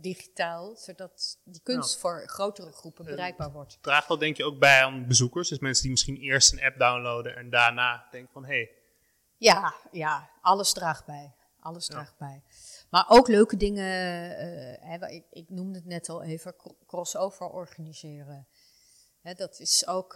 digitaal, 0.00 0.76
zodat 0.76 1.38
die 1.44 1.60
kunst 1.62 1.98
voor 1.98 2.28
grotere 2.28 2.72
groepen 2.72 3.04
bereikbaar 3.04 3.52
wordt. 3.52 3.78
Draagt 3.80 4.08
dat 4.08 4.20
denk 4.20 4.36
je 4.36 4.44
ook 4.44 4.58
bij 4.58 4.84
aan 4.84 5.06
bezoekers? 5.06 5.48
Dus 5.48 5.58
mensen 5.58 5.82
die 5.82 5.90
misschien 5.90 6.16
eerst 6.16 6.52
een 6.52 6.62
app 6.62 6.78
downloaden 6.78 7.36
en 7.36 7.50
daarna 7.50 8.06
denken 8.10 8.32
van 8.32 8.44
hé. 8.44 8.54
Hey. 8.54 8.70
Ja, 9.36 9.74
ja, 9.92 10.30
alles 10.40 10.72
draagt 10.72 11.06
bij. 11.06 11.32
Alles 11.60 11.86
draagt 11.86 12.18
bij. 12.18 12.42
Maar 12.90 13.04
ook 13.08 13.28
leuke 13.28 13.56
dingen, 13.56 13.84
hè, 14.80 15.08
ik, 15.08 15.24
ik, 15.30 15.50
noemde 15.50 15.78
het 15.78 15.86
net 15.86 16.08
al 16.08 16.22
even, 16.22 16.54
crossover 16.86 17.48
organiseren. 17.48 18.48
Hè, 19.20 19.34
dat 19.34 19.60
is 19.60 19.86
ook, 19.86 20.12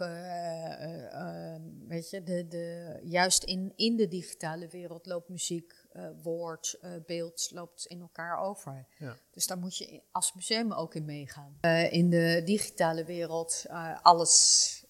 weet 1.87 2.09
je, 2.09 2.21
de, 2.23 2.47
de, 2.47 2.99
juist 3.03 3.43
in, 3.43 3.73
in 3.75 3.95
de 3.95 4.07
digitale 4.07 4.67
wereld 4.67 5.05
loopt 5.05 5.29
muziek 5.29 5.82
uh, 5.95 6.07
woord, 6.23 6.77
uh, 6.81 6.91
beeld 7.05 7.49
loopt 7.53 7.85
in 7.85 8.01
elkaar 8.01 8.39
over. 8.39 8.85
Ja. 8.97 9.17
Dus 9.31 9.47
daar 9.47 9.57
moet 9.57 9.77
je 9.77 10.01
als 10.11 10.33
museum 10.33 10.73
ook 10.73 10.95
in 10.95 11.05
meegaan. 11.05 11.57
Uh, 11.61 11.93
in 11.93 12.09
de 12.09 12.41
digitale 12.45 13.05
wereld 13.05 13.65
alles 14.01 14.85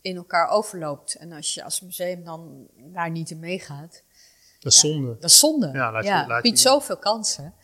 in 0.00 0.16
elkaar 0.16 0.48
overloopt. 0.48 1.14
En 1.14 1.32
als 1.32 1.54
je 1.54 1.64
als 1.64 1.80
museum 1.80 2.24
dan 2.24 2.68
daar 2.76 3.10
niet 3.10 3.30
in 3.30 3.38
meegaat. 3.38 4.02
Dat 4.58 4.72
is 4.72 4.80
zonde. 4.80 5.14
Dat 5.14 5.30
is 5.30 5.38
zonde. 5.38 5.70
Ja, 5.72 5.92
laat 5.92 6.04
je, 6.04 6.10
ja, 6.10 6.26
laat 6.26 6.42
biedt 6.42 6.58
zoveel 6.58 6.98
kansen. 6.98 7.54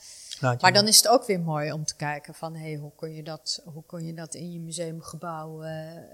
Maar 0.40 0.72
dan 0.72 0.88
is 0.88 0.96
het 0.96 1.08
ook 1.08 1.26
weer 1.26 1.40
mooi 1.40 1.72
om 1.72 1.84
te 1.84 1.96
kijken 1.96 2.34
van 2.34 2.54
hey, 2.56 2.74
hoe, 2.74 2.92
kun 2.96 3.14
je 3.14 3.22
dat, 3.22 3.62
hoe 3.64 3.84
kun 3.86 4.06
je 4.06 4.14
dat 4.14 4.34
in 4.34 4.52
je 4.52 4.60
museumgebouw 4.60 5.62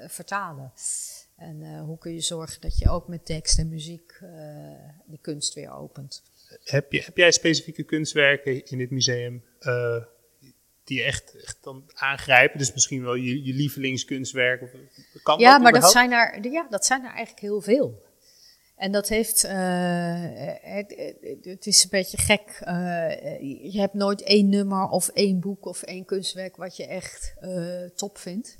vertalen. 0.06 0.72
En 1.36 1.78
hoe 1.78 1.98
kun 1.98 2.12
je 2.12 2.20
zorgen 2.20 2.60
dat 2.60 2.78
je 2.78 2.90
ook 2.90 3.08
met 3.08 3.24
tekst 3.26 3.58
en 3.58 3.68
muziek 3.68 4.20
die 5.04 5.18
kunst 5.20 5.54
weer 5.54 5.72
opent 5.72 6.22
heb, 6.64 6.92
je, 6.92 7.02
heb 7.02 7.16
jij 7.16 7.32
specifieke 7.32 7.82
kunstwerken 7.82 8.64
in 8.64 8.78
dit 8.78 8.90
museum 8.90 9.44
uh, 9.60 9.96
die 10.84 10.98
je 10.98 11.04
echt, 11.04 11.36
echt 11.42 11.58
dan 11.62 11.90
aangrijpen? 11.94 12.58
Dus 12.58 12.72
misschien 12.72 13.02
wel 13.02 13.14
je, 13.14 13.44
je 13.44 13.54
lievelingskunstwerk? 13.54 14.62
Of, 14.62 14.70
kan 15.22 15.38
ja, 15.38 15.58
maar 15.58 15.72
dat 15.72 15.90
zijn, 15.90 16.12
er, 16.12 16.50
ja, 16.50 16.66
dat 16.70 16.86
zijn 16.86 17.00
er 17.00 17.10
eigenlijk 17.10 17.40
heel 17.40 17.60
veel. 17.60 18.08
En 18.76 18.92
dat 18.92 19.08
heeft, 19.08 19.44
uh, 19.44 19.50
het, 20.60 21.14
het, 21.42 21.66
is 21.66 21.82
een 21.82 21.90
beetje 21.90 22.18
gek. 22.18 22.60
Uh, 22.64 23.72
je 23.72 23.80
hebt 23.80 23.94
nooit 23.94 24.22
één 24.22 24.48
nummer 24.48 24.88
of 24.88 25.08
één 25.08 25.40
boek 25.40 25.66
of 25.66 25.82
één 25.82 26.04
kunstwerk 26.04 26.56
wat 26.56 26.76
je 26.76 26.86
echt 26.86 27.34
top 27.94 28.18
vindt. 28.18 28.56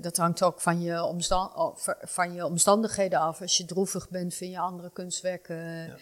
dat 0.00 0.16
hangt 0.16 0.42
ook 0.42 0.60
van 0.60 0.82
je, 0.82 1.02
omstand, 1.02 1.52
van 2.00 2.34
je 2.34 2.44
omstandigheden 2.44 3.18
af. 3.18 3.40
Als 3.40 3.56
je 3.56 3.64
droevig 3.64 4.08
bent, 4.08 4.34
vind 4.34 4.52
je 4.52 4.58
andere 4.58 4.92
kunstwerken 4.92 5.56
ja. 5.86 5.96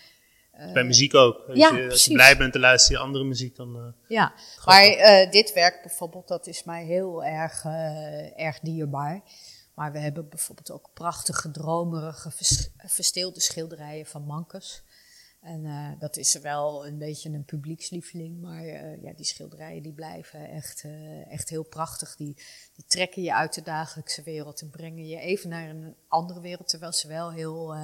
Bij 0.73 0.85
muziek 0.85 1.15
ook. 1.15 1.49
Als, 1.49 1.59
ja, 1.59 1.77
je, 1.77 1.91
als 1.91 2.05
je 2.05 2.13
blij 2.13 2.37
bent 2.37 2.53
te 2.53 2.59
luisteren 2.59 2.99
je 2.99 3.07
andere 3.07 3.25
muziek, 3.25 3.57
dan. 3.57 3.77
Uh, 3.77 4.09
ja, 4.09 4.35
maar 4.65 4.87
uh, 4.87 5.31
dit 5.31 5.53
werk 5.53 5.83
bijvoorbeeld, 5.83 6.29
dat 6.29 6.47
is 6.47 6.65
mij 6.65 6.85
heel 6.85 7.25
erg, 7.25 7.65
uh, 7.65 8.41
erg 8.41 8.61
dierbaar. 8.61 9.23
Maar 9.75 9.93
we 9.93 9.99
hebben 9.99 10.29
bijvoorbeeld 10.29 10.71
ook 10.71 10.91
prachtige, 10.95 11.51
dromerige, 11.51 12.31
versteelde 12.77 13.41
schilderijen 13.41 14.07
van 14.07 14.23
Mankes. 14.23 14.83
En 15.41 15.97
dat 15.99 16.17
is 16.17 16.39
wel 16.39 16.87
een 16.87 16.99
beetje 16.99 17.31
een 17.31 17.45
publiekslieveling, 17.45 18.41
maar 18.41 18.65
ja, 19.01 19.13
die 19.17 19.25
schilderijen 19.25 19.83
die 19.83 19.93
blijven 19.93 20.49
echt, 20.49 20.85
echt 21.29 21.49
heel 21.49 21.63
prachtig. 21.63 22.17
Die, 22.17 22.37
die 22.75 22.85
trekken 22.87 23.23
je 23.23 23.35
uit 23.35 23.55
de 23.55 23.63
dagelijkse 23.63 24.23
wereld 24.23 24.61
en 24.61 24.71
brengen 24.71 25.07
je 25.07 25.19
even 25.19 25.49
naar 25.49 25.69
een 25.69 25.95
andere 26.09 26.41
wereld, 26.41 26.69
terwijl 26.69 26.93
ze 26.93 27.09
wel 27.09 27.33
heel 27.33 27.75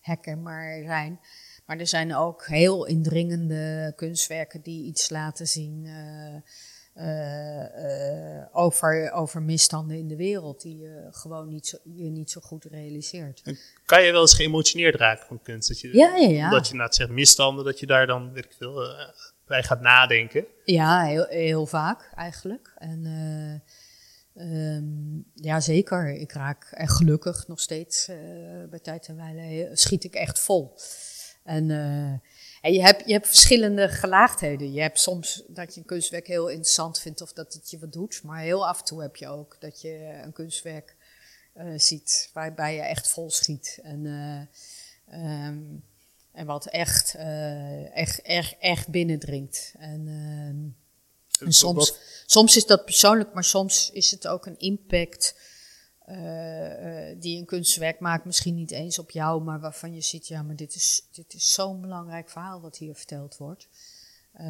herkenbaar 0.00 0.82
zijn. 0.82 1.20
Maar 1.68 1.78
er 1.78 1.86
zijn 1.86 2.14
ook 2.14 2.46
heel 2.46 2.86
indringende 2.86 3.92
kunstwerken 3.96 4.60
die 4.60 4.84
iets 4.84 5.10
laten 5.10 5.46
zien 5.46 5.84
uh, 5.84 7.06
uh, 7.06 8.44
over, 8.52 9.12
over 9.12 9.42
misstanden 9.42 9.96
in 9.96 10.08
de 10.08 10.16
wereld, 10.16 10.62
die 10.62 10.78
je 10.78 11.08
gewoon 11.10 11.48
niet 11.48 11.66
zo, 11.66 11.76
je 11.82 12.10
niet 12.10 12.30
zo 12.30 12.40
goed 12.40 12.64
realiseert. 12.64 13.42
kan 13.84 14.02
je 14.02 14.12
wel 14.12 14.20
eens 14.20 14.34
geëmotioneerd 14.34 14.94
raken 14.94 15.26
van 15.26 15.42
kunst? 15.42 15.68
Dat 15.68 15.80
je, 15.80 15.96
ja, 15.96 16.16
ja, 16.16 16.28
ja. 16.28 16.50
Dat 16.50 16.68
je 16.68 16.74
na 16.74 16.84
het 16.84 16.94
zegt 16.94 17.10
misstanden, 17.10 17.64
dat 17.64 17.80
je 17.80 17.86
daar 17.86 18.06
dan, 18.06 18.32
weet 18.32 18.44
ik 18.44 18.54
veel, 18.58 18.96
bij 19.46 19.62
gaat 19.62 19.80
nadenken? 19.80 20.46
Ja, 20.64 21.02
heel, 21.04 21.26
heel 21.26 21.66
vaak 21.66 22.12
eigenlijk. 22.14 22.72
En 22.76 23.04
um, 24.34 25.24
ja, 25.34 25.60
zeker. 25.60 26.14
Ik 26.14 26.32
raak 26.32 26.68
echt 26.70 26.92
gelukkig 26.92 27.48
nog 27.48 27.60
steeds 27.60 28.10
bij 28.70 28.80
tijd 28.82 29.08
en 29.08 29.16
wijle 29.16 29.70
schiet 29.72 30.04
ik 30.04 30.14
echt 30.14 30.38
vol. 30.38 30.74
En, 31.48 31.68
uh, 31.68 32.12
en 32.60 32.72
je, 32.72 32.82
hebt, 32.82 33.06
je 33.06 33.12
hebt 33.12 33.26
verschillende 33.26 33.88
gelaagdheden. 33.88 34.72
Je 34.72 34.80
hebt 34.80 35.00
soms 35.00 35.42
dat 35.46 35.74
je 35.74 35.80
een 35.80 35.86
kunstwerk 35.86 36.26
heel 36.26 36.48
interessant 36.48 36.98
vindt 36.98 37.20
of 37.20 37.32
dat 37.32 37.52
het 37.52 37.70
je 37.70 37.78
wat 37.78 37.92
doet. 37.92 38.20
Maar 38.22 38.40
heel 38.40 38.66
af 38.66 38.78
en 38.78 38.84
toe 38.84 39.02
heb 39.02 39.16
je 39.16 39.28
ook 39.28 39.56
dat 39.60 39.80
je 39.80 40.20
een 40.22 40.32
kunstwerk 40.32 40.96
uh, 41.56 41.78
ziet 41.78 42.30
waarbij 42.32 42.74
je 42.74 42.80
echt 42.80 43.08
vol 43.08 43.30
schiet. 43.30 43.78
En, 43.82 44.04
uh, 44.04 45.46
um, 45.46 45.84
en 46.32 46.46
wat 46.46 46.66
echt, 46.66 47.14
echt, 47.92 48.22
echt, 48.22 48.56
echt 48.58 48.88
binnendringt. 48.88 49.74
En, 49.78 50.08
ehm, 50.08 51.46
en 51.46 51.52
soms, 51.52 51.94
soms 52.26 52.56
is 52.56 52.66
dat 52.66 52.84
persoonlijk, 52.84 53.32
maar 53.32 53.44
soms 53.44 53.90
is 53.90 54.10
het 54.10 54.26
ook 54.26 54.46
een 54.46 54.58
impact 54.58 55.34
uh, 56.10 57.20
die 57.20 57.38
een 57.38 57.44
kunstwerk 57.46 58.00
maakt, 58.00 58.24
misschien 58.24 58.54
niet 58.54 58.70
eens 58.70 58.98
op 58.98 59.10
jou, 59.10 59.42
maar 59.42 59.60
waarvan 59.60 59.94
je 59.94 60.00
ziet, 60.00 60.26
ja, 60.26 60.42
maar 60.42 60.56
dit 60.56 60.74
is, 60.74 61.02
dit 61.12 61.34
is 61.34 61.52
zo'n 61.52 61.80
belangrijk 61.80 62.30
verhaal 62.30 62.60
wat 62.60 62.76
hier 62.76 62.94
verteld 62.94 63.36
wordt. 63.36 63.68
Uh, 64.40 64.46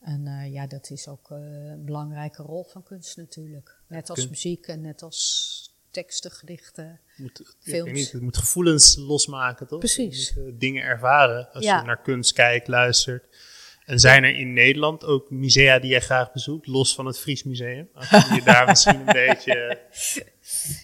En 0.00 0.26
uh, 0.26 0.52
ja, 0.52 0.66
dat 0.66 0.90
is 0.90 1.08
ook 1.08 1.30
uh, 1.30 1.38
een 1.70 1.84
belangrijke 1.84 2.42
rol 2.42 2.64
van 2.64 2.82
kunst 2.82 3.16
natuurlijk. 3.16 3.76
Net 3.86 4.10
als 4.10 4.28
muziek 4.28 4.66
en 4.66 4.80
net 4.80 5.02
als 5.02 5.74
teksten, 5.90 6.30
gedichten. 6.30 7.00
Moet, 7.16 7.54
Films. 7.58 7.92
niet, 7.92 8.12
het 8.12 8.22
moet 8.22 8.36
gevoelens 8.36 8.96
losmaken, 8.96 9.66
toch? 9.66 9.78
Precies. 9.78 10.28
Je 10.28 10.40
moet, 10.40 10.52
eh, 10.52 10.58
dingen 10.58 10.82
ervaren 10.82 11.52
als 11.52 11.64
Ja. 11.64 11.80
je 11.80 11.86
naar 11.86 12.02
kunst 12.02 12.32
kijkt, 12.32 12.68
luistert. 12.68 13.24
En 13.90 13.98
zijn 13.98 14.24
er 14.24 14.36
in 14.36 14.52
Nederland 14.52 15.04
ook 15.04 15.30
musea 15.30 15.78
die 15.78 15.90
jij 15.90 16.00
graag 16.00 16.32
bezoekt, 16.32 16.66
los 16.66 16.94
van 16.94 17.06
het 17.06 17.18
Fries 17.18 17.42
Museum? 17.42 17.88
Als 17.94 18.28
je 18.34 18.42
daar 18.44 18.66
misschien 18.66 18.98
een 18.98 19.04
beetje... 19.04 19.78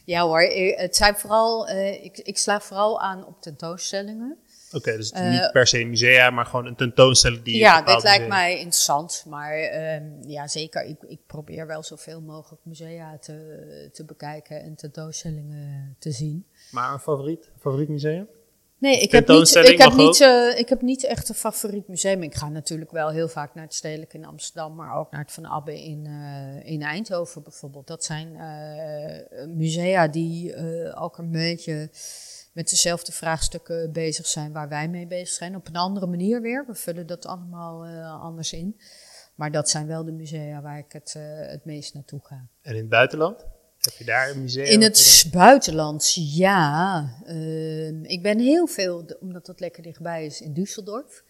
Ja 0.05 0.23
hoor, 0.23 0.41
eh, 0.41 0.79
het 0.79 0.97
zijn 0.97 1.17
vooral, 1.17 1.69
eh, 1.69 2.05
ik, 2.05 2.19
ik 2.19 2.39
sla 2.39 2.61
vooral 2.61 3.01
aan 3.01 3.27
op 3.27 3.43
tentoonstellingen. 3.43 4.37
Oké, 4.73 4.97
dus 4.97 5.11
Eh, 5.11 5.31
niet 5.31 5.51
per 5.53 5.67
se 5.67 5.85
musea, 5.85 6.31
maar 6.31 6.47
gewoon 6.47 6.67
een 6.67 6.77
tentoonstelling 6.77 7.43
die... 7.43 7.57
Ja, 7.57 7.79
een 7.79 7.85
dit 7.85 8.03
lijkt 8.03 8.29
mij 8.29 8.53
interessant. 8.53 9.25
Maar 9.29 9.53
ehm, 9.53 10.05
ja, 10.27 10.49
zeker. 10.49 10.85
Ik, 10.85 11.03
ik 11.07 11.21
probeer 11.27 11.67
wel 11.67 11.83
zoveel 11.83 12.21
mogelijk 12.21 12.63
musea 12.65 13.19
te, 13.19 13.89
te 13.93 14.05
bekijken 14.05 14.63
en 14.63 14.77
tentoonstellingen 14.77 15.97
te 15.99 16.11
zien. 16.11 16.47
Maar 16.71 16.93
een 16.93 17.01
favoriet, 17.01 17.51
favoriet 17.59 17.89
museum? 17.89 18.29
Nee, 18.79 19.01
ik 19.01 19.11
heb 19.11 19.29
niet, 19.29 19.55
ik 19.55 19.79
heb 19.79 19.93
niet, 19.93 20.21
eh, 20.21 20.59
ik 20.59 20.69
heb 20.69 20.83
niet 20.83 21.05
echt 21.05 21.29
een 21.29 21.35
favoriet 21.35 21.89
museum. 21.89 22.23
Ik 22.23 22.35
ga 22.35 22.49
natuurlijk 22.49 22.91
wel 22.91 23.09
heel 23.09 23.29
vaak 23.29 23.55
naar 23.55 23.65
het 23.65 23.75
Stedelijk 23.75 24.15
in 24.15 24.25
Amsterdam, 24.25 24.75
maar 24.75 24.97
ook 24.97 25.11
naar 25.11 25.21
het 25.21 25.33
Van 25.33 25.47
Abbe 25.47 25.83
in, 25.83 26.07
eh, 26.07 26.73
in 26.73 26.83
Eindhoven 26.83 27.43
bijvoorbeeld. 27.43 27.87
Dat 27.87 28.05
zijn 28.05 28.37
eh, 28.37 29.47
musea 29.47 30.09
die 30.09 30.57
ook 30.95 31.19
een 31.19 31.31
beetje 31.31 31.91
met 32.53 32.71
dezelfde 32.71 33.13
vraagstukken 33.13 33.93
bezig 33.93 34.27
zijn 34.27 34.53
waar 34.53 34.69
wij 34.69 34.89
mee 34.89 35.07
bezig 35.07 35.35
zijn. 35.35 35.57
Op 35.57 35.67
een 35.67 35.77
andere 35.77 36.07
manier 36.07 36.41
weer. 36.41 36.65
We 36.67 36.75
vullen 36.75 37.07
dat 37.07 37.27
allemaal 37.27 37.87
anders 38.21 38.53
in. 38.53 38.81
Maar 39.35 39.51
dat 39.51 39.69
zijn 39.71 39.87
wel 39.87 40.05
de 40.05 40.13
musea 40.13 40.61
waar 40.61 40.79
ik 40.79 40.93
het, 40.93 41.17
het 41.51 41.65
meest 41.65 41.95
naartoe 41.95 42.21
ga. 42.23 42.47
En 42.63 42.73
in 42.75 42.81
het 42.81 42.89
buitenland? 42.89 43.47
Heb 43.87 43.99
je 43.99 44.05
daar 44.05 44.31
een 44.31 44.41
museum? 44.41 44.67
In 44.67 44.83
het 44.83 45.29
buitenland, 45.31 46.13
ja. 46.15 47.15
Ehm, 47.25 48.05
ik 48.05 48.23
ben 48.23 48.39
heel 48.39 48.67
veel, 48.67 49.05
omdat 49.21 49.47
dat 49.47 49.61
lekker 49.61 49.83
dichtbij 49.83 50.27
is, 50.27 50.41
in 50.41 50.55
Düsseldorf. 50.55 51.25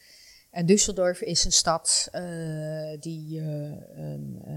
En 0.50 0.66
Düsseldorf 0.66 1.18
is 1.18 1.44
een 1.44 1.52
stad 1.52 2.08
eh, 2.12 2.22
die 3.00 3.40
eh, 3.40 3.66
ehm, 3.72 4.36
eh, 4.44 4.54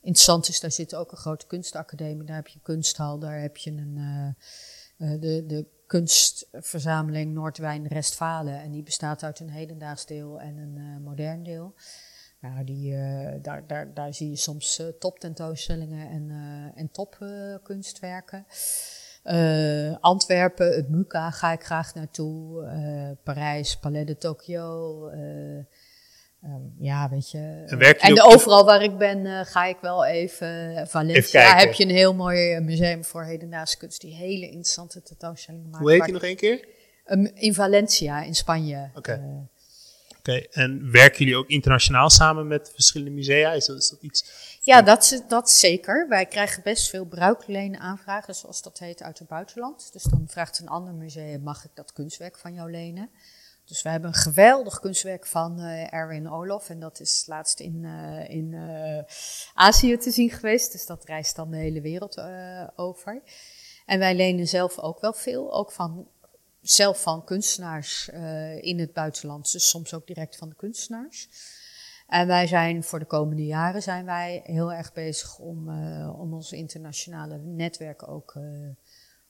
interessant 0.00 0.48
is. 0.48 0.60
Daar 0.60 0.72
zit 0.72 0.94
ook 0.94 1.10
een 1.10 1.18
grote 1.18 1.46
kunstacademie. 1.46 2.26
Daar 2.26 2.36
heb 2.36 2.48
je 2.48 2.54
een 2.54 2.62
kunsthal, 2.62 3.18
daar 3.18 3.40
heb 3.40 3.56
je 3.56 3.70
een, 3.70 4.34
de, 4.96 5.44
de 5.46 5.66
kunstverzameling 5.90 7.34
Noordwijn-Restfalen. 7.34 8.60
En 8.60 8.70
die 8.70 8.82
bestaat 8.82 9.22
uit 9.22 9.40
een 9.40 9.50
hedendaags 9.50 10.06
deel 10.06 10.40
en 10.40 10.56
een 10.56 10.76
eh, 10.76 11.04
modern 11.04 11.42
deel. 11.42 11.74
Nou, 12.40 12.64
die, 12.64 12.94
eh, 12.94 13.32
daar, 13.42 13.66
daar, 13.66 13.94
daar 13.94 14.14
zie 14.14 14.30
je 14.30 14.36
soms 14.36 14.78
eh, 14.78 14.86
toptentoonstellingen 14.98 16.08
en, 16.08 16.30
eh, 16.30 16.80
en 16.80 16.90
topkunstwerken. 16.90 18.46
Antwerpen, 20.00 20.74
het 20.74 20.88
MUCA 20.88 21.30
ga 21.30 21.52
ik 21.52 21.62
graag 21.64 21.94
naartoe. 21.94 22.68
Parijs, 23.22 23.76
Palais 23.78 24.06
de 24.06 24.18
Tokyo. 24.18 25.06
eh, 25.08 25.56
ehm, 25.56 26.62
ja, 26.78 27.08
weet 27.08 27.30
je. 27.30 27.64
En 27.98 28.22
ook- 28.22 28.32
overal 28.32 28.64
waar 28.64 28.82
ik 28.82 28.98
ben 28.98 29.46
ga 29.46 29.64
ik 29.64 29.76
wel 29.80 30.04
even. 30.04 30.86
Valencia 30.88 31.40
kijken. 31.42 31.58
heb 31.66 31.72
je 31.72 31.84
een 31.84 31.90
heel 31.90 32.14
mooi 32.14 32.60
museum 32.60 33.04
voor 33.04 33.24
hedendaagse 33.24 33.76
kunst 33.76 34.00
die 34.00 34.14
hele 34.14 34.44
interessante 34.46 35.02
tentoonstellingen 35.02 35.70
maakt. 35.70 35.82
Hoe 35.82 35.92
heet 35.92 36.04
die 36.04 36.12
nog 36.12 36.22
één 36.22 36.36
keer? 36.36 36.68
Ehm, 37.04 37.24
in 37.34 37.54
Valencia, 37.54 38.22
in 38.22 38.34
Spanje. 38.34 38.90
Oké. 38.94 39.12
Eh, 39.12 39.18
Oké, 40.20 40.32
en 40.50 40.90
werken 40.90 41.18
jullie 41.18 41.36
ook 41.36 41.48
internationaal 41.48 42.10
samen 42.10 42.46
met 42.46 42.70
verschillende 42.74 43.12
musea? 43.14 43.52
Is 43.52 43.66
dat, 43.66 43.96
iets? 44.00 44.24
Ja, 44.62 44.82
dat, 44.82 45.02
is- 45.02 45.22
dat 45.28 45.50
zeker. 45.50 46.06
Wij 46.08 46.26
krijgen 46.26 46.62
best 46.62 46.88
veel 46.90 47.04
bruikleen 47.04 47.78
aanvragen, 47.78 48.34
zoals 48.34 48.62
dat 48.62 48.78
heet, 48.78 49.02
uit 49.02 49.18
het 49.18 49.28
buitenland. 49.28 49.92
Dus 49.92 50.02
dan 50.02 50.24
vraagt 50.28 50.58
een 50.58 50.68
ander 50.68 50.94
museum, 50.94 51.42
mag 51.42 51.64
ik 51.64 51.70
dat 51.74 51.92
kunstwerk 51.92 52.38
van 52.38 52.54
jou 52.54 52.70
lenen? 52.70 53.10
Dus 53.64 53.82
we 53.82 53.88
hebben 53.88 54.08
een 54.10 54.16
geweldig 54.16 54.80
kunstwerk 54.80 55.26
van 55.26 55.60
eh 55.60 55.92
Erwin 55.92 56.30
Olof. 56.30 56.68
En 56.70 56.80
dat 56.80 57.00
is 57.00 57.24
laatst 57.26 57.60
in, 57.60 57.84
eh, 57.84 58.34
in 58.36 58.54
eh, 58.54 59.04
Azië 59.54 59.96
te 59.96 60.10
zien 60.10 60.30
geweest. 60.30 60.72
Dus 60.72 60.86
dat 60.86 61.04
reist 61.04 61.36
dan 61.36 61.50
de 61.50 61.56
hele 61.56 61.80
wereld 61.80 62.22
over. 62.76 63.22
En 63.86 63.98
wij 63.98 64.14
lenen 64.14 64.46
zelf 64.46 64.78
ook 64.78 65.00
wel 65.00 65.12
veel. 65.12 65.52
Ook 65.52 65.72
van, 65.72 66.08
zelf 66.60 67.02
van 67.02 67.24
kunstenaars 67.24 68.10
eh, 68.10 68.62
in 68.62 68.78
het 68.78 68.92
buitenland. 68.92 69.52
Dus 69.52 69.68
soms 69.68 69.94
ook 69.94 70.06
direct 70.06 70.36
van 70.36 70.48
de 70.48 70.54
kunstenaars. 70.54 71.28
En 72.06 72.26
wij 72.26 72.46
zijn 72.46 72.84
voor 72.84 72.98
de 72.98 73.04
komende 73.04 73.44
jaren 73.44 73.82
zijn 73.82 74.04
wij 74.04 74.40
heel 74.44 74.72
erg 74.72 74.92
bezig 74.92 75.38
om, 75.38 75.68
eh, 75.68 76.20
om 76.20 76.34
ons 76.34 76.52
internationale 76.52 77.38
netwerk 77.38 78.08
ook, 78.08 78.34
eh, 78.34 78.68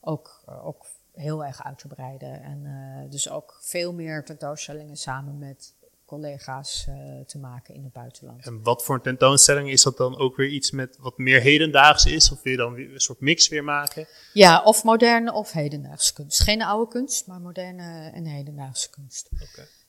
ook, 0.00 0.42
ook 0.46 0.86
heel 1.12 1.44
erg 1.44 1.64
uit 1.64 1.78
te 1.78 1.88
breiden. 1.88 2.42
En 2.42 3.08
dus 3.10 3.30
ook 3.30 3.58
veel 3.60 3.92
meer 3.92 4.24
tentoonstellingen 4.24 4.96
samen 4.96 5.38
met 5.38 5.74
collega's 6.10 6.86
eh, 6.88 6.94
te 7.26 7.38
maken 7.38 7.74
in 7.74 7.84
het 7.84 7.92
buitenland. 7.92 8.46
En 8.46 8.62
wat 8.62 8.84
voor 8.84 8.94
een 8.94 9.02
tentoonstelling 9.02 9.70
is 9.70 9.82
dat 9.82 9.96
dan 9.96 10.18
ook 10.18 10.36
weer 10.36 10.48
iets 10.48 10.70
met 10.70 10.96
wat 11.00 11.18
meer 11.18 11.40
hedendaags 11.40 12.04
is? 12.04 12.32
Of 12.32 12.42
wil 12.42 12.52
je 12.52 12.58
dan 12.58 12.72
weer 12.74 12.92
een 12.92 13.00
soort 13.00 13.20
mix 13.20 13.48
weer 13.48 13.64
maken? 13.64 14.06
Ja, 14.32 14.62
of 14.62 14.84
moderne 14.84 15.32
of 15.32 15.52
hedendaagse 15.52 16.12
kunst. 16.12 16.40
Geen 16.40 16.62
oude 16.62 16.90
kunst, 16.90 17.26
maar 17.26 17.40
moderne 17.40 18.10
en 18.14 18.24
hedendaagse 18.26 18.90
kunst. 18.90 19.28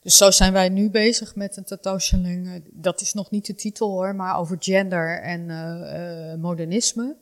Dus 0.02 0.18
zo 0.18 0.32
zijn 0.32 0.54
wij 0.54 0.70
nu 0.70 0.90
bezig 0.90 1.36
met 1.36 1.58
een 1.58 1.64
tentoonstelling. 1.64 2.48
eh, 2.48 2.62
Dat 2.72 3.02
is 3.02 3.14
nog 3.14 3.32
niet 3.32 3.46
de 3.46 3.56
titel 3.56 3.90
hoor, 3.90 4.16
maar 4.16 4.38
over 4.38 4.58
gender 4.60 5.22
en 5.22 5.50
eh, 5.50 6.36
modernisme. 6.40 7.16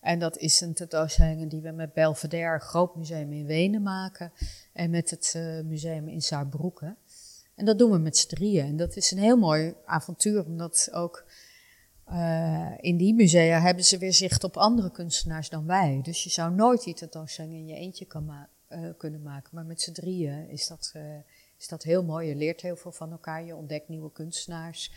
En 0.00 0.18
dat 0.18 0.36
is 0.36 0.60
een 0.60 0.74
tentoonstelling 0.74 1.50
die 1.50 1.60
we 1.60 1.70
met 1.70 1.92
Belvedere, 1.92 2.58
groot 2.58 2.96
museum 2.96 3.32
in 3.32 3.46
Wenen, 3.46 3.82
maken. 3.82 4.32
En 4.72 4.90
met 4.90 5.10
het 5.10 5.34
museum 5.64 6.08
in 6.08 6.20
Saarbrücken. 6.20 6.96
En 7.54 7.64
dat 7.64 7.78
doen 7.78 7.90
we 7.90 7.98
met 7.98 8.16
z'n 8.16 8.28
drieën. 8.28 8.66
En 8.66 8.76
dat 8.76 8.96
is 8.96 9.10
een 9.10 9.18
heel 9.18 9.36
mooi 9.36 9.74
avontuur, 9.84 10.44
omdat 10.44 10.88
ook 10.92 11.24
eh, 12.04 12.72
in 12.80 12.96
die 12.96 13.14
musea 13.14 13.60
hebben 13.60 13.84
ze 13.84 13.98
weer 13.98 14.12
zicht 14.12 14.44
op 14.44 14.56
andere 14.56 14.90
kunstenaars 14.90 15.48
dan 15.48 15.66
wij. 15.66 16.00
Dus 16.02 16.24
je 16.24 16.30
zou 16.30 16.54
nooit 16.54 16.84
die 16.84 16.94
tentoonstelling 16.94 17.54
in 17.54 17.66
je 17.66 17.74
eentje 17.74 18.04
kan 18.04 18.46
eh, 18.68 18.80
kunnen 18.96 19.22
maken. 19.22 19.50
Maar 19.54 19.64
met 19.64 19.80
z'n 19.80 19.92
drieën 19.92 20.48
is 20.48 20.66
dat, 20.66 20.90
eh, 20.94 21.16
is 21.58 21.68
dat 21.68 21.82
heel 21.82 22.04
mooi. 22.04 22.28
Je 22.28 22.36
leert 22.36 22.60
heel 22.60 22.76
veel 22.76 22.92
van 22.92 23.10
elkaar, 23.10 23.44
je 23.44 23.56
ontdekt 23.56 23.88
nieuwe 23.88 24.12
kunstenaars. 24.12 24.92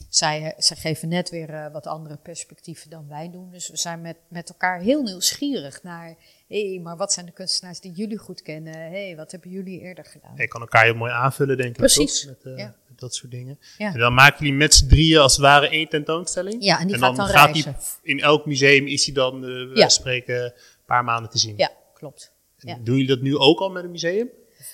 Eh, 0.00 0.06
zij, 0.08 0.54
zij 0.56 0.76
geven 0.76 1.08
net 1.08 1.30
weer 1.30 1.50
eh, 1.50 1.72
wat 1.72 1.86
andere 1.86 2.16
perspectieven 2.16 2.90
dan 2.90 3.08
wij 3.08 3.30
doen. 3.30 3.50
Dus 3.50 3.68
we 3.68 3.76
zijn 3.76 4.00
met, 4.00 4.16
met 4.28 4.48
elkaar 4.48 4.80
heel 4.80 5.02
nieuwsgierig 5.02 5.82
naar... 5.82 6.16
hé, 6.48 6.70
hey, 6.70 6.80
maar 6.82 6.96
wat 6.96 7.12
zijn 7.12 7.26
de 7.26 7.32
kunstenaars 7.32 7.80
die 7.80 7.92
jullie 7.92 8.18
goed 8.18 8.42
kennen? 8.42 8.74
Hé, 8.74 9.06
hey, 9.06 9.16
wat 9.16 9.30
hebben 9.30 9.50
jullie 9.50 9.80
eerder 9.80 10.04
gedaan? 10.04 10.32
Je 10.36 10.48
kan 10.48 10.60
elkaar 10.60 10.84
heel 10.84 10.94
mooi 10.94 11.12
aanvullen, 11.12 11.56
denk 11.56 11.70
ik. 11.70 11.76
Precies, 11.76 12.20
toch? 12.20 12.30
Met, 12.30 12.52
eh, 12.52 12.58
ja. 12.58 12.74
met 12.88 13.00
dat 13.00 13.14
soort 13.14 13.30
dingen. 13.30 13.58
Ja. 13.78 13.92
En 13.92 13.98
dan 13.98 14.14
maken 14.14 14.38
jullie 14.38 14.58
met 14.58 14.74
z'n 14.74 14.86
drieën 14.88 15.18
als 15.20 15.32
het 15.32 15.40
ware 15.40 15.68
één 15.68 15.88
tentoonstelling. 15.88 16.62
Ja, 16.62 16.80
en 16.80 16.86
die 16.86 16.94
en 16.94 17.00
gaat 17.00 17.16
dan, 17.16 17.26
dan 17.26 17.34
gaat 17.34 17.50
reizen. 17.50 17.76
die 18.02 18.14
in 18.14 18.20
elk 18.20 18.46
museum 18.46 18.86
is 18.86 19.04
die 19.04 19.14
dan, 19.14 19.42
Ja. 19.74 19.88
spreken, 19.88 20.44
een 20.44 20.52
paar 20.86 21.04
maanden 21.04 21.30
te 21.30 21.38
zien. 21.38 21.54
Ja, 21.56 21.70
klopt. 21.94 22.32
En. 22.58 22.84
Doen 22.84 22.94
jullie 22.94 23.08
dat 23.08 23.20
nu 23.20 23.36
ook 23.36 23.60
al 23.60 23.70
met 23.70 23.84
een 23.84 23.90
museum? 23.90 24.28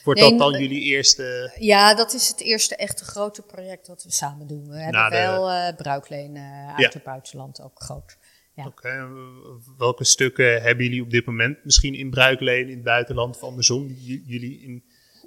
Wordt 0.04 0.20
Nee, 0.20 0.30
dat 0.30 0.38
dan 0.38 0.60
jullie 0.60 0.80
eerste... 0.80 1.52
Ja, 1.58 1.94
dat 1.94 2.12
is 2.14 2.28
het 2.28 2.40
eerste 2.40 2.76
echte 2.76 3.04
grote 3.04 3.42
project 3.42 3.86
wat 3.88 4.02
we 4.04 4.12
samen 4.12 4.46
doen. 4.46 4.68
We 4.68 4.76
hebben 4.76 5.10
de- 5.10 5.16
wel 5.16 5.50
eh 5.50 5.76
bruikleen 5.76 6.36
uit 6.68 6.78
Ja. 6.78 6.88
het 6.92 7.02
buitenland 7.02 7.60
ook 7.62 7.80
groot. 7.82 8.16
Ja. 8.54 8.66
Oké, 8.66 9.08
welke 9.78 10.04
stukken 10.04 10.62
hebben 10.62 10.84
jullie 10.84 11.02
op 11.02 11.10
dit 11.10 11.24
moment 11.26 11.64
misschien 11.64 11.94
in 11.94 12.10
bruikleen 12.10 12.68
in 12.68 12.74
het 12.74 12.82
buitenland 12.84 13.36
of 13.36 13.42
andersom, 13.42 13.86
die 13.86 13.96
j- 14.12 14.22
jullie 14.26 14.60
in 14.62 14.84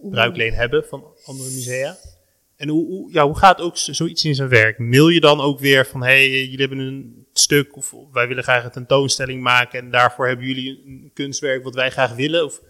bruikleen 0.09 0.53
hebben 0.53 0.83
van 0.85 1.03
andere 1.25 1.49
musea? 1.49 1.97
En 2.55 2.69
hoe, 2.69 2.85
hoe, 2.87 3.13
ja, 3.13 3.25
hoe 3.25 3.37
gaat 3.37 3.62
ook 3.62 3.77
zoiets 3.77 4.25
in 4.25 4.35
zijn 4.35 4.49
werk? 4.49 4.77
Mail 4.79 5.07
je 5.10 5.19
dan 5.19 5.41
ook 5.41 5.60
weer 5.60 5.85
van, 5.85 6.01
hé, 6.01 6.07
hey, 6.07 6.29
jullie 6.43 6.60
hebben 6.67 6.77
een 6.79 7.27
stuk 7.33 7.75
of 7.75 7.93
wij 8.12 8.27
willen 8.27 8.43
graag 8.43 8.63
een 8.63 8.71
tentoonstelling 8.71 9.41
maken 9.41 9.79
en 9.79 9.91
daarvoor 9.91 10.27
hebben 10.27 10.45
jullie 10.45 10.83
een 10.85 11.12
kunstwerk 11.13 11.63
wat 11.63 11.75
wij 11.75 11.89
graag 11.89 12.13
willen? 12.15 12.45
Of, 12.45 12.62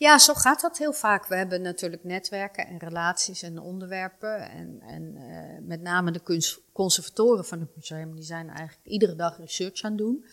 Ja, 0.00 0.18
zo 0.18 0.34
gaat 0.34 0.60
dat 0.60 0.78
heel 0.78 0.92
vaak. 0.92 1.26
We 1.26 1.36
hebben 1.36 1.62
natuurlijk 1.62 2.04
netwerken 2.04 2.66
en 2.66 2.78
relaties 2.78 3.42
en 3.42 3.58
onderwerpen. 3.58 4.50
En, 4.50 4.80
en 4.80 5.16
eh, 5.16 5.66
met 5.66 5.80
name 5.80 6.10
de 6.10 6.20
kunst, 6.20 6.60
conservatoren 6.72 7.44
van 7.44 7.60
het 7.60 7.76
museum, 7.76 8.14
die 8.14 8.24
zijn 8.24 8.48
eigenlijk 8.48 8.86
iedere 8.86 9.14
dag 9.14 9.38
research 9.38 9.82
aan 9.82 9.90
het 9.90 10.00
doen. 10.00 10.24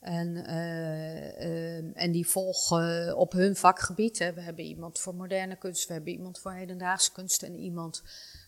En, 0.00 0.46
eh, 0.46 1.76
eh, 1.78 1.84
en 1.94 2.12
die 2.12 2.26
volgen 2.26 3.16
op 3.16 3.32
hun 3.32 3.56
vakgebied. 3.56 4.18
Hè. 4.18 4.32
We 4.32 4.40
hebben 4.40 4.64
iemand 4.64 4.98
voor 4.98 5.14
moderne 5.14 5.56
kunst, 5.56 5.86
we 5.86 5.92
hebben 5.92 6.12
iemand 6.12 6.38
voor 6.38 6.52
hedendaagse 6.52 7.12
kunst 7.12 7.42
en 7.42 7.54
iemand 7.54 8.02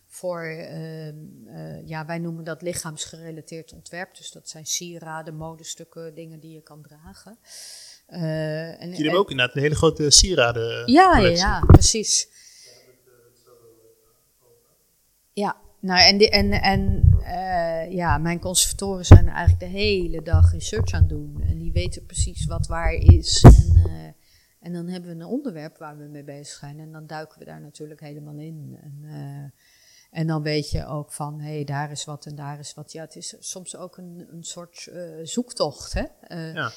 voor, 0.06 0.42
ehm, 0.42 1.16
eh, 1.46 1.86
ja, 1.86 2.06
wij 2.06 2.18
noemen 2.18 2.44
dat 2.44 2.62
lichaamsgerelateerd 2.62 3.72
ontwerp. 3.72 4.16
Dus 4.16 4.30
dat 4.30 4.48
zijn 4.48 4.66
sieraden, 4.66 5.34
modestukken, 5.34 6.14
dingen 6.14 6.40
die 6.40 6.52
je 6.52 6.62
kan 6.62 6.82
dragen. 6.82 7.38
Eh, 8.06 8.68
en, 8.68 8.78
jullie 8.78 8.96
en- 8.96 9.02
hebben 9.02 9.20
ook 9.20 9.30
inderdaad 9.30 9.56
een 9.56 9.62
hele 9.62 9.74
grote 9.74 10.10
sieraden 10.10 10.92
ja, 10.92 11.18
ja, 11.18 11.28
ja, 11.28 11.60
precies. 11.66 12.28
Ja, 15.32 15.56
Nou, 15.80 16.00
en, 16.00 16.18
die, 16.18 16.30
en, 16.30 16.52
en 16.52 17.08
uh, 17.20 17.92
ja, 17.92 18.18
mijn 18.18 18.40
conservatoren 18.40 19.04
zijn 19.04 19.28
eigenlijk 19.28 19.60
de 19.60 19.78
hele 19.78 20.22
dag 20.22 20.52
research 20.52 20.92
aan 20.92 21.00
het 21.00 21.08
doen. 21.08 21.42
En 21.46 21.58
die 21.58 21.72
weten 21.72 22.06
precies 22.06 22.46
wat 22.46 22.66
waar 22.66 22.92
is. 22.92 23.42
En, 23.42 23.82
uh, 23.86 24.06
en 24.60 24.72
dan 24.72 24.86
hebben 24.88 25.10
we 25.16 25.24
een 25.24 25.30
onderwerp 25.30 25.78
waar 25.78 25.96
we 25.96 26.04
mee 26.04 26.24
bezig 26.24 26.58
zijn. 26.58 26.80
En 26.80 26.92
dan 26.92 27.06
duiken 27.06 27.38
we 27.38 27.44
daar 27.44 27.60
natuurlijk 27.60 28.00
helemaal 28.00 28.38
in. 28.38 28.78
En, 28.82 29.00
uh, 29.02 29.50
en 30.10 30.26
dan 30.26 30.42
weet 30.42 30.70
je 30.70 30.86
ook 30.86 31.12
van, 31.12 31.40
hé, 31.40 31.54
hey, 31.54 31.64
daar 31.64 31.90
is 31.90 32.04
wat 32.04 32.26
en 32.26 32.34
daar 32.34 32.58
is 32.58 32.74
wat. 32.74 32.92
Ja, 32.92 33.02
het 33.02 33.16
is 33.16 33.36
soms 33.38 33.76
ook 33.76 33.96
een, 33.96 34.26
een 34.30 34.44
soort 34.44 34.90
zoektocht, 35.22 35.92
hè. 35.92 36.04
ja. 36.52 36.72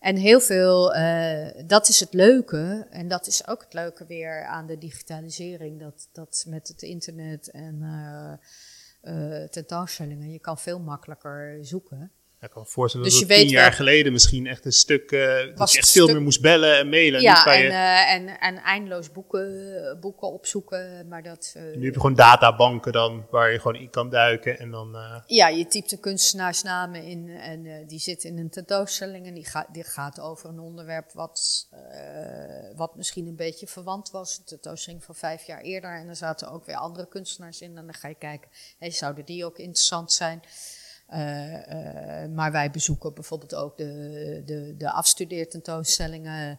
En 0.00 0.16
heel 0.16 0.40
veel, 0.40 0.96
uh, 0.96 1.48
dat 1.66 1.88
is 1.88 2.00
het 2.00 2.12
leuke. 2.12 2.86
En 2.90 3.08
dat 3.08 3.26
is 3.26 3.46
ook 3.46 3.62
het 3.62 3.72
leuke 3.72 4.06
weer 4.06 4.44
aan 4.44 4.66
de 4.66 4.78
digitalisering. 4.78 5.80
Dat, 5.80 6.08
dat 6.12 6.44
met 6.48 6.68
het 6.68 6.82
internet 6.82 7.50
en 7.50 7.78
uh, 7.82 8.32
uh, 9.14 9.48
tentoonstellingen, 9.48 10.32
je 10.32 10.38
kan 10.38 10.58
veel 10.58 10.80
makkelijker 10.80 11.58
zoeken. 11.64 12.12
Ik 12.40 12.50
kan 12.50 12.62
me 12.62 12.68
voorstellen 12.68 13.06
dus 13.06 13.18
dat 13.18 13.28
tien 13.28 13.48
jaar 13.48 13.72
geleden 13.72 14.12
misschien 14.12 14.46
echt 14.46 14.64
een 14.64 14.72
stuk, 14.72 15.10
uh, 15.10 15.56
dat 15.56 15.72
je 15.72 15.78
echt 15.78 15.90
veel 15.90 16.06
meer 16.06 16.22
moest 16.22 16.40
bellen 16.40 16.78
en 16.78 16.88
mailen. 16.88 17.20
Ja, 17.20 17.46
en, 17.46 17.62
je... 17.62 17.68
uh, 17.68 18.12
en, 18.12 18.40
en 18.40 18.56
eindeloos 18.56 19.12
boeken, 19.12 19.98
boeken 20.00 20.32
opzoeken. 20.32 21.08
Maar 21.08 21.22
dat, 21.22 21.54
uh, 21.56 21.62
nu 21.62 21.84
heb 21.84 21.94
je 21.94 22.00
gewoon 22.00 22.14
databanken 22.14 22.92
dan, 22.92 23.26
waar 23.30 23.52
je 23.52 23.56
gewoon 23.56 23.76
in 23.76 23.90
kan 23.90 24.10
duiken 24.10 24.58
en 24.58 24.70
dan... 24.70 24.96
Ja, 25.26 25.48
je 25.48 25.66
typt 25.66 25.90
de 25.90 25.98
kunstenaarsnamen 25.98 27.04
in 27.04 27.28
en 27.28 27.86
die 27.86 27.98
zit 27.98 28.24
in 28.24 28.38
een 28.38 28.50
tentoonstelling 28.50 29.26
en 29.26 29.34
die, 29.34 29.46
gaat 29.46 29.66
die 29.72 29.84
gaat 29.84 30.20
over 30.20 30.48
een 30.48 30.60
onderwerp 30.60 31.12
wat, 31.12 31.68
wat 32.76 32.96
misschien 32.96 33.26
een 33.26 33.36
beetje 33.36 33.66
verwant 33.66 34.10
was. 34.10 34.36
De 34.36 34.44
tentoonstelling 34.44 35.04
van 35.04 35.14
vijf 35.14 35.46
jaar 35.46 35.60
eerder 35.60 35.94
en 35.94 36.08
er 36.08 36.16
zaten 36.16 36.50
ook 36.50 36.66
weer 36.66 36.76
andere 36.76 37.08
kunstenaars 37.08 37.60
in 37.60 37.76
en 37.76 37.84
dan 37.84 37.94
ga 37.94 38.08
je 38.08 38.14
kijken, 38.14 38.48
hey, 38.78 38.90
zouden 38.90 39.24
die 39.24 39.44
ook 39.44 39.58
interessant 39.58 40.12
zijn? 40.12 40.42
Uh, 41.12 41.52
uh, 41.52 42.34
maar 42.34 42.52
wij 42.52 42.70
bezoeken 42.70 43.14
bijvoorbeeld 43.14 43.54
ook 43.54 43.76
de, 43.76 44.42
de, 44.44 44.74
de 44.78 44.90
afstudeertentoonstellingen 44.90 46.58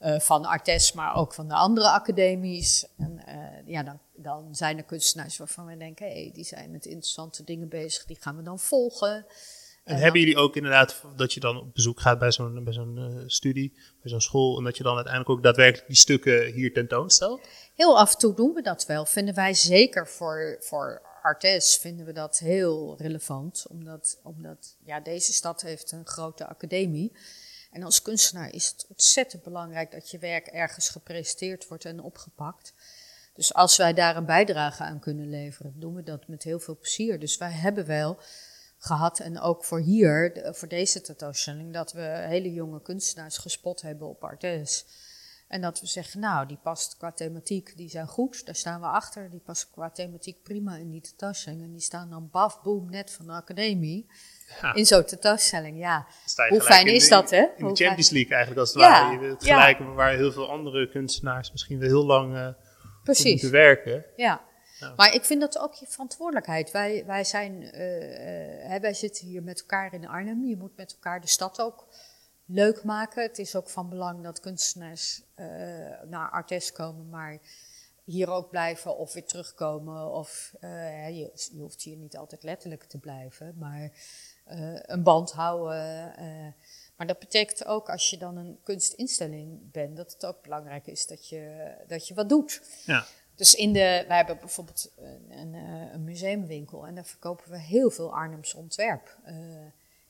uh, 0.00 0.18
van 0.18 0.44
Artes, 0.44 0.92
maar 0.92 1.14
ook 1.14 1.34
van 1.34 1.48
de 1.48 1.54
andere 1.54 1.88
academies. 1.88 2.86
En 2.98 3.20
ja, 3.66 3.82
dan, 3.82 3.98
dan 4.14 4.54
zijn 4.54 4.76
er 4.76 4.84
kunstenaars 4.84 5.36
waarvan 5.36 5.66
we 5.66 5.76
denken, 5.76 6.06
hé, 6.06 6.12
hey, 6.12 6.30
die 6.34 6.44
zijn 6.44 6.70
met 6.70 6.84
interessante 6.84 7.44
dingen 7.44 7.68
bezig, 7.68 8.04
die 8.04 8.16
gaan 8.20 8.36
we 8.36 8.42
dan 8.42 8.58
volgen. 8.58 9.26
En, 9.84 9.96
hebben 9.96 10.20
jullie 10.20 10.36
ook 10.36 10.56
inderdaad 10.56 11.02
dat 11.16 11.32
je 11.32 11.40
dan 11.40 11.60
op 11.60 11.74
bezoek 11.74 12.00
gaat 12.00 12.18
bij 12.18 12.32
zo'n 12.32 12.64
bij 12.64 12.72
zo'n 12.72 13.22
studie, 13.26 13.72
bij 13.74 14.10
zo'n 14.10 14.20
school, 14.20 14.58
en 14.58 14.64
dat 14.64 14.76
je 14.76 14.82
dan 14.82 14.94
uiteindelijk 14.94 15.36
ook 15.36 15.42
daadwerkelijk 15.42 15.86
die 15.86 15.96
stukken 15.96 16.52
hier 16.52 16.72
tentoonstelt? 16.72 17.48
Heel 17.74 17.98
af 17.98 18.12
en 18.12 18.18
toe 18.18 18.34
doen 18.34 18.54
we 18.54 18.62
dat 18.62 18.86
wel. 18.86 19.06
Vinden 19.06 19.34
wij 19.34 19.54
zeker 19.54 20.08
voor, 20.08 20.56
voor 20.60 21.02
Artes 21.26 21.76
vinden 21.76 22.06
we 22.06 22.12
dat 22.12 22.38
heel 22.38 22.96
relevant, 22.98 23.66
omdat, 23.68 24.18
omdat 24.22 24.76
ja, 24.84 25.00
deze 25.00 25.32
stad 25.32 25.62
heeft 25.62 25.92
een 25.92 26.06
grote 26.06 26.46
academie. 26.46 27.12
En 27.70 27.82
als 27.82 28.02
kunstenaar 28.02 28.54
is 28.54 28.68
het 28.68 28.86
ontzettend 28.88 29.42
belangrijk 29.42 29.90
dat 29.90 30.10
je 30.10 30.18
werk 30.18 30.46
ergens 30.46 30.88
gepresenteerd 30.88 31.68
wordt 31.68 31.84
en 31.84 32.00
opgepakt. 32.00 32.72
Dus 33.34 33.54
als 33.54 33.76
wij 33.76 33.92
daar 33.92 34.16
een 34.16 34.26
bijdrage 34.26 34.82
aan 34.82 34.98
kunnen 34.98 35.30
leveren, 35.30 35.80
doen 35.80 35.94
we 35.94 36.02
dat 36.02 36.28
met 36.28 36.42
heel 36.42 36.60
veel 36.60 36.76
plezier. 36.76 37.18
Dus 37.18 37.36
wij 37.36 37.52
hebben 37.52 37.86
wel 37.86 38.18
gehad, 38.78 39.20
en 39.20 39.40
ook 39.40 39.64
voor 39.64 39.80
hier, 39.80 40.48
voor 40.52 40.68
deze 40.68 41.00
tentoonstelling, 41.00 41.72
dat 41.72 41.92
we 41.92 42.24
hele 42.28 42.52
jonge 42.52 42.82
kunstenaars 42.82 43.38
gespot 43.38 43.82
hebben 43.82 44.08
op 44.08 44.24
Artes. 44.24 44.84
En 45.48 45.60
dat 45.60 45.80
we 45.80 45.86
zeggen, 45.86 46.20
nou, 46.20 46.46
die 46.46 46.58
past 46.62 46.96
qua 46.96 47.12
thematiek, 47.12 47.76
die 47.76 47.88
zijn 47.88 48.06
goed, 48.06 48.46
daar 48.46 48.54
staan 48.54 48.80
we 48.80 48.86
achter. 48.86 49.30
Die 49.30 49.40
past 49.40 49.70
qua 49.70 49.90
thematiek 49.90 50.42
prima 50.42 50.76
in 50.76 50.90
die 50.90 51.00
tentoonstelling. 51.00 51.62
En 51.62 51.72
die 51.72 51.80
staan 51.80 52.10
dan 52.10 52.28
baf, 52.30 52.62
boom, 52.62 52.90
net 52.90 53.10
van 53.12 53.26
de 53.26 53.32
academie. 53.32 54.06
In 54.74 54.86
zo'n 54.86 55.04
tentoonstelling, 55.04 55.78
ja. 55.78 56.06
Hoe 56.48 56.60
fijn 56.60 56.86
is 56.86 57.08
dat, 57.08 57.30
hè? 57.30 57.46
In 57.56 57.68
de 57.68 57.74
Champions 57.74 58.10
League 58.10 58.34
eigenlijk, 58.34 58.60
als 58.60 58.72
het 58.72 58.82
ja, 58.82 58.90
ware. 58.90 59.20
Je 59.20 59.28
het 59.28 59.44
gelijk 59.44 59.78
ja. 59.78 59.84
waar 59.84 60.12
heel 60.12 60.32
veel 60.32 60.50
andere 60.50 60.88
kunstenaars 60.88 61.52
misschien 61.52 61.78
wel 61.78 61.88
heel 61.88 62.06
lang 62.06 62.34
uh, 62.34 62.48
moeten 63.04 63.50
werken. 63.50 64.04
Ja. 64.16 64.44
Maar 64.96 65.14
ik 65.14 65.24
vind 65.24 65.40
dat 65.40 65.58
ook 65.58 65.74
je 65.74 65.86
verantwoordelijkheid. 65.88 66.70
Wij, 66.70 67.04
wij, 67.06 67.24
zijn, 67.24 67.62
uh, 67.62 68.74
uh, 68.74 68.80
wij 68.80 68.94
zitten 68.94 69.26
hier 69.26 69.42
met 69.42 69.60
elkaar 69.60 69.94
in 69.94 70.08
Arnhem. 70.08 70.44
Je 70.44 70.56
moet 70.56 70.76
met 70.76 70.92
elkaar 70.92 71.20
de 71.20 71.28
stad 71.28 71.60
ook 71.60 71.86
leuk 72.46 72.84
maken. 72.84 73.22
Het 73.22 73.38
is 73.38 73.56
ook 73.56 73.68
van 73.68 73.88
belang 73.88 74.22
dat 74.22 74.40
kunstenaars 74.40 75.22
uh, 75.36 75.46
naar 76.04 76.30
Artes 76.30 76.72
komen, 76.72 77.08
maar 77.08 77.38
hier 78.04 78.30
ook 78.30 78.50
blijven 78.50 78.96
of 78.96 79.12
weer 79.12 79.24
terugkomen. 79.24 80.10
Of 80.12 80.54
uh, 80.60 81.08
je, 81.08 81.30
je, 81.52 81.60
hoeft 81.60 81.82
hier 81.82 81.96
niet 81.96 82.16
altijd 82.16 82.42
letterlijk 82.42 82.84
te 82.84 82.98
blijven, 82.98 83.54
maar 83.58 83.90
uh, 84.50 84.78
een 84.82 85.02
band 85.02 85.32
houden. 85.32 86.14
maar 86.96 87.06
dat 87.06 87.18
betekent 87.18 87.64
ook 87.64 87.90
als 87.90 88.10
je 88.10 88.16
dan 88.16 88.36
een 88.36 88.58
kunstinstelling 88.62 89.70
bent, 89.70 89.96
dat 89.96 90.12
het 90.12 90.26
ook 90.26 90.42
belangrijk 90.42 90.86
is 90.86 91.06
dat 91.06 91.28
je, 91.28 91.74
dat 91.86 92.08
je 92.08 92.14
wat 92.14 92.28
doet. 92.28 92.62
Ja. 92.84 93.06
Dus 93.34 93.54
in 93.54 93.72
de, 93.72 94.04
wij 94.08 94.16
hebben 94.16 94.38
bijvoorbeeld 94.38 94.92
een, 94.96 95.30
een, 95.30 95.54
een 95.92 96.04
museumwinkel 96.04 96.86
en 96.86 96.94
daar 96.94 97.06
verkopen 97.06 97.50
we 97.50 97.58
heel 97.58 97.90
veel 97.90 98.14
Arnhems 98.14 98.54
ontwerp. 98.54 99.16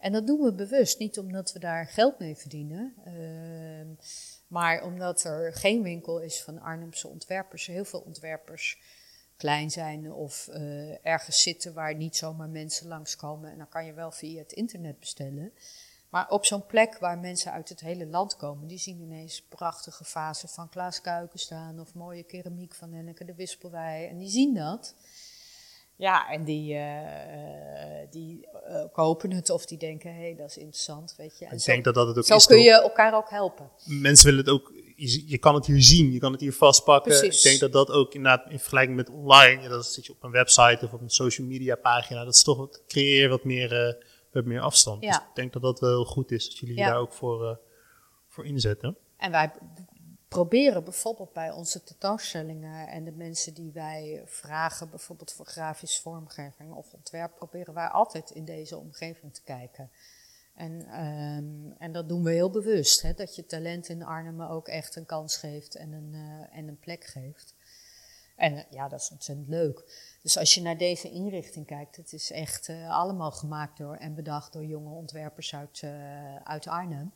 En 0.07 0.13
dat 0.13 0.27
doen 0.27 0.41
we 0.41 0.53
bewust, 0.53 0.99
niet 0.99 1.19
omdat 1.19 1.53
we 1.53 1.59
daar 1.59 1.87
geld 1.87 2.19
mee 2.19 2.37
verdienen, 2.37 2.95
uh, 3.07 3.97
maar 4.47 4.83
omdat 4.83 5.25
er 5.25 5.53
geen 5.53 5.83
winkel 5.83 6.19
is 6.19 6.43
van 6.43 6.61
Arnhemse 6.61 7.09
ontwerpers. 7.09 7.67
Heel 7.67 7.85
veel 7.85 8.01
ontwerpers 8.01 8.79
klein 9.37 9.71
zijn 9.71 10.13
of 10.13 10.49
uh, 10.51 11.07
ergens 11.07 11.43
zitten 11.43 11.75
waar 11.75 11.95
niet 11.95 12.17
zomaar 12.17 12.49
mensen 12.49 12.89
langskomen. 12.89 13.51
En 13.51 13.59
dan 13.59 13.69
kan 13.69 13.85
je 13.85 13.93
wel 13.93 14.11
via 14.11 14.39
het 14.39 14.53
internet 14.53 15.01
bestellen. 15.01 15.53
Maar 16.11 16.29
op 16.29 16.45
zo'n 16.45 16.67
plek 16.67 16.99
waar 16.99 17.19
mensen 17.19 17.53
uit 17.53 17.69
het 17.69 17.81
hele 17.81 18.07
land 18.07 18.37
komen, 18.37 18.69
die 18.69 18.79
zien 18.79 19.01
ineens 19.01 19.43
prachtige 19.43 20.05
vazen 20.05 20.49
van 20.49 20.69
Klaas 20.69 21.01
Kuiken 21.01 21.39
staan 21.39 21.81
of 21.81 21.95
mooie 21.95 22.23
keramiek 22.23 22.75
van 22.75 22.93
Henneke 22.93 23.25
de 23.25 23.35
Wispelwij. 23.35 24.09
En 24.09 24.19
die 24.19 24.31
zien 24.31 24.55
dat. 24.55 24.95
Ja, 25.97 26.31
en 26.31 26.45
die, 26.45 26.75
uh, 26.75 26.81
die 28.11 28.49
uh, 28.69 28.85
kopen 28.93 29.31
het 29.31 29.51
of 29.51 29.67
die 29.67 29.79
denken, 29.79 30.15
hé, 30.15 30.21
hey, 30.21 30.35
dat 30.37 30.51
is 30.51 30.57
interessant, 30.57 31.15
weet 31.17 31.39
je. 31.39 31.45
En 31.45 31.53
ik 31.53 31.61
zo, 31.61 31.73
denk 31.73 31.85
dat 31.85 31.95
dat 31.95 32.07
het 32.07 32.19
ook 32.19 32.25
zo 32.25 32.35
is. 32.35 32.43
Zo 32.43 32.49
kun 32.49 32.63
je 32.63 32.71
elkaar 32.71 33.15
ook 33.15 33.31
helpen. 33.31 33.71
Mensen 33.85 34.27
willen 34.27 34.45
het 34.45 34.55
ook, 34.55 34.73
je, 34.97 35.29
je, 35.29 35.39
kan 35.39 35.55
het 35.55 35.67
hier 35.67 35.83
zien, 35.83 36.13
je 36.13 36.19
kan 36.19 36.33
het 36.33 36.41
hier 36.41 36.53
vastpakken. 36.53 37.19
Precies. 37.19 37.37
Ik 37.37 37.43
denk 37.43 37.61
dat 37.61 37.73
dat 37.73 37.97
ook 37.97 38.15
inderdaad 38.15 38.51
in 38.51 38.59
vergelijking 38.59 38.97
met 38.97 39.11
online, 39.11 39.63
ja, 39.63 39.69
dat 39.69 39.87
zit 39.87 40.07
je 40.07 40.13
op 40.13 40.23
een 40.23 40.31
website 40.31 40.85
of 40.85 40.93
op 40.93 41.01
een 41.01 41.11
social 41.11 41.47
media 41.47 41.77
pagina, 41.77 42.25
dat 42.25 42.35
is 42.35 42.43
toch 42.43 42.57
wat, 42.57 42.83
creëer 42.87 43.29
wat 43.29 43.45
meer, 43.45 43.99
wat 44.33 44.45
meer 44.45 44.61
afstand. 44.61 45.03
Ja. 45.03 45.09
Dus 45.09 45.19
ik 45.19 45.35
denk 45.35 45.53
dat 45.53 45.63
dat 45.63 45.81
wel 45.81 45.91
heel 45.91 46.05
goed 46.05 46.31
is, 46.31 46.49
dat 46.49 46.59
jullie 46.59 46.77
ja. 46.77 46.89
daar 46.89 46.99
ook 46.99 47.13
voor, 47.13 47.61
voor 48.29 48.47
inzetten. 48.47 48.97
En 49.17 49.31
wij 49.31 49.51
proberen 50.37 50.85
bijvoorbeeld 50.85 51.33
bij 51.33 51.51
onze 51.51 51.83
tentoonstellingen 51.83 52.89
en 52.89 53.05
de 53.05 53.13
mensen 53.13 53.55
die 53.55 53.73
wij 53.73 54.23
vragen, 54.25 54.91
bijvoorbeeld 54.91 55.33
voor 55.33 55.47
grafische 55.47 56.01
vormgeving 56.01 56.73
of 56.73 56.93
ontwerp, 56.93 57.35
proberen 57.35 57.75
wij 57.75 57.87
altijd 57.87 58.31
in 58.31 58.45
deze 58.45 58.77
omgeving 58.77 59.35
te 59.35 59.43
kijken. 59.43 59.91
En, 60.55 61.03
um, 61.05 61.75
en 61.79 61.93
dat 61.93 62.09
doen 62.09 62.23
we 62.23 62.31
heel 62.31 62.51
bewust, 62.51 63.03
hè, 63.03 63.15
dat 63.15 63.37
je 63.37 63.47
talent 63.47 63.89
in 63.89 64.03
Arnhem 64.03 64.43
ook 64.43 64.69
echt 64.69 64.97
een 64.97 65.07
kans 65.07 65.37
geeft 65.37 65.75
en 65.75 65.93
een, 65.93 66.13
uh, 66.13 66.59
en 66.59 66.69
een 66.69 66.79
plek 66.79 67.05
geeft. 67.05 67.55
En 68.37 68.53
uh, 68.53 68.61
ja, 68.71 68.89
dat 68.89 69.01
is 69.01 69.11
ontzettend 69.11 69.49
leuk. 69.49 69.85
Dus 70.23 70.39
als 70.39 70.55
je 70.55 70.63
naar 70.63 70.79
deze 70.79 71.11
inrichting 71.11 71.67
kijkt, 71.67 71.97
het 71.97 72.13
is 72.13 72.31
echt 72.31 72.69
uh, 72.69 72.91
allemaal 72.91 73.33
gemaakt 73.33 73.79
door 73.79 73.95
en 73.95 74.15
bedacht 74.15 74.53
door 74.53 74.65
jonge 74.65 74.95
ontwerpers 74.95 75.55
uit, 75.55 75.83
uit 76.45 76.67
Arnhem. 76.67 77.13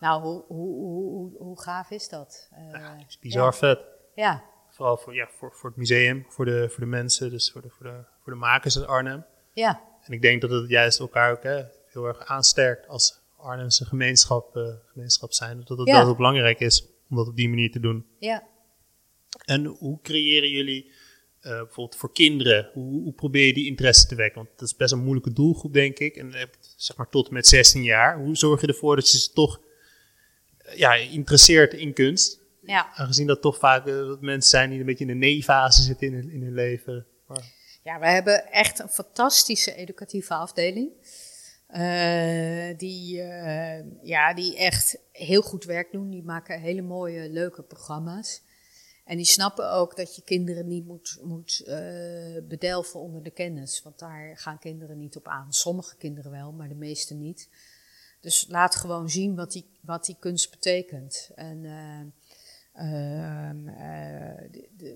Nou, 0.00 0.22
hoe, 0.22 0.44
hoe, 0.46 0.74
hoe, 0.76 1.36
hoe, 1.38 1.60
gaaf 1.60 1.90
is 1.90 2.08
dat? 2.08 2.50
Uh, 2.52 2.72
ja, 2.72 3.04
is 3.08 3.18
bizar 3.18 3.54
vet. 3.54 3.78
Ja. 4.14 4.44
Vooral 4.70 4.96
voor, 4.96 5.14
ja, 5.14 5.28
voor, 5.30 5.52
voor 5.52 5.68
het 5.70 5.78
museum, 5.78 6.26
voor 6.28 6.44
de, 6.44 6.68
voor 6.68 6.80
de 6.80 6.90
mensen, 6.90 7.30
dus 7.30 7.50
voor 7.52 7.62
de, 7.62 7.70
voor, 7.70 7.86
de, 7.86 8.04
voor 8.22 8.32
de 8.32 8.38
makers 8.38 8.78
uit 8.78 8.86
Arnhem. 8.86 9.24
Ja. 9.52 9.82
En 10.02 10.12
ik 10.12 10.22
denk 10.22 10.40
dat 10.40 10.50
het 10.50 10.68
juist 10.68 11.00
elkaar 11.00 11.32
ook 11.32 11.42
hè, 11.42 11.62
heel 11.86 12.06
erg 12.06 12.18
aansterkt 12.26 12.88
als 12.88 13.22
Arnhemse 13.36 13.84
gemeenschap, 13.84 14.56
uh, 14.56 14.68
gemeenschap 14.92 15.32
zijn. 15.32 15.62
Dat 15.64 15.78
het 15.78 15.88
ja. 15.88 15.94
wel 15.94 16.04
heel 16.04 16.16
belangrijk 16.16 16.60
is 16.60 16.86
om 17.10 17.16
dat 17.16 17.28
op 17.28 17.36
die 17.36 17.48
manier 17.48 17.70
te 17.70 17.80
doen. 17.80 18.06
Ja. 18.18 18.42
En 19.44 19.64
hoe 19.64 20.00
creëren 20.02 20.50
jullie 20.50 20.84
uh, 20.86 20.92
bijvoorbeeld 21.42 21.96
voor 21.96 22.12
kinderen, 22.12 22.70
hoe, 22.72 23.02
hoe, 23.02 23.12
probeer 23.12 23.46
je 23.46 23.54
die 23.54 23.66
interesse 23.66 24.06
te 24.06 24.14
wekken? 24.14 24.44
Want 24.44 24.58
dat 24.58 24.68
is 24.68 24.76
best 24.76 24.92
een 24.92 25.02
moeilijke 25.02 25.32
doelgroep, 25.32 25.72
denk 25.72 25.98
ik. 25.98 26.16
En 26.16 26.34
zeg 26.76 26.96
maar 26.96 27.08
tot 27.08 27.28
en 27.28 27.34
met 27.34 27.46
16 27.46 27.82
jaar. 27.82 28.18
Hoe 28.18 28.36
zorg 28.36 28.60
je 28.60 28.66
ervoor 28.66 28.96
dat 28.96 29.10
je 29.10 29.18
ze 29.18 29.32
toch 29.32 29.60
ja, 30.74 30.94
interesseert 30.94 31.72
in 31.72 31.92
kunst. 31.92 32.40
Ja. 32.60 32.92
Aangezien 32.94 33.26
dat 33.26 33.42
toch 33.42 33.58
vaak 33.58 33.86
uh, 33.86 34.18
mensen 34.20 34.50
zijn 34.50 34.70
die 34.70 34.80
een 34.80 34.86
beetje 34.86 35.04
in 35.04 35.10
de 35.10 35.26
nee-fase 35.26 35.82
zitten 35.82 36.06
in, 36.06 36.30
in 36.30 36.42
hun 36.42 36.54
leven. 36.54 37.06
Maar... 37.26 37.52
Ja, 37.82 37.98
wij 37.98 38.14
hebben 38.14 38.52
echt 38.52 38.78
een 38.78 38.88
fantastische 38.88 39.74
educatieve 39.74 40.34
afdeling. 40.34 40.90
Uh, 41.70 42.76
die, 42.76 43.16
uh, 43.16 44.02
ja, 44.02 44.34
die 44.34 44.56
echt 44.56 44.98
heel 45.12 45.42
goed 45.42 45.64
werk 45.64 45.92
doen. 45.92 46.10
Die 46.10 46.22
maken 46.22 46.60
hele 46.60 46.82
mooie, 46.82 47.28
leuke 47.28 47.62
programma's. 47.62 48.42
En 49.04 49.16
die 49.16 49.26
snappen 49.26 49.70
ook 49.70 49.96
dat 49.96 50.16
je 50.16 50.22
kinderen 50.22 50.66
niet 50.66 50.86
moet, 50.86 51.18
moet 51.22 51.62
uh, 51.66 52.38
bedelven 52.48 53.00
onder 53.00 53.22
de 53.22 53.30
kennis. 53.30 53.82
Want 53.82 53.98
daar 53.98 54.38
gaan 54.38 54.58
kinderen 54.58 54.98
niet 54.98 55.16
op 55.16 55.28
aan. 55.28 55.52
Sommige 55.52 55.96
kinderen 55.96 56.30
wel, 56.30 56.52
maar 56.52 56.68
de 56.68 56.74
meeste 56.74 57.14
niet. 57.14 57.48
Dus 58.24 58.44
laat 58.48 58.74
gewoon 58.74 59.10
zien 59.10 59.34
wat 59.34 59.52
die, 59.52 59.70
wat 59.80 60.04
die 60.04 60.16
kunst 60.18 60.50
betekent. 60.50 61.30
En 61.34 61.64
uh, 61.64 62.00
uh, 62.84 63.50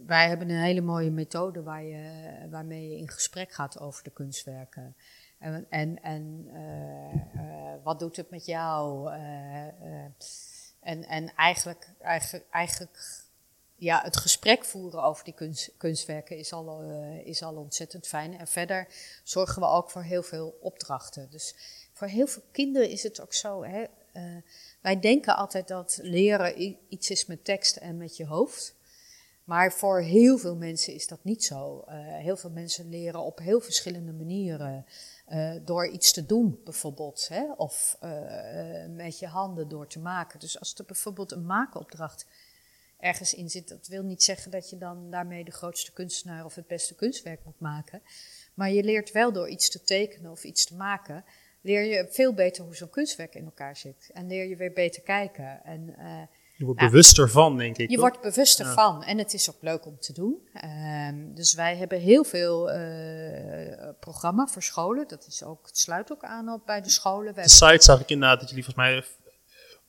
wij 0.07 0.29
hebben 0.29 0.51
een 0.51 0.62
hele 0.62 0.81
mooie 0.81 1.11
methode 1.11 1.62
waar 1.62 1.83
je, 1.83 2.33
waarmee 2.51 2.89
je 2.89 2.97
in 2.97 3.09
gesprek 3.09 3.53
gaat 3.53 3.79
over 3.79 4.05
de 4.05 4.11
kunstwerken. 4.11 4.97
En, 5.39 5.66
en, 5.70 6.03
en 6.03 6.51
wat 7.83 7.99
doet 7.99 8.16
het 8.16 8.31
met 8.31 8.47
jou? 8.47 9.12
en, 10.81 11.05
en 11.05 11.35
eigenlijk, 11.35 11.95
eigenlijk, 12.01 12.47
eigenlijk 12.51 13.26
ja, 13.74 14.03
het 14.03 14.16
gesprek 14.16 14.64
voeren 14.64 15.03
over 15.03 15.24
die 15.24 15.35
kunst, 15.35 15.70
kunstwerken 15.76 16.37
is 16.37 16.53
al, 16.53 16.83
is 17.24 17.43
al 17.43 17.55
ontzettend 17.55 18.07
fijn. 18.07 18.39
En 18.39 18.47
verder 18.47 18.89
zorgen 19.22 19.62
we 19.62 19.68
ook 19.68 19.91
voor 19.91 20.03
heel 20.03 20.22
veel 20.22 20.59
opdrachten. 20.61 21.31
Dus 21.31 21.55
voor 21.99 22.07
heel 22.07 22.27
veel 22.27 22.43
kinderen 22.53 22.91
is 22.91 23.03
het 23.03 23.21
ook 23.21 23.35
zo. 23.35 23.65
Hè, 23.65 23.85
uh, 24.17 24.23
wij 24.81 25.01
denken 25.01 25.37
altijd 25.37 25.69
dat 25.69 25.99
leren 26.03 26.77
iets 26.89 27.11
is 27.11 27.27
met 27.27 27.45
tekst 27.45 27.77
en 27.77 27.97
met 27.97 28.17
je 28.17 28.27
hoofd. 28.27 28.75
Maar 29.45 29.73
voor 29.73 30.01
heel 30.01 30.39
veel 30.39 30.57
mensen 30.57 30.95
is 30.95 31.07
dat 31.07 31.25
niet 31.25 31.45
zo. 31.45 31.85
Uh, 31.89 31.95
heel 31.97 32.37
veel 32.37 32.51
mensen 32.51 32.89
leren 32.89 33.21
op 33.21 33.39
heel 33.39 33.61
verschillende 33.61 34.13
manieren. 34.13 34.87
door 35.65 35.87
iets 35.87 36.13
te 36.13 36.27
doen, 36.27 36.61
bijvoorbeeld. 36.65 37.29
Hè, 37.29 37.53
of 37.57 37.99
met 38.91 39.19
je 39.19 39.27
handen 39.27 39.69
door 39.69 39.87
te 39.87 39.99
maken. 39.99 40.41
Dus 40.41 40.59
als 40.59 40.75
er 40.75 40.85
bijvoorbeeld 40.85 41.33
een 41.33 41.47
maakopdracht 41.47 42.27
ergens 42.99 43.35
in 43.35 43.51
zit. 43.51 43.69
Dat 43.69 43.87
wil 43.87 44.03
niet 44.03 44.23
zeggen 44.23 44.51
dat 44.51 44.71
je 44.71 44.79
dan 44.79 45.11
daarmee 45.11 45.45
de 45.45 45.51
grootste 45.51 45.93
kunstenaar 45.93 46.45
of 46.45 46.55
het 46.55 46.67
beste 46.67 46.95
kunstwerk 46.95 47.45
moet 47.45 47.61
maken. 47.61 48.03
Maar 48.55 48.71
je 48.71 48.83
leert 48.83 49.13
wel 49.13 49.33
door 49.33 49.49
iets 49.49 49.71
te 49.71 49.83
tekenen 49.83 50.31
of 50.31 50.45
iets 50.45 50.65
te 50.65 50.75
maken, 50.75 51.25
leer 51.69 51.85
je 51.85 52.07
veel 52.11 52.35
beter 52.35 52.64
hoe 52.64 52.77
zo'n 52.77 52.91
kunstwerk 52.91 53.35
in 53.35 53.45
elkaar 53.45 53.77
zit. 53.77 54.11
En 54.12 54.27
leer 54.27 54.49
je 54.49 54.57
weer 54.57 54.73
beter 54.73 55.03
kijken. 55.03 55.61
En, 55.64 55.95
uh, 55.99 56.21
je 56.57 56.64
wordt 56.64 56.81
nou, 56.81 56.91
bewuster 56.91 57.31
van, 57.31 57.57
denk 57.57 57.77
ik. 57.77 57.91
Je 57.91 57.99
wordt 57.99 58.21
bewuster 58.21 58.66
van. 58.66 59.05
En 59.05 59.19
het 59.19 59.33
is 59.33 59.51
ook 59.51 59.57
leuk 59.61 59.87
om 59.87 59.99
te 59.99 60.12
doen. 60.12 60.49
Um, 61.09 61.35
dus 61.35 61.55
wij 61.55 61.77
hebben 61.77 62.01
heel 62.01 62.25
veel 62.25 62.75
uh, 62.75 63.89
programma 64.01 64.47
voor 64.47 64.62
scholen. 64.62 65.09
Dat 65.09 65.27
is 65.27 65.43
ook, 65.43 65.66
het 65.66 65.79
sluit 65.79 66.12
ook 66.12 66.23
aan 66.23 66.49
op 66.49 66.66
bij 66.66 66.81
de 66.83 66.91
scholen. 66.91 67.35
de 67.35 67.49
site 67.49 67.85
zag 67.85 68.01
ik 68.01 68.09
inderdaad 68.09 68.41
dat 68.41 68.49
jullie 68.49 68.64
volgens 68.64 68.87
mij 68.87 69.05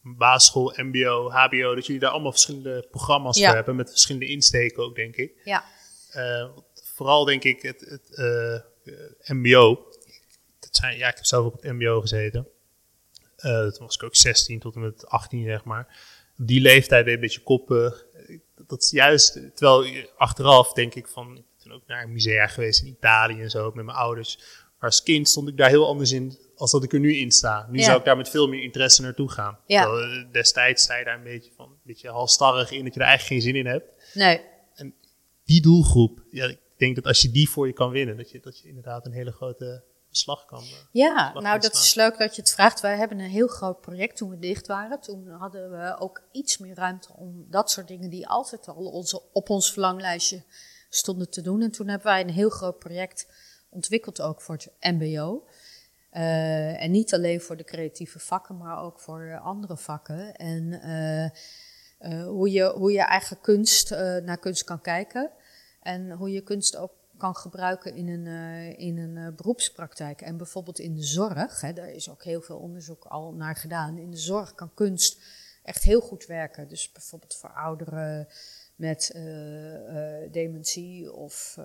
basisschool, 0.01 0.73
mbo, 0.75 1.30
hbo, 1.32 1.75
dat 1.75 1.86
jullie 1.86 2.01
daar 2.01 2.11
allemaal 2.11 2.32
verschillende 2.32 2.88
programma's 2.91 3.39
voor 3.39 3.55
hebben 3.55 3.75
met 3.75 3.89
verschillende 3.89 4.27
insteken 4.27 4.84
ook, 4.84 4.95
denk 4.95 5.15
ik. 5.15 5.32
Ja. 5.43 5.63
Uh, 6.15 6.49
vooral 6.73 7.25
denk 7.25 7.43
ik 7.43 7.61
het, 7.61 7.80
het 7.80 8.09
uh, 8.11 9.36
mbo. 9.38 9.88
Zijn, 10.72 10.97
ja, 10.97 11.07
ik 11.07 11.15
heb 11.15 11.26
zelf 11.26 11.45
ook 11.45 11.53
op 11.53 11.61
het 11.61 11.72
mbo 11.72 12.01
gezeten. 12.01 12.47
Uh, 13.38 13.67
toen 13.67 13.86
was 13.86 13.95
ik 13.95 14.03
ook 14.03 14.15
16 14.15 14.59
tot 14.59 14.76
en 14.76 14.82
met 14.82 15.07
18, 15.07 15.43
zeg 15.43 15.63
maar. 15.63 15.97
Op 16.39 16.47
die 16.47 16.61
leeftijd 16.61 17.03
ben 17.03 17.11
je 17.11 17.17
een 17.17 17.24
beetje 17.24 17.43
koppig. 17.43 18.05
Dat 18.67 18.82
is 18.82 18.89
juist, 18.89 19.34
terwijl 19.34 20.07
achteraf 20.17 20.74
denk 20.74 20.95
ik 20.95 21.07
van, 21.07 21.38
ik 21.38 21.63
ben 21.63 21.74
ook 21.74 21.88
naar 21.88 22.03
een 22.03 22.11
musea 22.11 22.47
geweest 22.47 22.82
in 22.82 22.88
Italië 22.88 23.41
en 23.41 23.49
zo, 23.49 23.72
met 23.74 23.86
mijn 23.86 23.97
ouders. 23.97 24.38
Maar 24.80 24.89
als 24.89 25.03
kind 25.03 25.30
stond 25.30 25.47
ik 25.47 25.57
daar 25.57 25.70
heel 25.70 25.88
anders 25.88 26.11
in 26.11 26.38
als 26.55 26.72
dat 26.72 26.84
ik 26.84 26.93
er 26.93 26.99
nu 26.99 27.15
in 27.15 27.32
sta. 27.32 27.67
Nu 27.70 27.80
zou 27.80 27.97
ik 27.97 28.05
daar 28.05 28.17
met 28.17 28.30
veel 28.30 28.47
meer 28.47 28.63
interesse 28.63 29.01
naartoe 29.01 29.32
gaan. 29.32 29.59
Ja. 29.65 29.86
Eh, 29.86 30.32
destijds 30.32 30.84
sta 30.84 30.97
je 30.97 31.05
daar 31.05 31.17
een 31.17 31.24
beetje 31.24 31.51
van, 31.55 31.65
een 31.65 31.80
beetje 31.84 32.09
halstarrig 32.09 32.72
in 32.72 32.84
dat 32.84 32.93
je 32.93 32.99
er 32.99 33.05
eigenlijk 33.05 33.41
geen 33.41 33.53
zin 33.53 33.59
in 33.59 33.72
hebt. 33.72 34.13
Nee. 34.13 34.41
En 34.74 34.93
die 35.43 35.61
doelgroep, 35.61 36.24
ja, 36.32 36.45
ik 36.45 36.59
denk 36.78 36.95
dat 36.95 37.05
als 37.05 37.22
je 37.22 37.32
die 37.32 37.49
voor 37.49 37.67
je 37.67 37.74
kan 37.74 37.89
winnen, 37.89 38.17
dat 38.17 38.32
je, 38.32 38.39
dat 38.39 38.59
je 38.59 38.67
inderdaad 38.67 39.05
een 39.05 39.11
hele 39.11 39.32
grote 39.32 39.84
slag 40.12 40.45
kan. 40.45 40.64
Uh, 40.64 40.72
ja, 40.91 41.34
nou 41.34 41.60
dat 41.60 41.74
is 41.74 41.93
leuk 41.93 42.18
dat 42.18 42.36
je 42.36 42.41
het 42.41 42.51
vraagt. 42.51 42.82
Wij 42.82 42.97
hebben 42.97 43.20
een 43.20 43.30
heel 43.30 43.47
groot 43.47 43.82
project 43.82 44.18
toen 44.18 44.30
we 44.30 44.39
dicht 44.39 44.68
waren. 44.68 44.99
Toen 44.99 45.28
hadden 45.28 45.72
we 45.72 45.99
ook 45.99 46.22
iets 46.32 46.57
meer 46.57 46.76
ruimte 46.76 47.14
om 47.14 47.45
dat 47.49 47.72
soort 47.72 47.88
dingen 47.88 48.10
die 48.10 48.28
altijd 48.28 48.68
al 48.68 48.86
onze, 48.86 49.22
op 49.32 49.49
ons 49.49 49.72
verlanglijstje 49.72 50.43
stonden 50.89 51.30
te 51.30 51.41
doen. 51.41 51.62
En 51.62 51.72
toen 51.72 51.88
hebben 51.88 52.07
wij 52.07 52.22
een 52.22 52.30
heel 52.30 52.49
groot 52.49 52.80
project 52.80 53.28
ontwikkeld 53.70 54.22
ook 54.22 54.41
voor 54.41 54.55
het 54.55 54.72
MBO. 54.80 55.47
Uh, 56.14 56.82
en 56.82 56.91
niet 56.91 57.14
alleen 57.14 57.41
voor 57.41 57.57
de 57.57 57.64
creatieve 57.64 58.20
vakken, 58.20 58.57
maar 58.57 58.82
ook 58.82 58.99
voor 58.99 59.39
andere 59.43 59.78
vakken. 59.78 60.36
En 60.36 60.64
uh, 60.72 61.24
uh, 62.12 62.28
hoe, 62.28 62.51
je, 62.51 62.74
hoe 62.74 62.91
je 62.91 63.01
eigen 63.01 63.41
kunst 63.41 63.89
naar 64.24 64.39
kunst 64.39 64.64
kan 64.64 64.82
kijken. 64.82 65.32
En 65.82 66.12
hoe 66.12 66.32
je 66.32 66.41
kunst 66.41 66.76
ook 66.76 66.91
kan 67.20 67.36
gebruiken 67.36 67.95
in 67.95 68.07
een, 68.07 68.28
in 68.78 68.97
een 68.97 69.36
beroepspraktijk. 69.36 70.22
En 70.22 70.38
bijvoorbeeld 70.38 70.80
in 70.80 70.95
de 70.95 71.03
zorg, 71.03 71.61
hè, 71.61 71.74
daar 71.74 71.89
is 71.89 72.09
ook 72.09 72.24
heel 72.24 72.41
veel 72.41 72.57
onderzoek 72.57 73.05
al 73.05 73.34
naar 73.34 73.55
gedaan. 73.55 73.97
In 73.97 74.11
de 74.11 74.17
zorg 74.17 74.55
kan 74.55 74.74
kunst 74.74 75.22
echt 75.63 75.84
heel 75.84 76.01
goed 76.01 76.26
werken. 76.26 76.67
Dus 76.67 76.91
bijvoorbeeld 76.91 77.36
voor 77.36 77.49
ouderen 77.49 78.28
met 78.76 79.11
uh, 79.15 80.32
dementie 80.32 81.13
of, 81.13 81.57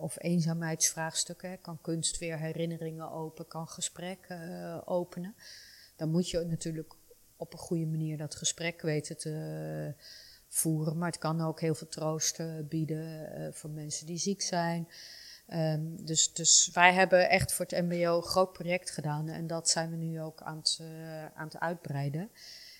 of 0.00 0.16
eenzaamheidsvraagstukken. 0.18 1.60
Kan 1.60 1.78
kunst 1.80 2.18
weer 2.18 2.38
herinneringen 2.38 3.10
open, 3.10 3.46
kan 3.46 3.68
gesprekken 3.68 4.86
openen. 4.86 5.34
Dan 5.96 6.10
moet 6.10 6.30
je 6.30 6.44
natuurlijk 6.44 6.94
op 7.36 7.52
een 7.52 7.58
goede 7.58 7.86
manier 7.86 8.16
dat 8.16 8.34
gesprek 8.34 8.80
weten 8.80 9.16
te 9.16 9.94
voeren. 10.50 10.98
Maar 10.98 11.10
het 11.10 11.18
kan 11.18 11.40
ook 11.40 11.60
heel 11.60 11.74
veel 11.74 11.88
troost 11.88 12.42
bieden 12.68 13.54
voor 13.54 13.70
mensen 13.70 14.06
die 14.06 14.18
ziek 14.18 14.42
zijn. 14.42 14.88
Um, 15.54 16.04
dus, 16.04 16.32
dus 16.32 16.70
wij 16.72 16.92
hebben 16.92 17.30
echt 17.30 17.52
voor 17.52 17.66
het 17.68 17.84
MBO 17.84 18.16
een 18.16 18.22
groot 18.22 18.52
project 18.52 18.90
gedaan 18.90 19.28
en 19.28 19.46
dat 19.46 19.68
zijn 19.68 19.90
we 19.90 19.96
nu 19.96 20.20
ook 20.20 20.42
aan 20.42 20.56
het, 20.56 20.80
aan 21.34 21.44
het 21.44 21.58
uitbreiden. 21.58 22.30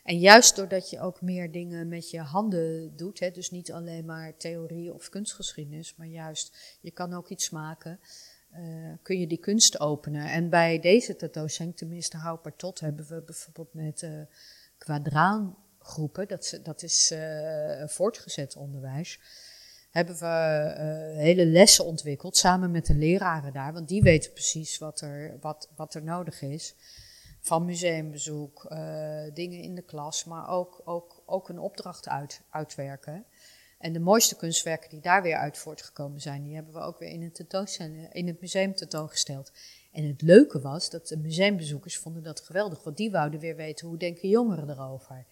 En 0.05 0.19
juist 0.19 0.57
doordat 0.57 0.91
je 0.91 1.01
ook 1.01 1.21
meer 1.21 1.53
dingen 1.53 1.89
met 1.89 2.11
je 2.11 2.21
handen 2.21 2.97
doet, 2.97 3.21
hè, 3.21 3.31
dus 3.31 3.51
niet 3.51 3.73
alleen 3.73 4.05
maar 4.05 4.37
theorie 4.37 4.95
of 4.95 5.09
kunstgeschiedenis, 5.09 5.97
maar 5.97 6.07
juist 6.07 6.79
je 6.81 6.91
kan 6.91 7.15
ook 7.15 7.29
iets 7.29 7.51
maken, 7.51 8.01
uh, 8.57 8.93
kun 9.03 9.19
je 9.19 9.27
die 9.27 9.39
kunst 9.39 9.81
openen. 9.81 10.31
En 10.31 10.49
bij 10.49 10.81
deze 10.81 11.17
tentoonstelling, 11.17 11.77
tenminste 11.77 12.17
Houper 12.17 12.57
Tot, 12.57 12.81
hebben 12.81 13.07
we 13.09 13.23
bijvoorbeeld 13.23 13.75
met 13.75 14.03
uh, 14.03 14.21
kwadraangroepen, 15.81 16.29
dat, 16.29 16.61
dat 16.63 16.83
is 16.83 17.13
uh, 17.13 17.87
voortgezet 17.87 18.57
onderwijs, 18.57 19.21
hebben 19.91 20.19
we 20.19 20.73
hele 21.17 21.47
lessen 21.47 21.85
ontwikkeld 21.85 22.37
samen 22.37 22.71
met 22.71 22.87
de 22.87 22.95
leraren 22.95 23.53
daar, 23.53 23.73
want 23.73 23.89
die 23.89 24.03
weten 24.03 24.33
precies 24.33 24.79
wat 24.79 25.01
er, 25.01 25.37
wat, 25.41 25.69
wat 25.77 25.95
er 25.95 26.03
nodig 26.03 26.43
is 26.43 26.75
van 27.41 27.65
museumbezoek, 27.65 28.67
uh, 28.71 29.23
dingen 29.35 29.59
in 29.59 29.75
de 29.75 29.83
klas, 29.83 30.25
maar 30.25 30.49
ook, 30.49 30.81
ook, 30.85 31.23
ook 31.27 31.49
een 31.49 31.59
opdracht 31.59 32.09
uit, 32.09 32.41
uitwerken. 32.51 33.25
En 33.79 33.93
de 33.93 34.01
mooiste 34.01 34.37
kunstwerken 34.37 34.91
die 34.91 35.01
daar 35.01 35.23
weer 35.23 35.37
uit 35.37 35.59
voortgekomen 35.59 36.21
zijn, 36.21 36.43
die 36.43 36.55
hebben 36.55 36.73
we 36.73 36.81
ook 36.81 36.99
weer 36.99 37.09
in 37.09 37.23
het, 37.23 37.79
in 38.13 38.27
het 38.27 38.41
museum 38.41 38.75
tentoongesteld. 38.75 39.53
En 39.93 40.07
het 40.09 40.23
leuke 40.23 40.61
was 40.61 40.91
dat 40.91 41.09
de 41.09 41.17
museumbezoekers 41.17 41.97
vonden 41.97 42.23
dat 42.23 42.41
geweldig, 42.41 42.83
want 42.83 42.97
die 42.97 43.11
wouden 43.11 43.41
weer 43.41 43.57
weten 43.57 43.89
hoe 43.89 43.97
denken 43.97 44.29
jongeren 44.29 44.71
erover. 44.71 45.27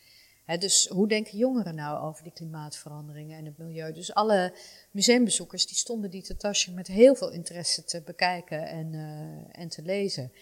Dus 0.57 0.86
hoe 0.86 1.09
denken 1.09 1.38
jongeren 1.38 1.74
nou 1.74 2.03
over 2.03 2.22
die 2.22 2.32
klimaatveranderingen 2.32 3.38
en 3.38 3.44
het 3.44 3.59
milieu? 3.59 3.92
Dus 3.92 4.14
alle 4.14 4.55
museumbezoekers 4.90 5.66
die 5.66 5.76
stonden 5.76 6.11
die 6.11 6.22
tentoonstelling 6.22 6.78
met 6.78 6.88
heel 6.96 7.14
veel 7.14 7.30
interesse 7.30 7.84
te 7.84 8.03
bekijken 8.03 8.68
en, 8.68 8.92
uh, 8.92 9.61
en 9.62 9.68
te 9.68 9.82
lezen 9.82 10.32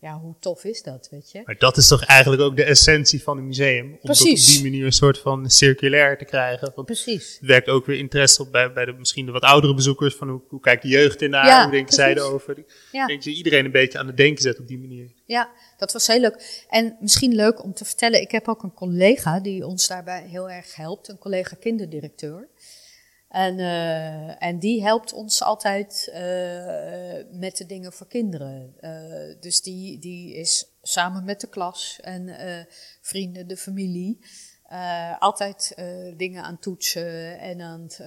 ja, 0.00 0.18
hoe 0.18 0.34
tof 0.38 0.64
is 0.64 0.82
dat, 0.82 1.08
weet 1.10 1.30
je? 1.30 1.42
Maar 1.44 1.58
dat 1.58 1.76
is 1.76 1.88
toch 1.88 2.04
eigenlijk 2.04 2.42
ook 2.42 2.56
de 2.56 2.64
essentie 2.64 3.22
van 3.22 3.38
een 3.38 3.46
museum? 3.46 3.92
Om 3.92 3.98
Precies. 4.02 4.46
op 4.46 4.52
die 4.52 4.70
manier 4.70 4.86
een 4.86 4.92
soort 4.92 5.18
van 5.18 5.50
circulair 5.50 6.18
te 6.18 6.24
krijgen. 6.24 6.72
Want 6.74 6.86
Precies. 6.86 7.36
Het 7.40 7.48
werkt 7.48 7.68
ook 7.68 7.86
weer 7.86 7.98
interesse 7.98 8.42
op 8.42 8.52
bij, 8.52 8.72
bij 8.72 8.84
de, 8.84 8.92
misschien 8.92 9.26
de 9.26 9.32
wat 9.32 9.42
oudere 9.42 9.74
bezoekers. 9.74 10.14
Van 10.14 10.28
hoe, 10.28 10.40
hoe 10.48 10.60
kijkt 10.60 10.82
de 10.82 10.88
jeugd 10.88 11.22
ernaar? 11.22 11.46
Ja, 11.46 11.62
hoe 11.62 11.72
denken 11.72 11.94
zij 11.94 12.14
erover? 12.14 12.64
Ja. 12.92 13.06
Denk 13.06 13.22
je 13.22 13.30
iedereen 13.30 13.64
een 13.64 13.70
beetje 13.70 13.98
aan 13.98 14.06
het 14.06 14.16
denken 14.16 14.42
zet 14.42 14.58
op 14.58 14.68
die 14.68 14.78
manier. 14.78 15.10
Ja, 15.24 15.50
dat 15.76 15.92
was 15.92 16.06
heel 16.06 16.20
leuk. 16.20 16.66
En 16.68 16.96
misschien 17.00 17.34
leuk 17.34 17.64
om 17.64 17.74
te 17.74 17.84
vertellen. 17.84 18.20
Ik 18.20 18.30
heb 18.30 18.48
ook 18.48 18.62
een 18.62 18.74
collega 18.74 19.40
die 19.40 19.66
ons 19.66 19.86
daarbij 19.86 20.26
heel 20.28 20.50
erg 20.50 20.76
helpt. 20.76 21.08
Een 21.08 21.18
collega 21.18 21.56
kinderdirecteur. 21.60 22.48
En, 23.30 23.58
uh, 23.58 24.42
en 24.42 24.58
die 24.58 24.82
helpt 24.82 25.12
ons 25.12 25.42
altijd 25.42 26.08
uh, 26.08 27.38
met 27.38 27.56
de 27.56 27.66
dingen 27.66 27.92
voor 27.92 28.06
kinderen. 28.06 28.74
Uh, 28.80 29.40
dus 29.40 29.60
die, 29.62 29.98
die 29.98 30.34
is 30.34 30.66
samen 30.82 31.24
met 31.24 31.40
de 31.40 31.48
klas 31.48 31.98
en 32.00 32.36
vrienden, 33.00 33.48
de 33.48 33.56
familie, 33.56 34.18
altijd 35.18 35.74
dingen 36.16 36.42
aan 36.42 36.58
toetsen 36.58 37.38
en 37.38 37.60
aan 37.60 37.82
het, 37.82 38.00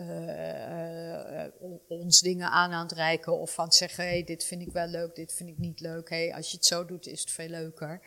ons 1.87 2.19
dingen 2.19 2.49
aan 2.49 2.71
aan 2.71 2.83
het 2.83 2.91
reiken. 2.91 3.39
Of 3.39 3.59
aan 3.59 3.65
het 3.65 3.75
zeggen, 3.75 4.03
hey, 4.03 4.23
dit 4.23 4.43
vind 4.43 4.61
ik 4.61 4.71
wel 4.71 4.87
leuk, 4.87 5.15
dit 5.15 5.33
vind 5.33 5.49
ik 5.49 5.57
niet 5.57 5.79
leuk. 5.79 6.09
Hey, 6.09 6.33
als 6.33 6.49
je 6.51 6.57
het 6.57 6.65
zo 6.65 6.85
doet, 6.85 7.07
is 7.07 7.19
het 7.19 7.31
veel 7.31 7.49
leuker. 7.49 8.01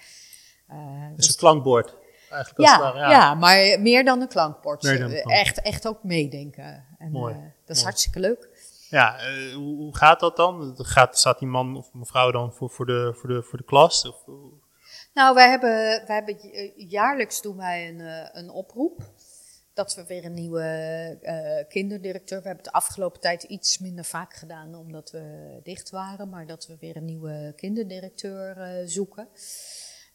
dus 1.17 1.29
een 1.29 1.37
klankbord 1.37 1.95
eigenlijk. 2.37 2.68
Ja, 2.68 3.11
ja. 3.11 3.34
maar 3.34 3.80
meer 3.80 4.05
dan 4.05 4.20
een 4.20 4.28
klankbord. 4.28 4.82
Meer 4.82 4.99
dan 4.99 5.11
een 5.11 5.16
Eh, 5.16 5.22
klankbord. 5.22 5.47
Echt, 5.47 5.61
echt 5.62 5.87
ook 5.89 6.03
meedenken. 6.05 6.84
En, 6.99 7.11
Mooi, 7.11 7.34
eh, 7.34 7.41
dat 7.41 7.51
is 7.66 7.74
mooi. 7.74 7.82
hartstikke 7.84 8.20
leuk. 8.20 8.49
Ja, 8.91 9.18
eh, 9.18 9.55
hoe, 9.55 9.76
hoe 9.76 9.97
gaat 9.97 10.20
dat 10.20 10.37
dan? 10.37 10.74
Gaat, 10.78 11.18
staat 11.18 11.39
die 11.39 11.49
man 11.49 11.76
of 11.76 11.93
mevrouw 11.93 12.30
dan 12.30 12.53
voor, 12.53 12.70
voor, 12.70 12.87
de, 12.87 13.14
voor, 13.20 13.28
de, 13.28 13.43
voor 13.43 13.59
de 13.59 13.64
klas? 13.64 14.09
Of, 14.09 14.24
hoe- 14.24 14.53
Nou, 15.14 15.34
wij 15.34 15.49
hebben, 15.51 15.70
wij 16.07 16.14
hebben 16.16 16.39
eh, 16.41 16.72
jaarlijks 16.76 17.43
doen 17.43 17.57
wij 17.57 17.89
een, 17.89 18.01
eh, 18.01 18.28
een 18.32 18.51
oproep. 18.51 19.11
Dat 19.74 19.95
we 19.95 20.07
weer 20.07 20.24
een 20.24 20.34
nieuwe 20.34 20.62
eh, 21.22 21.68
kinderdirecteur. 21.68 22.39
We 22.41 22.47
hebben 22.47 22.64
het 22.64 22.72
de 22.72 22.78
afgelopen 22.78 23.20
tijd 23.20 23.43
iets 23.43 23.78
minder 23.78 24.05
vaak 24.05 24.34
gedaan 24.34 24.74
omdat 24.74 25.11
we 25.11 25.59
dicht 25.62 25.91
waren. 25.91 26.28
Maar 26.28 26.47
dat 26.47 26.66
we 26.66 26.76
weer 26.80 26.97
een 26.97 27.05
nieuwe 27.05 27.53
kinderdirecteur 27.57 28.57
eh, 28.61 28.87
zoeken. 28.87 29.28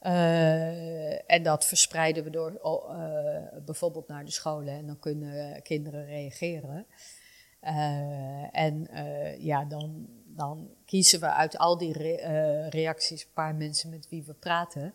Eh, 0.02 1.32
en 1.32 1.44
dat 1.44 1.66
verspreiden 1.66 2.24
we 2.24 2.30
door 2.30 2.60
oh, 2.62 2.92
eh, 3.04 3.58
bijvoorbeeld 3.66 4.08
naar 4.08 4.26
de 4.26 4.32
scholen. 4.32 4.74
En 4.74 4.86
dan 4.88 5.00
kunnen 5.00 5.62
kinderen 5.62 6.06
reageren. 6.06 6.86
Eh, 7.60 8.58
en 8.58 8.88
eh, 8.88 9.38
ja, 9.44 9.66
dan, 9.66 10.08
dan 10.28 10.70
kiezen 10.86 11.20
we 11.20 11.32
uit 11.32 11.58
al 11.58 11.78
die 11.78 11.94
re- 11.94 12.14
eh, 12.16 12.70
reacties 12.70 13.24
een 13.24 13.34
paar 13.34 13.56
mensen 13.56 13.90
met 13.90 14.10
wie 14.10 14.24
we 14.24 14.34
praten. 14.34 14.94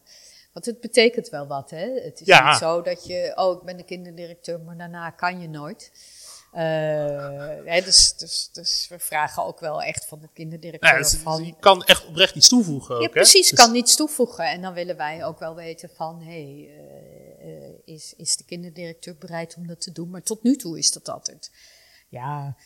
Want 0.52 0.66
het 0.66 0.80
betekent 0.80 1.28
wel 1.28 1.46
wat, 1.46 1.70
hè? 1.70 1.90
Het 2.00 2.20
is 2.20 2.26
Ja. 2.26 2.48
niet 2.50 2.58
zo 2.58 2.82
dat 2.82 3.06
je, 3.06 3.32
oh, 3.34 3.56
ik 3.58 3.62
ben 3.62 3.76
de 3.76 3.84
kinderdirecteur, 3.84 4.60
maar 4.60 4.76
daarna 4.76 5.10
kan 5.10 5.40
je 5.40 5.48
nooit. 5.48 5.92
Eh, 6.56 7.64
hè, 7.64 7.80
dus, 7.80 8.14
dus, 8.16 8.48
dus 8.52 8.86
we 8.88 8.98
vragen 8.98 9.44
ook 9.44 9.60
wel 9.60 9.82
echt 9.82 10.04
van 10.06 10.20
de 10.20 10.28
kinderdirecteur 10.32 10.92
Ja, 10.92 10.98
dus 10.98 11.14
van... 11.14 11.44
je 11.44 11.54
kan 11.60 11.84
echt 11.84 12.06
oprecht 12.06 12.34
iets 12.34 12.48
toevoegen 12.48 12.94
ook, 12.94 13.02
Ja, 13.02 13.08
precies, 13.08 13.50
Dus- 13.50 13.58
kan 13.58 13.72
niets 13.72 13.96
toevoegen. 13.96 14.50
En 14.50 14.62
dan 14.62 14.74
willen 14.74 14.96
wij 14.96 15.24
ook 15.24 15.38
wel 15.38 15.54
weten 15.54 15.90
van, 15.94 16.22
hé, 16.22 16.26
hey, 16.26 16.70
eh, 17.38 17.64
eh, 17.64 17.72
is, 17.84 18.14
is 18.16 18.36
de 18.36 18.44
kinderdirecteur 18.44 19.16
bereid 19.18 19.56
om 19.56 19.66
dat 19.66 19.80
te 19.80 19.92
doen? 19.92 20.10
Maar 20.10 20.22
tot 20.22 20.42
nu 20.42 20.56
toe 20.56 20.78
is 20.78 20.92
dat 20.92 21.08
altijd, 21.08 21.50
ja, 22.08 22.56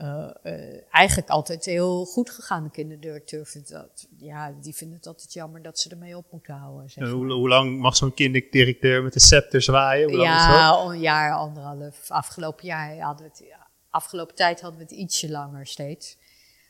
eh, 0.00 0.30
eh, 0.42 0.82
eigenlijk 0.90 1.28
altijd 1.28 1.64
heel 1.64 2.04
goed 2.04 2.30
gegaan. 2.30 2.64
De 2.64 2.70
kinderdirecteur 2.70 3.46
vindt 3.46 3.68
dat, 3.70 4.06
ja, 4.18 4.52
die 4.60 4.74
vindt 4.74 4.94
het 4.94 5.06
altijd 5.06 5.32
jammer 5.32 5.62
dat 5.62 5.78
ze 5.78 5.90
ermee 5.90 6.16
op 6.16 6.26
moeten 6.30 6.54
houden. 6.54 6.90
Zeg 6.90 7.04
maar. 7.04 7.12
hoe, 7.12 7.32
hoe 7.32 7.48
lang 7.48 7.78
mag 7.80 7.96
zo'n 7.96 8.14
kinderdirecteur 8.14 9.02
met 9.02 9.12
de 9.12 9.20
scepter 9.20 9.62
zwaaien? 9.62 10.08
Hoe 10.08 10.16
lang? 10.16 10.28
Ja, 10.28 10.80
een 10.84 11.00
jaar, 11.00 11.34
anderhalf. 11.34 12.10
Afgelopen 12.10 12.66
jaar 12.66 12.98
hadden 12.98 13.26
we 13.26 13.32
het, 13.32 13.48
ja, 13.48 13.66
afgelopen 13.90 14.34
tijd 14.34 14.60
hadden 14.60 14.78
we 14.78 14.84
het 14.86 14.94
ietsje 14.94 15.30
langer 15.30 15.66
steeds. 15.66 16.16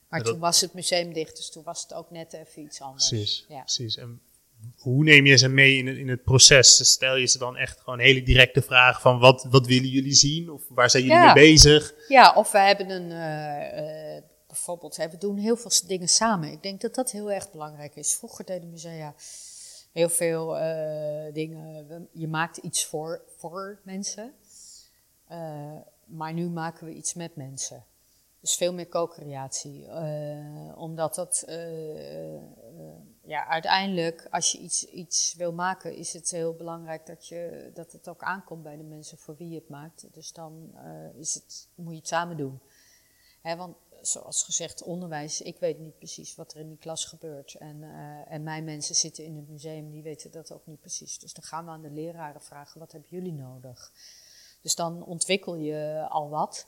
Maar 0.09 0.20
dat- 0.22 0.28
toen 0.33 0.41
was 0.41 0.61
het 0.61 0.74
museum 0.74 1.12
dicht, 1.12 1.37
dus 1.37 1.51
toen 1.51 1.62
was 1.64 1.83
het 1.83 1.95
ook 1.95 2.11
net 2.11 2.33
even 2.33 2.62
iets 2.62 2.81
anders. 2.81 3.09
Precies, 3.09 3.45
Ja. 3.49 3.61
precies. 3.61 3.97
En 3.97 4.20
hoe 4.81 5.05
neem 5.05 5.27
je 5.27 5.37
ze 5.37 5.49
mee 5.49 5.77
in 5.77 5.87
het, 5.87 5.97
in 5.97 6.09
het 6.09 6.23
proces? 6.23 6.91
Stel 6.91 7.17
je 7.17 7.27
ze 7.27 7.39
dan 7.39 7.57
echt 7.57 7.81
gewoon 7.81 7.99
hele 7.99 8.23
directe 8.23 8.63
vragen 8.63 9.01
van 9.01 9.19
wat, 9.19 9.47
wat 9.51 9.67
willen 9.67 9.89
jullie 9.89 10.15
zien? 10.15 10.51
Of 10.51 10.63
waar 10.69 10.91
zijn 10.91 11.03
jullie 11.03 11.19
Ja. 11.19 11.33
mee 11.35 11.45
bezig? 11.45 11.95
Ja, 12.09 12.35
of 12.35 12.53
we 12.53 12.59
hebben 12.59 12.91
een, 12.91 13.11
eh, 13.11 14.17
eh, 14.17 14.23
bijvoorbeeld, 14.47 14.97
we 14.97 15.19
doen 15.19 15.37
heel 15.37 15.57
veel 15.57 15.71
dingen 15.87 16.09
samen. 16.09 16.53
Ik 16.53 16.63
denk 16.63 16.81
dat 16.81 16.95
dat 16.95 17.11
heel 17.11 17.33
erg 17.33 17.51
belangrijk 17.51 17.95
is. 17.97 18.15
Vroeger 18.15 18.45
deden 18.45 18.71
musea 18.71 19.15
heel 19.93 20.09
veel 20.09 20.59
eh, 20.59 21.33
dingen. 21.33 22.09
Je 22.13 22.29
maakt 22.29 22.57
iets 22.57 22.85
voor, 22.85 23.23
voor 23.37 23.81
mensen, 23.85 24.33
maar 26.07 26.33
nu 26.33 26.49
maken 26.49 26.87
we 26.87 26.93
iets 26.95 27.15
met 27.15 27.37
mensen. 27.37 27.85
Dus 28.41 28.55
veel 28.55 28.73
meer 28.75 28.89
co-creatie. 28.89 29.87
omdat 30.77 31.15
dat, 31.15 31.45
ja, 33.31 33.47
uiteindelijk, 33.47 34.26
als 34.31 34.53
je 34.53 34.59
iets, 34.59 34.85
iets 34.85 35.35
wil 35.35 35.53
maken, 35.53 35.95
is 35.95 36.12
het 36.12 36.31
heel 36.31 36.55
belangrijk 36.55 37.07
dat, 37.07 37.26
je, 37.26 37.70
dat 37.74 37.93
het 37.93 38.09
ook 38.09 38.22
aankomt 38.22 38.62
bij 38.62 38.76
de 38.76 38.83
mensen 38.83 39.18
voor 39.18 39.37
wie 39.37 39.49
je 39.49 39.55
het 39.55 39.68
maakt. 39.68 40.07
Dus 40.12 40.33
dan 40.33 40.70
eh, 40.74 41.18
is 41.18 41.35
het, 41.35 41.68
moet 41.74 41.93
je 41.93 41.99
het 41.99 42.09
samen 42.09 42.37
doen. 42.37 42.61
Hè, 43.41 43.57
want 43.57 43.76
zoals 44.01 44.45
gezegd, 44.45 44.83
onderwijs, 44.83 45.41
ik 45.41 45.59
weet 45.59 45.78
niet 45.78 45.99
precies 45.99 46.35
wat 46.35 46.53
er 46.53 46.61
in 46.61 46.68
die 46.68 46.78
klas 46.78 47.05
gebeurt. 47.05 47.55
En, 47.55 47.83
eh, 47.83 48.33
en 48.33 48.43
mijn 48.43 48.64
mensen 48.64 48.95
zitten 48.95 49.24
in 49.24 49.37
het 49.37 49.49
museum, 49.49 49.91
die 49.91 50.03
weten 50.03 50.31
dat 50.31 50.53
ook 50.53 50.66
niet 50.66 50.81
precies. 50.81 51.18
Dus 51.18 51.33
dan 51.33 51.45
gaan 51.45 51.64
we 51.64 51.70
aan 51.70 51.83
de 51.83 51.91
leraren 51.91 52.43
vragen, 52.43 52.81
wat 52.81 52.93
hebben 52.93 53.11
jullie 53.11 53.33
nodig? 53.33 53.93
Dus 54.61 54.74
dan 54.74 55.05
ontwikkel 55.05 55.55
je 55.55 56.07
al 56.09 56.28
wat. 56.28 56.66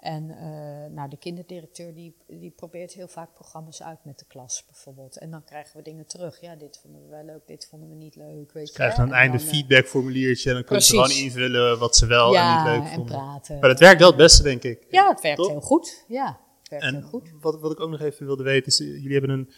En 0.00 0.30
eh, 0.30 0.94
nou, 0.94 1.08
de 1.08 1.16
kinderdirecteur 1.16 1.94
die, 1.94 2.16
die 2.26 2.50
probeert 2.50 2.92
heel 2.92 3.08
vaak 3.08 3.34
programma's 3.34 3.82
uit 3.82 3.98
met 4.04 4.18
de 4.18 4.24
klas 4.28 4.64
bijvoorbeeld. 4.66 5.18
En 5.18 5.30
dan 5.30 5.44
krijgen 5.44 5.76
we 5.76 5.82
dingen 5.82 6.06
terug. 6.06 6.40
Ja, 6.40 6.56
dit 6.56 6.78
vonden 6.82 7.02
we 7.02 7.08
wel 7.08 7.24
leuk, 7.24 7.46
dit 7.46 7.66
vonden 7.70 7.88
we 7.88 7.94
niet 7.94 8.16
leuk. 8.16 8.52
Weet 8.52 8.68
je, 8.68 8.74
Krijgen 8.74 8.98
aan 8.98 9.04
het 9.04 9.14
En 9.14 9.20
einde 9.20 9.38
een 9.38 9.44
eh, 9.44 9.50
feedbackformuliertje 9.50 10.48
en 10.48 10.54
dan 10.54 10.64
kunnen 10.64 10.84
ze 10.84 10.90
gewoon 10.90 11.10
invullen 11.10 11.78
wat 11.78 11.96
ze 11.96 12.06
wel 12.06 12.36
en 12.36 12.56
niet 12.56 12.64
leuk 12.64 12.82
en 12.82 12.94
vonden. 12.94 13.16
praten. 13.16 13.58
Maar 13.58 13.68
dat 13.68 13.78
werkt 13.78 13.98
wel 13.98 14.08
het 14.08 14.16
beste, 14.16 14.42
denk 14.42 14.62
ik. 14.62 14.86
Ja, 14.90 15.08
het 15.08 15.20
werkt 15.20 15.46
heel 15.46 15.60
goed. 15.60 16.04
Ja, 16.08 16.40
het 16.58 16.68
werkt 16.68 16.84
heel 16.84 16.94
En 16.94 17.02
goed. 17.02 17.30
wat, 17.40 17.60
wat 17.60 17.72
ik 17.72 17.80
ook 17.80 17.90
nog 17.90 18.00
even 18.00 18.26
wilde 18.26 18.42
weten 18.42 18.66
is, 18.66 18.80
eh, 18.80 18.86
jullie 18.86 19.18
hebben 19.18 19.48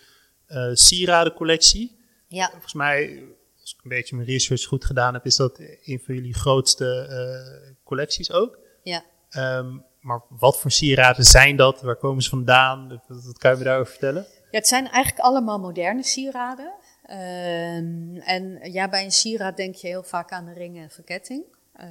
een 0.47 0.77
sieradencollectie. 0.77 2.01
Ja. 2.29 2.51
Volgens 2.51 2.75
mij, 2.75 3.25
als 3.61 3.75
ik 3.79 3.85
een 3.85 3.91
beetje 3.91 4.17
mijn 4.17 4.29
research 4.29 4.65
goed 4.65 4.85
gedaan 4.85 5.15
heb, 5.15 5.27
is 5.27 5.37
dat 5.37 5.59
een 5.59 6.01
van 6.05 6.15
jullie 6.15 6.35
grootste 6.35 7.77
collecties 7.85 8.33
ook. 8.33 8.59
Ja. 8.83 9.05
Ehm, 9.31 9.79
maar 10.03 10.23
wat 10.29 10.61
voor 10.61 10.71
sieraden 10.71 11.25
zijn 11.25 11.57
dat? 11.57 11.81
Waar 11.81 11.97
komen 11.97 12.23
ze 12.23 12.29
vandaan? 12.29 13.03
Wat, 13.07 13.39
kan 13.39 13.51
je 13.51 13.57
me 13.57 13.65
daarover 13.65 13.91
vertellen? 13.91 14.27
Ja, 14.51 14.59
het 14.59 14.69
zijn 14.69 14.89
eigenlijk 14.91 15.25
allemaal 15.25 15.59
moderne 15.59 16.03
sieraden. 16.03 16.73
Ehm, 17.03 18.17
en 18.17 18.73
ja, 18.73 18.89
bij 18.89 19.05
een 19.05 19.13
sieraad 19.13 19.57
denk 19.57 19.75
je 19.75 19.87
heel 19.87 20.03
vaak 20.03 20.33
aan 20.33 20.45
de 20.45 20.53
ring 20.53 20.79
en 20.79 20.91
verketting. 20.91 21.45
Eh, 21.73 21.89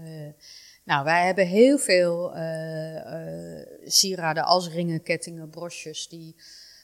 nou, 0.84 1.04
wij 1.04 1.26
hebben 1.26 1.48
heel 1.48 1.78
veel 1.78 2.34
eh, 2.36 3.60
eh, 3.60 3.68
sieraden 3.84 4.44
als 4.44 4.70
ringen, 4.70 5.04
kettingen, 5.04 5.50
broches 5.50 6.08
die 6.08 6.36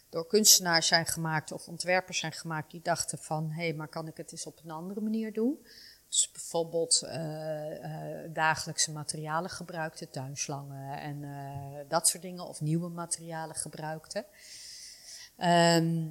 door 0.09 0.27
kunstenaars 0.27 0.87
zijn 0.87 1.05
gemaakt 1.05 1.51
of 1.51 1.67
ontwerpers 1.67 2.19
zijn 2.19 2.31
gemaakt 2.31 2.71
die 2.71 2.81
dachten 2.81 3.17
van, 3.17 3.51
hé, 3.51 3.63
hey, 3.63 3.73
maar 3.73 3.87
kan 3.87 4.07
ik 4.07 4.17
het 4.17 4.31
eens 4.31 4.45
op 4.45 4.59
een 4.63 4.71
andere 4.71 5.01
manier 5.01 5.33
doen? 5.33 5.59
Dus 6.09 6.31
bijvoorbeeld 6.31 7.01
eh, 7.01 7.83
eh, 7.83 8.31
dagelijkse 8.33 8.91
materialen 8.91 9.49
gebruikte, 9.49 10.09
tuinslangen 10.09 10.99
en 10.99 11.23
eh, 11.23 11.89
dat 11.89 12.07
soort 12.07 12.23
dingen, 12.23 12.47
of 12.47 12.61
nieuwe 12.61 12.89
materialen 12.89 13.55
gebruikte. 13.55 14.25
Ehm, 15.37 16.05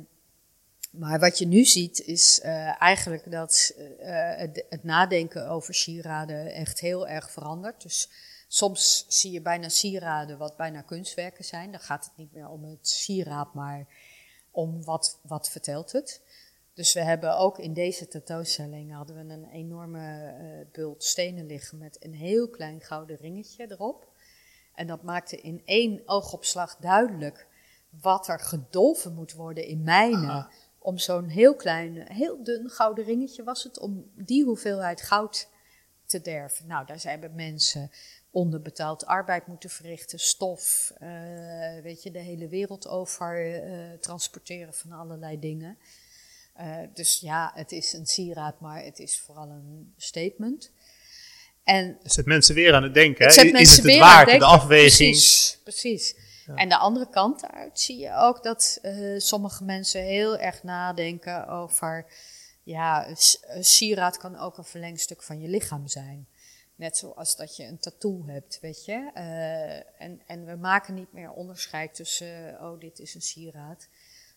maar 0.90 1.18
wat 1.18 1.38
je 1.38 1.46
nu 1.46 1.64
ziet 1.64 2.00
is 2.00 2.40
eigenlijk 2.78 3.30
dat 3.30 3.74
het, 3.98 4.64
het 4.68 4.84
nadenken 4.84 5.48
over 5.48 5.74
sieraden 5.74 6.52
echt 6.52 6.80
heel 6.80 7.08
erg 7.08 7.30
verandert. 7.30 7.82
Dus 7.82 8.08
soms 8.48 9.04
zie 9.08 9.32
je 9.32 9.40
bijna 9.40 9.68
sieraden 9.68 10.38
wat 10.38 10.56
bijna 10.56 10.80
kunstwerken 10.80 11.44
zijn. 11.44 11.70
Dan 11.70 11.80
gaat 11.80 12.04
het 12.04 12.16
niet 12.16 12.32
meer 12.32 12.48
om 12.48 12.64
het 12.64 12.88
sieraad, 12.88 13.54
maar 13.54 13.86
om 14.50 14.84
wat, 14.84 15.18
wat 15.22 15.50
vertelt 15.50 15.92
het. 15.92 16.20
Dus 16.76 16.92
we 16.92 17.00
hebben 17.00 17.38
ook 17.38 17.58
in 17.58 17.72
deze 17.72 18.08
tentoonstelling 18.08 18.92
hadden 18.92 19.16
we 19.16 19.32
een 19.32 19.48
enorme 19.50 20.26
eh, 20.26 20.72
bult 20.72 21.04
stenen 21.04 21.46
liggen 21.46 21.78
met 21.78 22.04
een 22.04 22.14
heel 22.14 22.48
klein 22.48 22.80
gouden 22.80 23.16
ringetje 23.16 23.66
erop. 23.70 24.08
En 24.74 24.86
dat 24.86 25.02
maakte 25.02 25.40
in 25.40 25.62
één 25.64 26.02
oogopslag 26.04 26.76
duidelijk 26.76 27.46
wat 28.00 28.28
er 28.28 28.40
gedolven 28.40 29.14
moet 29.14 29.32
worden 29.32 29.66
in 29.66 29.82
mijnen. 29.82 30.48
Om 30.78 30.98
zo'n 30.98 31.28
heel 31.28 31.54
klein, 31.54 32.12
heel 32.12 32.42
dun 32.44 32.70
gouden 32.70 33.04
ringetje 33.04 33.44
was 33.44 33.62
het, 33.62 33.78
om 33.78 34.10
die 34.14 34.44
hoeveelheid 34.44 35.02
goud 35.02 35.48
te 36.04 36.20
derven. 36.20 36.66
Nou, 36.66 36.86
daar 36.86 37.00
zijn 37.00 37.32
mensen 37.34 37.90
onderbetaald 38.30 39.06
arbeid 39.06 39.46
moeten 39.46 39.70
verrichten, 39.70 40.18
stof, 40.18 40.92
eh, 40.98 41.08
weet 41.82 42.02
je, 42.02 42.10
de 42.10 42.18
hele 42.18 42.48
wereld 42.48 42.88
over 42.88 43.62
eh, 43.62 43.98
transporteren 44.00 44.74
van 44.74 44.92
allerlei 44.92 45.38
dingen. 45.38 45.78
Uh, 46.60 46.76
dus 46.94 47.20
ja, 47.20 47.52
het 47.54 47.72
is 47.72 47.92
een 47.92 48.06
sieraad, 48.06 48.60
maar 48.60 48.84
het 48.84 48.98
is 48.98 49.20
vooral 49.20 49.48
een 49.48 49.94
statement. 49.96 50.70
En 51.64 51.98
Het 52.02 52.12
zet 52.12 52.26
mensen 52.26 52.54
weer 52.54 52.74
aan 52.74 52.82
het 52.82 52.94
denken. 52.94 53.26
het 53.26 53.36
hè? 53.36 53.58
is 53.58 53.76
het 53.76 53.86
het 53.86 53.98
waard, 53.98 54.38
de 54.38 54.44
afweging? 54.44 55.10
Precies, 55.10 55.58
precies. 55.62 56.14
En 56.54 56.68
de 56.68 56.76
andere 56.76 57.08
kant 57.08 57.40
daaruit 57.40 57.80
zie 57.80 57.98
je 57.98 58.14
ook 58.14 58.42
dat 58.42 58.78
uh, 58.82 59.20
sommige 59.20 59.64
mensen 59.64 60.02
heel 60.02 60.38
erg 60.38 60.62
nadenken 60.62 61.48
over, 61.48 62.06
ja, 62.62 63.08
een 63.46 63.64
sieraad 63.64 64.16
kan 64.16 64.38
ook 64.38 64.58
een 64.58 64.64
verlengstuk 64.64 65.22
van 65.22 65.40
je 65.40 65.48
lichaam 65.48 65.88
zijn. 65.88 66.26
Net 66.74 66.96
zoals 66.96 67.36
dat 67.36 67.56
je 67.56 67.64
een 67.64 67.78
tattoo 67.78 68.22
hebt, 68.26 68.58
weet 68.60 68.84
je. 68.84 69.10
Uh, 69.14 70.02
en, 70.02 70.22
en 70.26 70.44
we 70.44 70.56
maken 70.56 70.94
niet 70.94 71.12
meer 71.12 71.30
onderscheid 71.30 71.94
tussen, 71.94 72.58
oh, 72.60 72.80
dit 72.80 72.98
is 72.98 73.14
een 73.14 73.22
sieraad. 73.22 73.88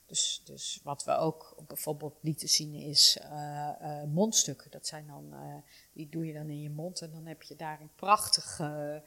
Dus, 0.10 0.42
dus 0.44 0.80
wat 0.84 1.04
we 1.04 1.18
ook 1.18 1.56
bijvoorbeeld 1.68 2.18
lieten 2.22 2.50
zien 2.50 2.74
is 2.74 3.18
uh, 3.22 3.70
uh, 3.82 4.04
mondstukken. 4.04 4.72
Dat 4.72 4.88
zijn 4.88 5.08
dan, 5.08 5.30
uh, 5.34 5.56
die 5.94 6.10
doe 6.10 6.26
je 6.26 6.34
dan 6.34 6.50
in 6.50 6.62
je 6.62 6.70
mond 6.70 7.02
en 7.02 7.12
dan 7.12 7.26
heb 7.26 7.42
je 7.42 7.56
daar 7.56 7.82
een 7.82 7.92
prachtige 7.96 9.04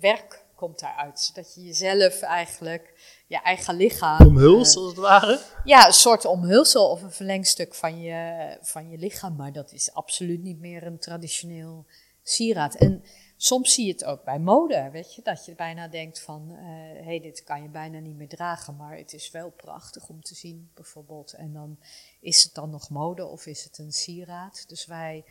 werk 0.00 0.44
komt 0.54 0.78
daaruit. 0.78 1.34
Dat 1.34 1.54
je 1.54 1.64
jezelf 1.64 2.20
eigenlijk, 2.20 2.94
je 3.26 3.42
eigen 3.42 3.74
lichaam... 3.74 4.26
Omhulst, 4.26 4.76
als 4.76 4.86
het 4.86 4.96
ware? 4.96 5.40
Ja, 5.64 5.86
een 5.86 5.92
soort 5.92 6.24
omhulsel 6.24 6.90
of 6.90 7.02
een 7.02 7.12
verlengstuk 7.12 7.74
van 7.74 8.00
je, 8.00 8.58
van 8.60 8.90
je 8.90 8.98
lichaam. 8.98 9.36
Maar 9.36 9.52
dat 9.52 9.72
is 9.72 9.92
absoluut 9.92 10.42
niet 10.42 10.58
meer 10.58 10.82
een 10.82 10.98
traditioneel 10.98 11.86
sieraad. 12.22 12.74
En 12.74 13.04
soms 13.36 13.74
zie 13.74 13.86
je 13.86 13.92
het 13.92 14.04
ook 14.04 14.24
bij 14.24 14.38
mode, 14.38 14.88
weet 14.92 15.14
je. 15.14 15.22
Dat 15.22 15.44
je 15.44 15.54
bijna 15.54 15.88
denkt 15.88 16.20
van, 16.20 16.50
hé, 16.50 17.04
hey, 17.04 17.20
dit 17.20 17.44
kan 17.44 17.62
je 17.62 17.68
bijna 17.68 17.98
niet 17.98 18.16
meer 18.16 18.28
dragen. 18.28 18.76
Maar 18.76 18.96
het 18.96 19.12
is 19.12 19.30
wel 19.30 19.50
prachtig 19.50 20.08
om 20.08 20.22
te 20.22 20.34
zien, 20.34 20.70
bijvoorbeeld. 20.74 21.32
En 21.32 21.52
dan 21.52 21.78
is 22.20 22.42
het 22.42 22.54
dan 22.54 22.70
nog 22.70 22.90
mode 22.90 23.24
of 23.24 23.46
is 23.46 23.64
het 23.64 23.78
een 23.78 23.92
sieraad? 23.92 24.64
Dus 24.68 24.86
wij 24.86 25.24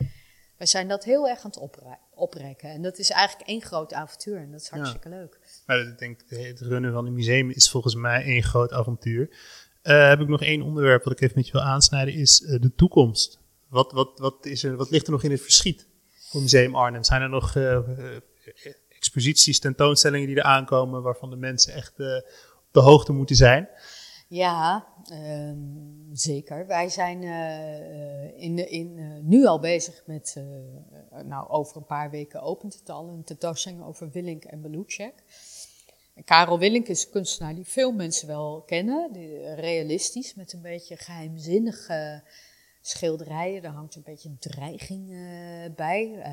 wij 0.57 0.67
zijn 0.67 0.87
dat 0.87 1.03
heel 1.03 1.29
erg 1.29 1.43
aan 1.43 1.51
het 1.55 1.89
oprekken. 2.13 2.69
En 2.69 2.81
dat 2.81 2.97
is 2.97 3.09
eigenlijk 3.09 3.49
één 3.49 3.61
groot 3.61 3.93
avontuur 3.93 4.37
en 4.37 4.51
dat 4.51 4.61
is 4.61 4.69
hartstikke 4.69 5.09
leuk. 5.09 5.39
Maar 5.65 5.79
ik 5.79 5.97
denk, 5.97 6.19
het 6.27 6.61
runnen 6.61 6.93
van 6.93 7.05
een 7.05 7.13
museum 7.13 7.49
is 7.49 7.69
volgens 7.69 7.95
mij 7.95 8.23
één 8.23 8.43
groot 8.43 8.71
avontuur. 8.71 9.29
Uh, 9.83 10.07
heb 10.07 10.19
ik 10.19 10.27
nog 10.27 10.41
één 10.41 10.61
onderwerp 10.61 11.03
wat 11.03 11.13
ik 11.13 11.21
even 11.21 11.35
met 11.35 11.45
je 11.45 11.51
wil 11.51 11.61
aansnijden, 11.61 12.13
is 12.13 12.41
uh, 12.41 12.61
de 12.61 12.73
toekomst. 12.75 13.39
Wat, 13.67 13.91
wat, 13.91 14.19
wat, 14.19 14.45
is 14.45 14.63
er, 14.63 14.75
wat 14.75 14.89
ligt 14.89 15.05
er 15.05 15.11
nog 15.11 15.23
in 15.23 15.31
het 15.31 15.41
verschiet 15.41 15.87
voor 16.25 16.41
Museum 16.41 16.75
Arnhem? 16.75 17.03
Zijn 17.03 17.21
er 17.21 17.29
nog 17.29 17.55
uh, 17.55 17.79
exposities, 18.89 19.59
tentoonstellingen 19.59 20.27
die 20.27 20.35
er 20.35 20.43
aankomen 20.43 21.01
waarvan 21.01 21.29
de 21.29 21.35
mensen 21.35 21.73
echt 21.73 21.91
op 21.91 22.69
de 22.71 22.79
hoogte 22.79 23.13
moeten 23.13 23.35
zijn? 23.35 23.69
Ja, 24.27 24.87
ehm, 25.05 25.57
zeker. 26.13 26.67
Wij 26.67 26.89
zijn 26.89 27.23
in, 28.37 28.69
in, 28.69 28.97
uh, 28.97 29.17
nu 29.21 29.45
al 29.45 29.59
bezig 29.59 30.03
met, 30.05 30.43
nou 31.23 31.49
over 31.49 31.77
een 31.77 31.85
paar 31.85 32.09
weken 32.09 32.41
opent 32.41 32.73
het 32.73 32.89
al, 32.89 33.07
een 33.07 33.23
tentoonstelling 33.23 33.83
over 33.83 34.09
Willink 34.11 34.43
en 34.43 34.61
Belucek. 34.61 35.13
Karel 36.23 36.59
Willink 36.59 36.87
is 36.87 37.05
een 37.05 37.11
kunstenaar 37.11 37.55
die 37.55 37.67
veel 37.67 37.91
mensen 37.91 38.27
wel 38.27 38.63
kennen, 38.65 39.09
realistisch, 39.55 40.35
met 40.35 40.53
een 40.53 40.61
beetje 40.61 40.97
geheimzinnige 40.97 42.23
schilderijen. 42.87 43.61
Daar 43.61 43.73
hangt 43.73 43.95
een 43.95 44.03
beetje 44.03 44.37
dreiging 44.39 45.07
bij. 45.75 46.23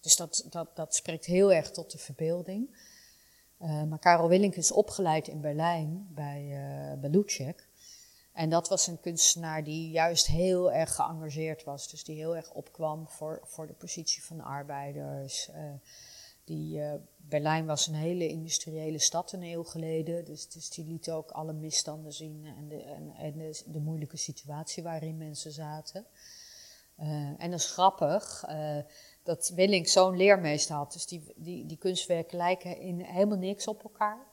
dus 0.00 0.16
dat, 0.16 0.46
dat, 0.50 0.76
dat 0.76 0.94
spreekt 0.94 1.24
heel 1.24 1.52
erg 1.52 1.70
tot 1.70 1.90
de 1.90 1.98
verbeelding. 1.98 2.76
Uh, 3.60 3.82
maar 3.82 3.98
Karel 3.98 4.28
Willink 4.28 4.54
is 4.54 4.72
opgeleid 4.72 5.28
in 5.28 5.40
Berlijn 5.40 6.08
bij 6.10 6.42
uh. 7.02 7.48
En 8.32 8.50
dat 8.50 8.68
was 8.68 8.86
een 8.86 9.00
kunstenaar 9.00 9.64
die 9.64 9.90
juist 9.90 10.26
heel 10.26 10.72
erg 10.72 10.94
geëngageerd 10.94 11.64
was. 11.64 11.88
Dus 11.88 12.04
die 12.04 12.16
heel 12.16 12.36
erg 12.36 12.52
opkwam 12.52 13.08
voor, 13.08 13.40
voor 13.44 13.66
de 13.66 13.72
positie 13.72 14.24
van 14.24 14.36
de 14.36 14.42
arbeiders. 14.42 15.50
Die, 16.46 16.80
Berlijn 17.28 17.66
was 17.66 17.86
een 17.86 17.94
hele 17.94 18.28
industriële 18.28 18.98
stad 18.98 19.32
een 19.32 19.42
eeuw 19.42 19.64
geleden. 19.64 20.24
Dus, 20.24 20.48
dus 20.48 20.70
die 20.70 20.84
liet 20.84 21.10
ook 21.10 21.30
alle 21.30 21.52
misstanden 21.52 22.12
zien 22.12 22.44
en 22.56 22.68
de, 22.68 22.82
en, 22.82 23.12
en 23.16 23.52
de, 23.66 23.80
moeilijke 23.80 24.16
situatie 24.16 24.82
waarin 24.82 25.16
mensen 25.16 25.52
zaten. 25.52 26.06
en 27.38 27.50
dat 27.50 27.60
is 27.60 27.66
grappig 27.66 28.44
dat 29.22 29.52
Willink 29.54 29.86
zo'n 29.86 30.16
leermeester 30.16 30.74
had. 30.74 30.92
Dus 30.92 31.06
die, 31.06 31.32
die, 31.36 31.66
die 31.66 31.78
kunstwerken 31.78 32.36
lijken 32.36 32.80
in 32.80 33.00
helemaal 33.00 33.38
niks 33.38 33.66
op 33.68 33.82
elkaar. 33.82 34.26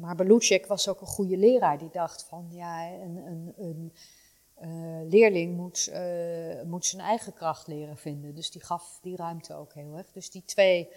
Maar 0.00 0.14
Belucek 0.16 0.66
was 0.66 0.88
ook 0.88 1.00
een 1.00 1.06
goede 1.06 1.36
leraar. 1.36 1.78
Die 1.78 1.90
dacht 1.92 2.24
van, 2.24 2.46
ja, 2.50 2.92
een, 2.92 3.16
een, 3.16 3.52
een 3.56 3.92
leerling 5.08 5.56
moet, 5.56 5.88
uh, 5.92 6.62
moet 6.62 6.86
zijn 6.86 7.02
eigen 7.02 7.34
kracht 7.34 7.66
leren 7.66 7.96
vinden. 7.96 8.34
Dus 8.34 8.50
die 8.50 8.64
gaf 8.64 8.98
die 9.02 9.16
ruimte 9.16 9.54
ook 9.54 9.74
heel 9.74 9.96
erg. 9.96 10.12
Dus 10.12 10.30
die 10.30 10.42
twee 10.44 10.88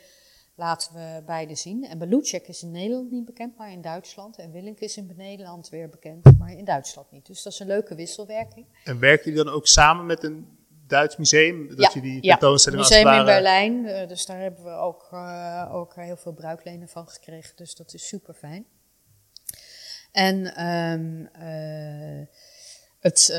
laten 0.55 0.93
we 0.93 1.21
beide 1.25 1.55
zien. 1.55 1.85
En 1.85 1.97
Belucek 1.97 2.47
is 2.47 2.63
in 2.63 2.71
Nederland 2.71 3.11
niet 3.11 3.25
bekend, 3.25 3.57
maar 3.57 3.71
in 3.71 3.81
Duitsland. 3.81 4.37
En 4.37 4.51
Willink 4.51 4.79
is 4.79 4.97
in 4.97 5.13
Nederland 5.15 5.69
weer 5.69 5.89
bekend, 5.89 6.37
maar 6.39 6.51
in 6.51 6.65
Duitsland 6.65 7.11
niet. 7.11 7.25
Dus 7.25 7.43
dat 7.43 7.53
is 7.53 7.59
een 7.59 7.67
leuke 7.67 7.95
wisselwerking. 7.95 8.65
En 8.83 8.99
werken 8.99 9.31
jullie 9.31 9.45
dan 9.45 9.53
ook 9.53 9.67
samen 9.67 10.05
met 10.05 10.23
een 10.23 10.57
Duits 10.87 11.17
museum. 11.17 11.67
Dat 11.67 11.79
ja, 11.79 11.89
je 11.93 12.01
die 12.01 12.21
tentoonstelling 12.21 12.87
ja, 12.87 12.95
museum 12.97 13.19
in 13.19 13.25
Berlijn. 13.25 13.85
Uh, 13.85 14.07
dus 14.07 14.25
daar 14.25 14.39
hebben 14.39 14.63
we 14.63 14.71
ook, 14.71 15.09
uh, 15.13 15.69
ook 15.71 15.95
heel 15.95 16.17
veel 16.17 16.33
bruiklenen 16.33 16.87
van 16.87 17.07
gekregen. 17.07 17.55
Dus 17.55 17.75
dat 17.75 17.93
is 17.93 18.07
super 18.07 18.33
fijn. 18.33 18.65
En 20.11 20.65
um, 20.67 21.29
uh, 21.39 22.27
het 23.03 23.29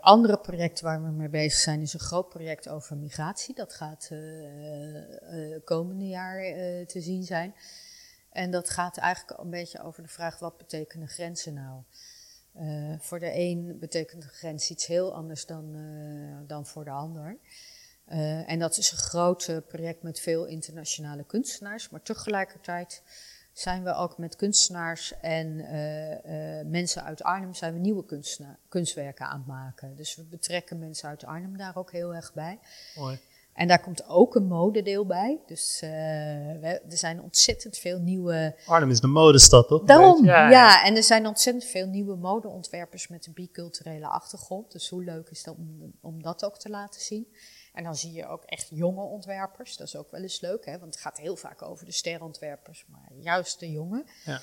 andere 0.00 0.38
project 0.38 0.80
waar 0.80 1.02
we 1.02 1.10
mee 1.10 1.28
bezig 1.28 1.60
zijn 1.60 1.80
is 1.80 1.92
een 1.94 2.00
groot 2.00 2.28
project 2.28 2.68
over 2.68 2.96
migratie. 2.96 3.54
Dat 3.54 3.72
gaat 3.72 4.10
komende 5.64 6.06
jaar 6.06 6.42
te 6.86 7.00
zien 7.00 7.22
zijn. 7.22 7.54
En 8.30 8.50
dat 8.50 8.70
gaat 8.70 8.96
eigenlijk 8.96 9.40
een 9.40 9.50
beetje 9.50 9.82
over 9.82 10.02
de 10.02 10.08
vraag: 10.08 10.38
wat 10.38 10.56
betekenen 10.56 11.08
grenzen 11.08 11.54
nou? 11.54 11.82
Voor 12.98 13.18
de 13.18 13.34
een 13.34 13.76
betekent 13.80 14.22
de 14.22 14.28
grens 14.28 14.70
iets 14.70 14.86
heel 14.86 15.14
anders 15.14 15.46
dan, 15.46 15.76
dan 16.46 16.66
voor 16.66 16.84
de 16.84 16.90
ander. 16.90 17.38
En 18.46 18.58
dat 18.58 18.76
is 18.76 18.90
een 18.90 18.98
groot 18.98 19.60
project 19.68 20.02
met 20.02 20.20
veel 20.20 20.44
internationale 20.44 21.24
kunstenaars, 21.24 21.88
maar 21.88 22.02
tegelijkertijd 22.02 23.02
zijn 23.54 23.84
we 23.84 23.94
ook 23.94 24.18
met 24.18 24.36
kunstenaars 24.36 25.12
en 25.20 25.56
mensen 26.70 27.04
uit 27.04 27.22
Arnhem 27.22 27.54
zijn 27.54 27.72
we 27.72 27.78
nieuwe 27.78 28.04
kunstwerken 28.68 29.26
aan 29.26 29.38
het 29.38 29.46
maken. 29.46 29.96
Dus 29.96 30.16
we 30.16 30.22
betrekken 30.22 30.78
mensen 30.78 31.08
uit 31.08 31.24
Arnhem 31.24 31.56
daar 31.56 31.76
ook 31.76 31.92
heel 31.92 32.14
erg 32.14 32.32
bij. 32.32 32.58
Mooi. 32.96 33.20
En 33.54 33.68
daar 33.68 33.80
komt 33.80 34.08
ook 34.08 34.34
een 34.34 34.46
modedeel 34.46 35.06
bij. 35.06 35.40
Dus 35.46 35.80
uh, 35.84 35.90
we, 35.90 36.80
er 36.90 36.96
zijn 36.96 37.22
ontzettend 37.22 37.78
veel 37.78 37.98
nieuwe. 37.98 38.56
Arnhem 38.66 38.90
is 38.90 39.00
de 39.00 39.06
modestad, 39.06 39.68
toch? 39.68 39.82
Daarom, 39.82 40.24
ja, 40.24 40.50
ja, 40.50 40.84
En 40.84 40.96
er 40.96 41.02
zijn 41.02 41.26
ontzettend 41.26 41.64
veel 41.64 41.86
nieuwe 41.86 42.16
modeontwerpers 42.16 43.08
met 43.08 43.26
een 43.26 43.32
biculturele 43.32 44.06
achtergrond. 44.06 44.72
Dus 44.72 44.88
hoe 44.88 45.04
leuk 45.04 45.28
is 45.28 45.42
dat 45.42 45.54
om, 45.56 45.92
om 46.00 46.22
dat 46.22 46.44
ook 46.44 46.58
te 46.58 46.68
laten 46.68 47.00
zien? 47.00 47.26
En 47.74 47.84
dan 47.84 47.96
zie 47.96 48.12
je 48.12 48.26
ook 48.26 48.44
echt 48.44 48.68
jonge 48.70 49.02
ontwerpers. 49.02 49.76
Dat 49.76 49.86
is 49.86 49.96
ook 49.96 50.10
wel 50.10 50.22
eens 50.22 50.40
leuk, 50.40 50.64
hè? 50.64 50.78
Want 50.78 50.94
het 50.94 51.02
gaat 51.02 51.18
heel 51.18 51.36
vaak 51.36 51.62
over 51.62 51.84
de 51.84 51.92
sterontwerpers, 51.92 52.84
maar 52.86 53.12
juist 53.14 53.60
de 53.60 53.70
jonge. 53.70 54.04
Ja. 54.24 54.40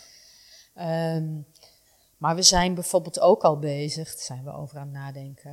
Um, 1.15 1.45
maar 2.17 2.35
we 2.35 2.41
zijn 2.41 2.73
bijvoorbeeld 2.73 3.19
ook 3.19 3.43
al 3.43 3.59
bezig, 3.59 4.07
daar 4.07 4.23
zijn 4.23 4.43
we 4.43 4.51
over 4.51 4.77
aan 4.77 4.87
het 4.87 4.93
nadenken, 4.93 5.51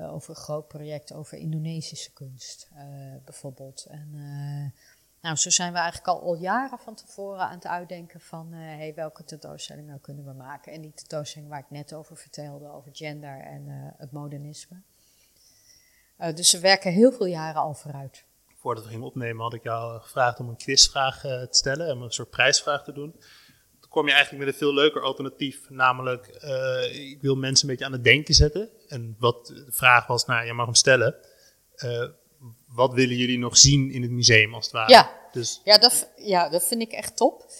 uh, 0.00 0.14
over 0.14 0.30
een 0.30 0.36
groot 0.36 0.68
project 0.68 1.12
over 1.12 1.38
Indonesische 1.38 2.12
kunst 2.12 2.68
uh, 2.76 2.82
bijvoorbeeld. 3.24 3.84
En 3.84 4.10
uh, 4.14 4.82
nou, 5.20 5.36
zo 5.36 5.50
zijn 5.50 5.72
we 5.72 5.78
eigenlijk 5.78 6.08
al, 6.08 6.22
al 6.22 6.34
jaren 6.34 6.78
van 6.78 6.94
tevoren 6.94 7.40
aan 7.40 7.54
het 7.54 7.66
uitdenken 7.66 8.20
van 8.20 8.52
hey, 8.52 8.94
welke 8.94 9.24
tentoonstellingen 9.24 9.88
nou 9.88 10.00
kunnen 10.00 10.24
we 10.24 10.32
maken. 10.32 10.72
En 10.72 10.80
die 10.80 10.92
tentoonstelling 10.94 11.50
waar 11.50 11.60
ik 11.60 11.70
net 11.70 11.94
over 11.94 12.16
vertelde, 12.16 12.68
over 12.68 12.90
gender 12.94 13.40
en 13.40 13.94
het 13.96 14.12
modernisme. 14.12 14.82
Dus 16.34 16.52
we 16.52 16.60
werken 16.60 16.92
heel 16.92 17.12
veel 17.12 17.26
jaren 17.26 17.60
al 17.60 17.74
vooruit. 17.74 18.24
Voordat 18.56 18.84
we 18.84 18.90
gingen 18.90 19.06
opnemen 19.06 19.42
had 19.42 19.54
ik 19.54 19.62
jou 19.62 20.00
gevraagd 20.00 20.38
om 20.38 20.48
een 20.48 20.56
quizvraag 20.56 21.20
te 21.20 21.46
stellen, 21.50 21.92
om 21.92 22.02
een 22.02 22.10
soort 22.10 22.30
prijsvraag 22.30 22.84
te 22.84 22.92
doen 22.92 23.14
kom 23.90 24.06
je 24.06 24.12
eigenlijk 24.12 24.44
met 24.44 24.52
een 24.52 24.58
veel 24.58 24.74
leuker 24.74 25.02
alternatief. 25.02 25.60
Namelijk, 25.68 26.26
ik 26.92 27.18
wil 27.20 27.34
mensen 27.34 27.64
een 27.64 27.70
beetje 27.70 27.86
aan 27.86 27.92
het 27.92 28.04
denken 28.04 28.34
zetten. 28.34 28.70
En 28.88 29.16
wat 29.18 29.46
de 29.46 29.66
vraag 29.68 30.06
was, 30.06 30.24
nou, 30.24 30.46
je 30.46 30.52
mag 30.52 30.64
hem 30.64 30.74
stellen. 30.74 31.14
Wat 32.68 32.92
willen 32.94 33.16
jullie 33.16 33.38
nog 33.38 33.56
zien 33.56 33.90
in 33.90 34.02
het 34.02 34.10
museum 34.10 34.54
als 34.54 34.64
het 34.64 34.74
ware? 34.74 34.90
Ja, 34.90 35.10
dus, 35.32 35.60
ja, 35.64 35.78
dat, 35.78 36.10
ja 36.16 36.48
dat 36.48 36.66
vind 36.66 36.80
ik 36.80 36.92
echt 36.92 37.16
top. 37.16 37.52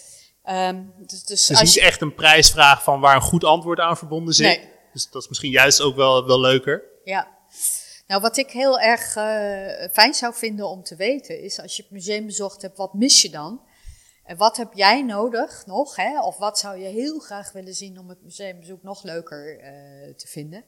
Um, 0.49 0.93
dus, 0.97 1.23
dus 1.23 1.47
het 1.47 1.57
is 1.57 1.63
niet 1.63 1.73
je... 1.73 1.81
echt 1.81 2.01
een 2.01 2.13
prijsvraag 2.13 2.83
van 2.83 2.99
waar 2.99 3.15
een 3.15 3.21
goed 3.21 3.43
antwoord 3.43 3.79
aan 3.79 3.97
verbonden 3.97 4.33
zit. 4.33 4.45
Nee. 4.45 4.69
Dus 4.93 5.09
dat 5.09 5.21
is 5.21 5.27
misschien 5.27 5.51
juist 5.51 5.81
ook 5.81 5.95
wel, 5.95 6.27
wel 6.27 6.39
leuker. 6.39 6.83
Ja. 7.03 7.37
Nou, 8.11 8.23
wat 8.23 8.37
ik 8.37 8.51
heel 8.51 8.79
erg 8.79 9.15
uh, 9.15 9.87
fijn 9.91 10.13
zou 10.13 10.33
vinden 10.33 10.69
om 10.69 10.83
te 10.83 10.95
weten 10.95 11.41
is, 11.41 11.59
als 11.59 11.75
je 11.75 11.81
het 11.81 11.91
museum 11.91 12.25
bezocht 12.25 12.61
hebt, 12.61 12.77
wat 12.77 12.93
mis 12.93 13.21
je 13.21 13.29
dan? 13.29 13.61
En 14.23 14.37
wat 14.37 14.57
heb 14.57 14.73
jij 14.73 15.01
nodig 15.01 15.65
nog? 15.65 15.95
Hè? 15.95 16.21
Of 16.21 16.37
wat 16.37 16.59
zou 16.59 16.77
je 16.77 16.87
heel 16.87 17.19
graag 17.19 17.51
willen 17.51 17.73
zien 17.73 17.99
om 17.99 18.09
het 18.09 18.23
museumbezoek 18.23 18.83
nog 18.83 19.03
leuker 19.03 19.57
uh, 19.57 19.63
te 20.15 20.27
vinden? 20.27 20.63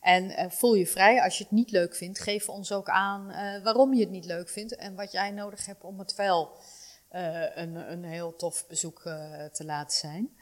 En 0.00 0.24
uh, 0.24 0.50
voel 0.50 0.74
je 0.74 0.86
vrij, 0.86 1.22
als 1.22 1.38
je 1.38 1.44
het 1.44 1.52
niet 1.52 1.70
leuk 1.70 1.96
vindt, 1.96 2.20
geef 2.20 2.48
ons 2.48 2.72
ook 2.72 2.88
aan 2.88 3.26
waarom 3.62 3.94
je 3.94 4.00
het 4.00 4.10
niet 4.10 4.24
leuk 4.24 4.48
vindt 4.48 4.76
en 4.76 4.94
wat 4.94 5.12
jij 5.12 5.30
nodig 5.30 5.66
hebt 5.66 5.84
om 5.84 5.98
het 5.98 6.14
wel 6.14 6.58
een, 7.54 7.92
een 7.92 8.04
heel 8.04 8.36
tof 8.36 8.66
bezoek 8.66 9.00
te 9.52 9.64
laten 9.64 9.96
zijn. 9.96 10.36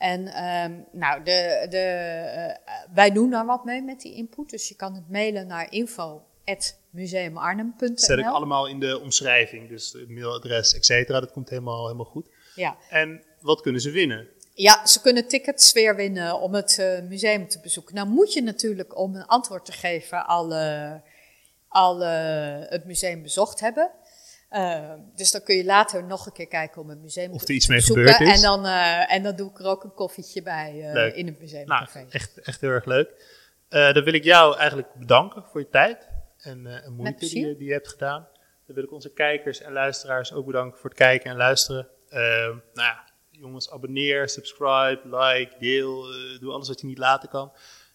En 0.00 0.44
um, 0.44 0.86
nou, 0.92 1.22
de, 1.22 1.66
de, 1.70 2.56
wij 2.94 3.10
doen 3.10 3.30
daar 3.30 3.46
wat 3.46 3.64
mee 3.64 3.82
met 3.82 4.00
die 4.00 4.14
input, 4.14 4.50
dus 4.50 4.68
je 4.68 4.74
kan 4.74 4.94
het 4.94 5.10
mailen 5.10 5.46
naar 5.46 5.72
info 5.72 6.22
museumarnhem.nl. 6.90 7.92
Zet 7.94 8.18
ik 8.18 8.26
allemaal 8.26 8.66
in 8.66 8.80
de 8.80 9.00
omschrijving, 9.00 9.68
dus 9.68 9.92
het 9.92 10.08
mailadres, 10.08 10.74
et 10.74 10.84
cetera. 10.84 11.20
Dat 11.20 11.32
komt 11.32 11.48
helemaal, 11.48 11.84
helemaal 11.84 12.06
goed. 12.06 12.28
Ja. 12.54 12.76
En 12.88 13.24
wat 13.40 13.60
kunnen 13.60 13.80
ze 13.80 13.90
winnen? 13.90 14.28
Ja, 14.54 14.86
ze 14.86 15.00
kunnen 15.00 15.28
tickets 15.28 15.72
weer 15.72 15.96
winnen 15.96 16.40
om 16.40 16.54
het 16.54 16.78
uh, 16.80 17.00
museum 17.08 17.48
te 17.48 17.60
bezoeken. 17.60 17.94
Nou 17.94 18.08
moet 18.08 18.32
je 18.32 18.42
natuurlijk, 18.42 18.98
om 18.98 19.14
een 19.14 19.26
antwoord 19.26 19.64
te 19.64 19.72
geven, 19.72 20.26
al, 20.26 20.52
uh, 20.52 20.92
al 21.68 22.00
het 22.70 22.84
museum 22.84 23.22
bezocht 23.22 23.60
hebben. 23.60 23.90
Uh, 24.50 24.92
dus 25.14 25.30
dan 25.30 25.42
kun 25.42 25.56
je 25.56 25.64
later 25.64 26.04
nog 26.04 26.26
een 26.26 26.32
keer 26.32 26.46
kijken 26.46 26.82
om 26.82 26.88
het 26.88 27.00
museum 27.00 27.32
of 27.32 27.40
te 27.40 27.46
er 27.46 27.54
iets 27.54 27.66
mee 27.66 27.80
zoeken. 27.80 28.12
gebeurd 28.12 28.30
is. 28.30 28.36
En 28.36 28.42
dan, 28.42 28.66
uh, 28.66 29.12
en 29.12 29.22
dan 29.22 29.36
doe 29.36 29.50
ik 29.50 29.58
er 29.58 29.66
ook 29.66 29.84
een 29.84 29.94
koffietje 29.94 30.42
bij 30.42 30.74
uh, 30.74 31.16
in 31.16 31.26
het 31.26 31.40
museumcafé. 31.40 31.98
Nou, 31.98 32.10
echt, 32.10 32.40
echt 32.40 32.60
heel 32.60 32.70
erg 32.70 32.84
leuk. 32.84 33.08
dan 33.68 34.04
wil 34.04 34.12
ik 34.12 34.24
jou 34.24 34.56
eigenlijk 34.56 34.94
bedanken 34.94 35.44
voor 35.50 35.60
je 35.60 35.68
tijd 35.68 36.08
en, 36.38 36.66
en 36.66 36.92
moeite 36.92 37.28
die, 37.28 37.46
je, 37.46 37.56
die 37.56 37.66
je 37.66 37.72
hebt 37.72 37.88
gedaan. 37.88 38.28
Dan 38.66 38.74
wil 38.74 38.84
ik 38.84 38.92
onze 38.92 39.12
kijkers 39.12 39.60
en 39.60 39.72
luisteraars 39.72 40.32
ook 40.32 40.46
bedanken 40.46 40.78
voor 40.78 40.90
het 40.90 40.98
kijken 40.98 41.30
en 41.30 41.36
luisteren. 41.36 41.88
Ehm, 42.08 42.48
nou 42.50 42.88
ja, 42.88 43.04
jongens, 43.30 43.70
abonneer, 43.70 44.28
subscribe, 44.28 45.00
like, 45.04 45.54
deel, 45.58 46.06
doe 46.40 46.52
alles 46.52 46.68
wat 46.68 46.80
je 46.80 46.86
niet 46.86 46.98
laten 46.98 47.28
kan. 47.28 47.52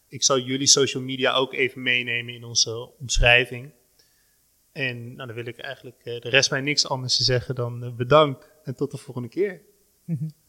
Ik 0.08 0.24
zal 0.24 0.40
jullie 0.40 0.68
social 0.68 1.04
media 1.04 1.34
ook 1.34 1.54
even 1.54 1.82
meenemen 1.82 2.34
in 2.34 2.44
onze 2.44 2.92
omschrijving. 3.00 3.74
En 4.76 5.16
nou, 5.16 5.28
dan 5.28 5.36
wil 5.36 5.46
ik 5.46 5.58
eigenlijk 5.58 6.04
de 6.04 6.30
rest 6.30 6.52
mij 6.52 6.62
niks 6.62 6.88
anders 6.88 7.18
te 7.18 7.24
zeggen 7.24 7.56
dan 7.56 7.96
bedankt 7.96 8.52
en 8.64 8.76
tot 8.76 8.92
de 8.92 8.98
volgende 8.98 9.30
keer. 9.30 9.62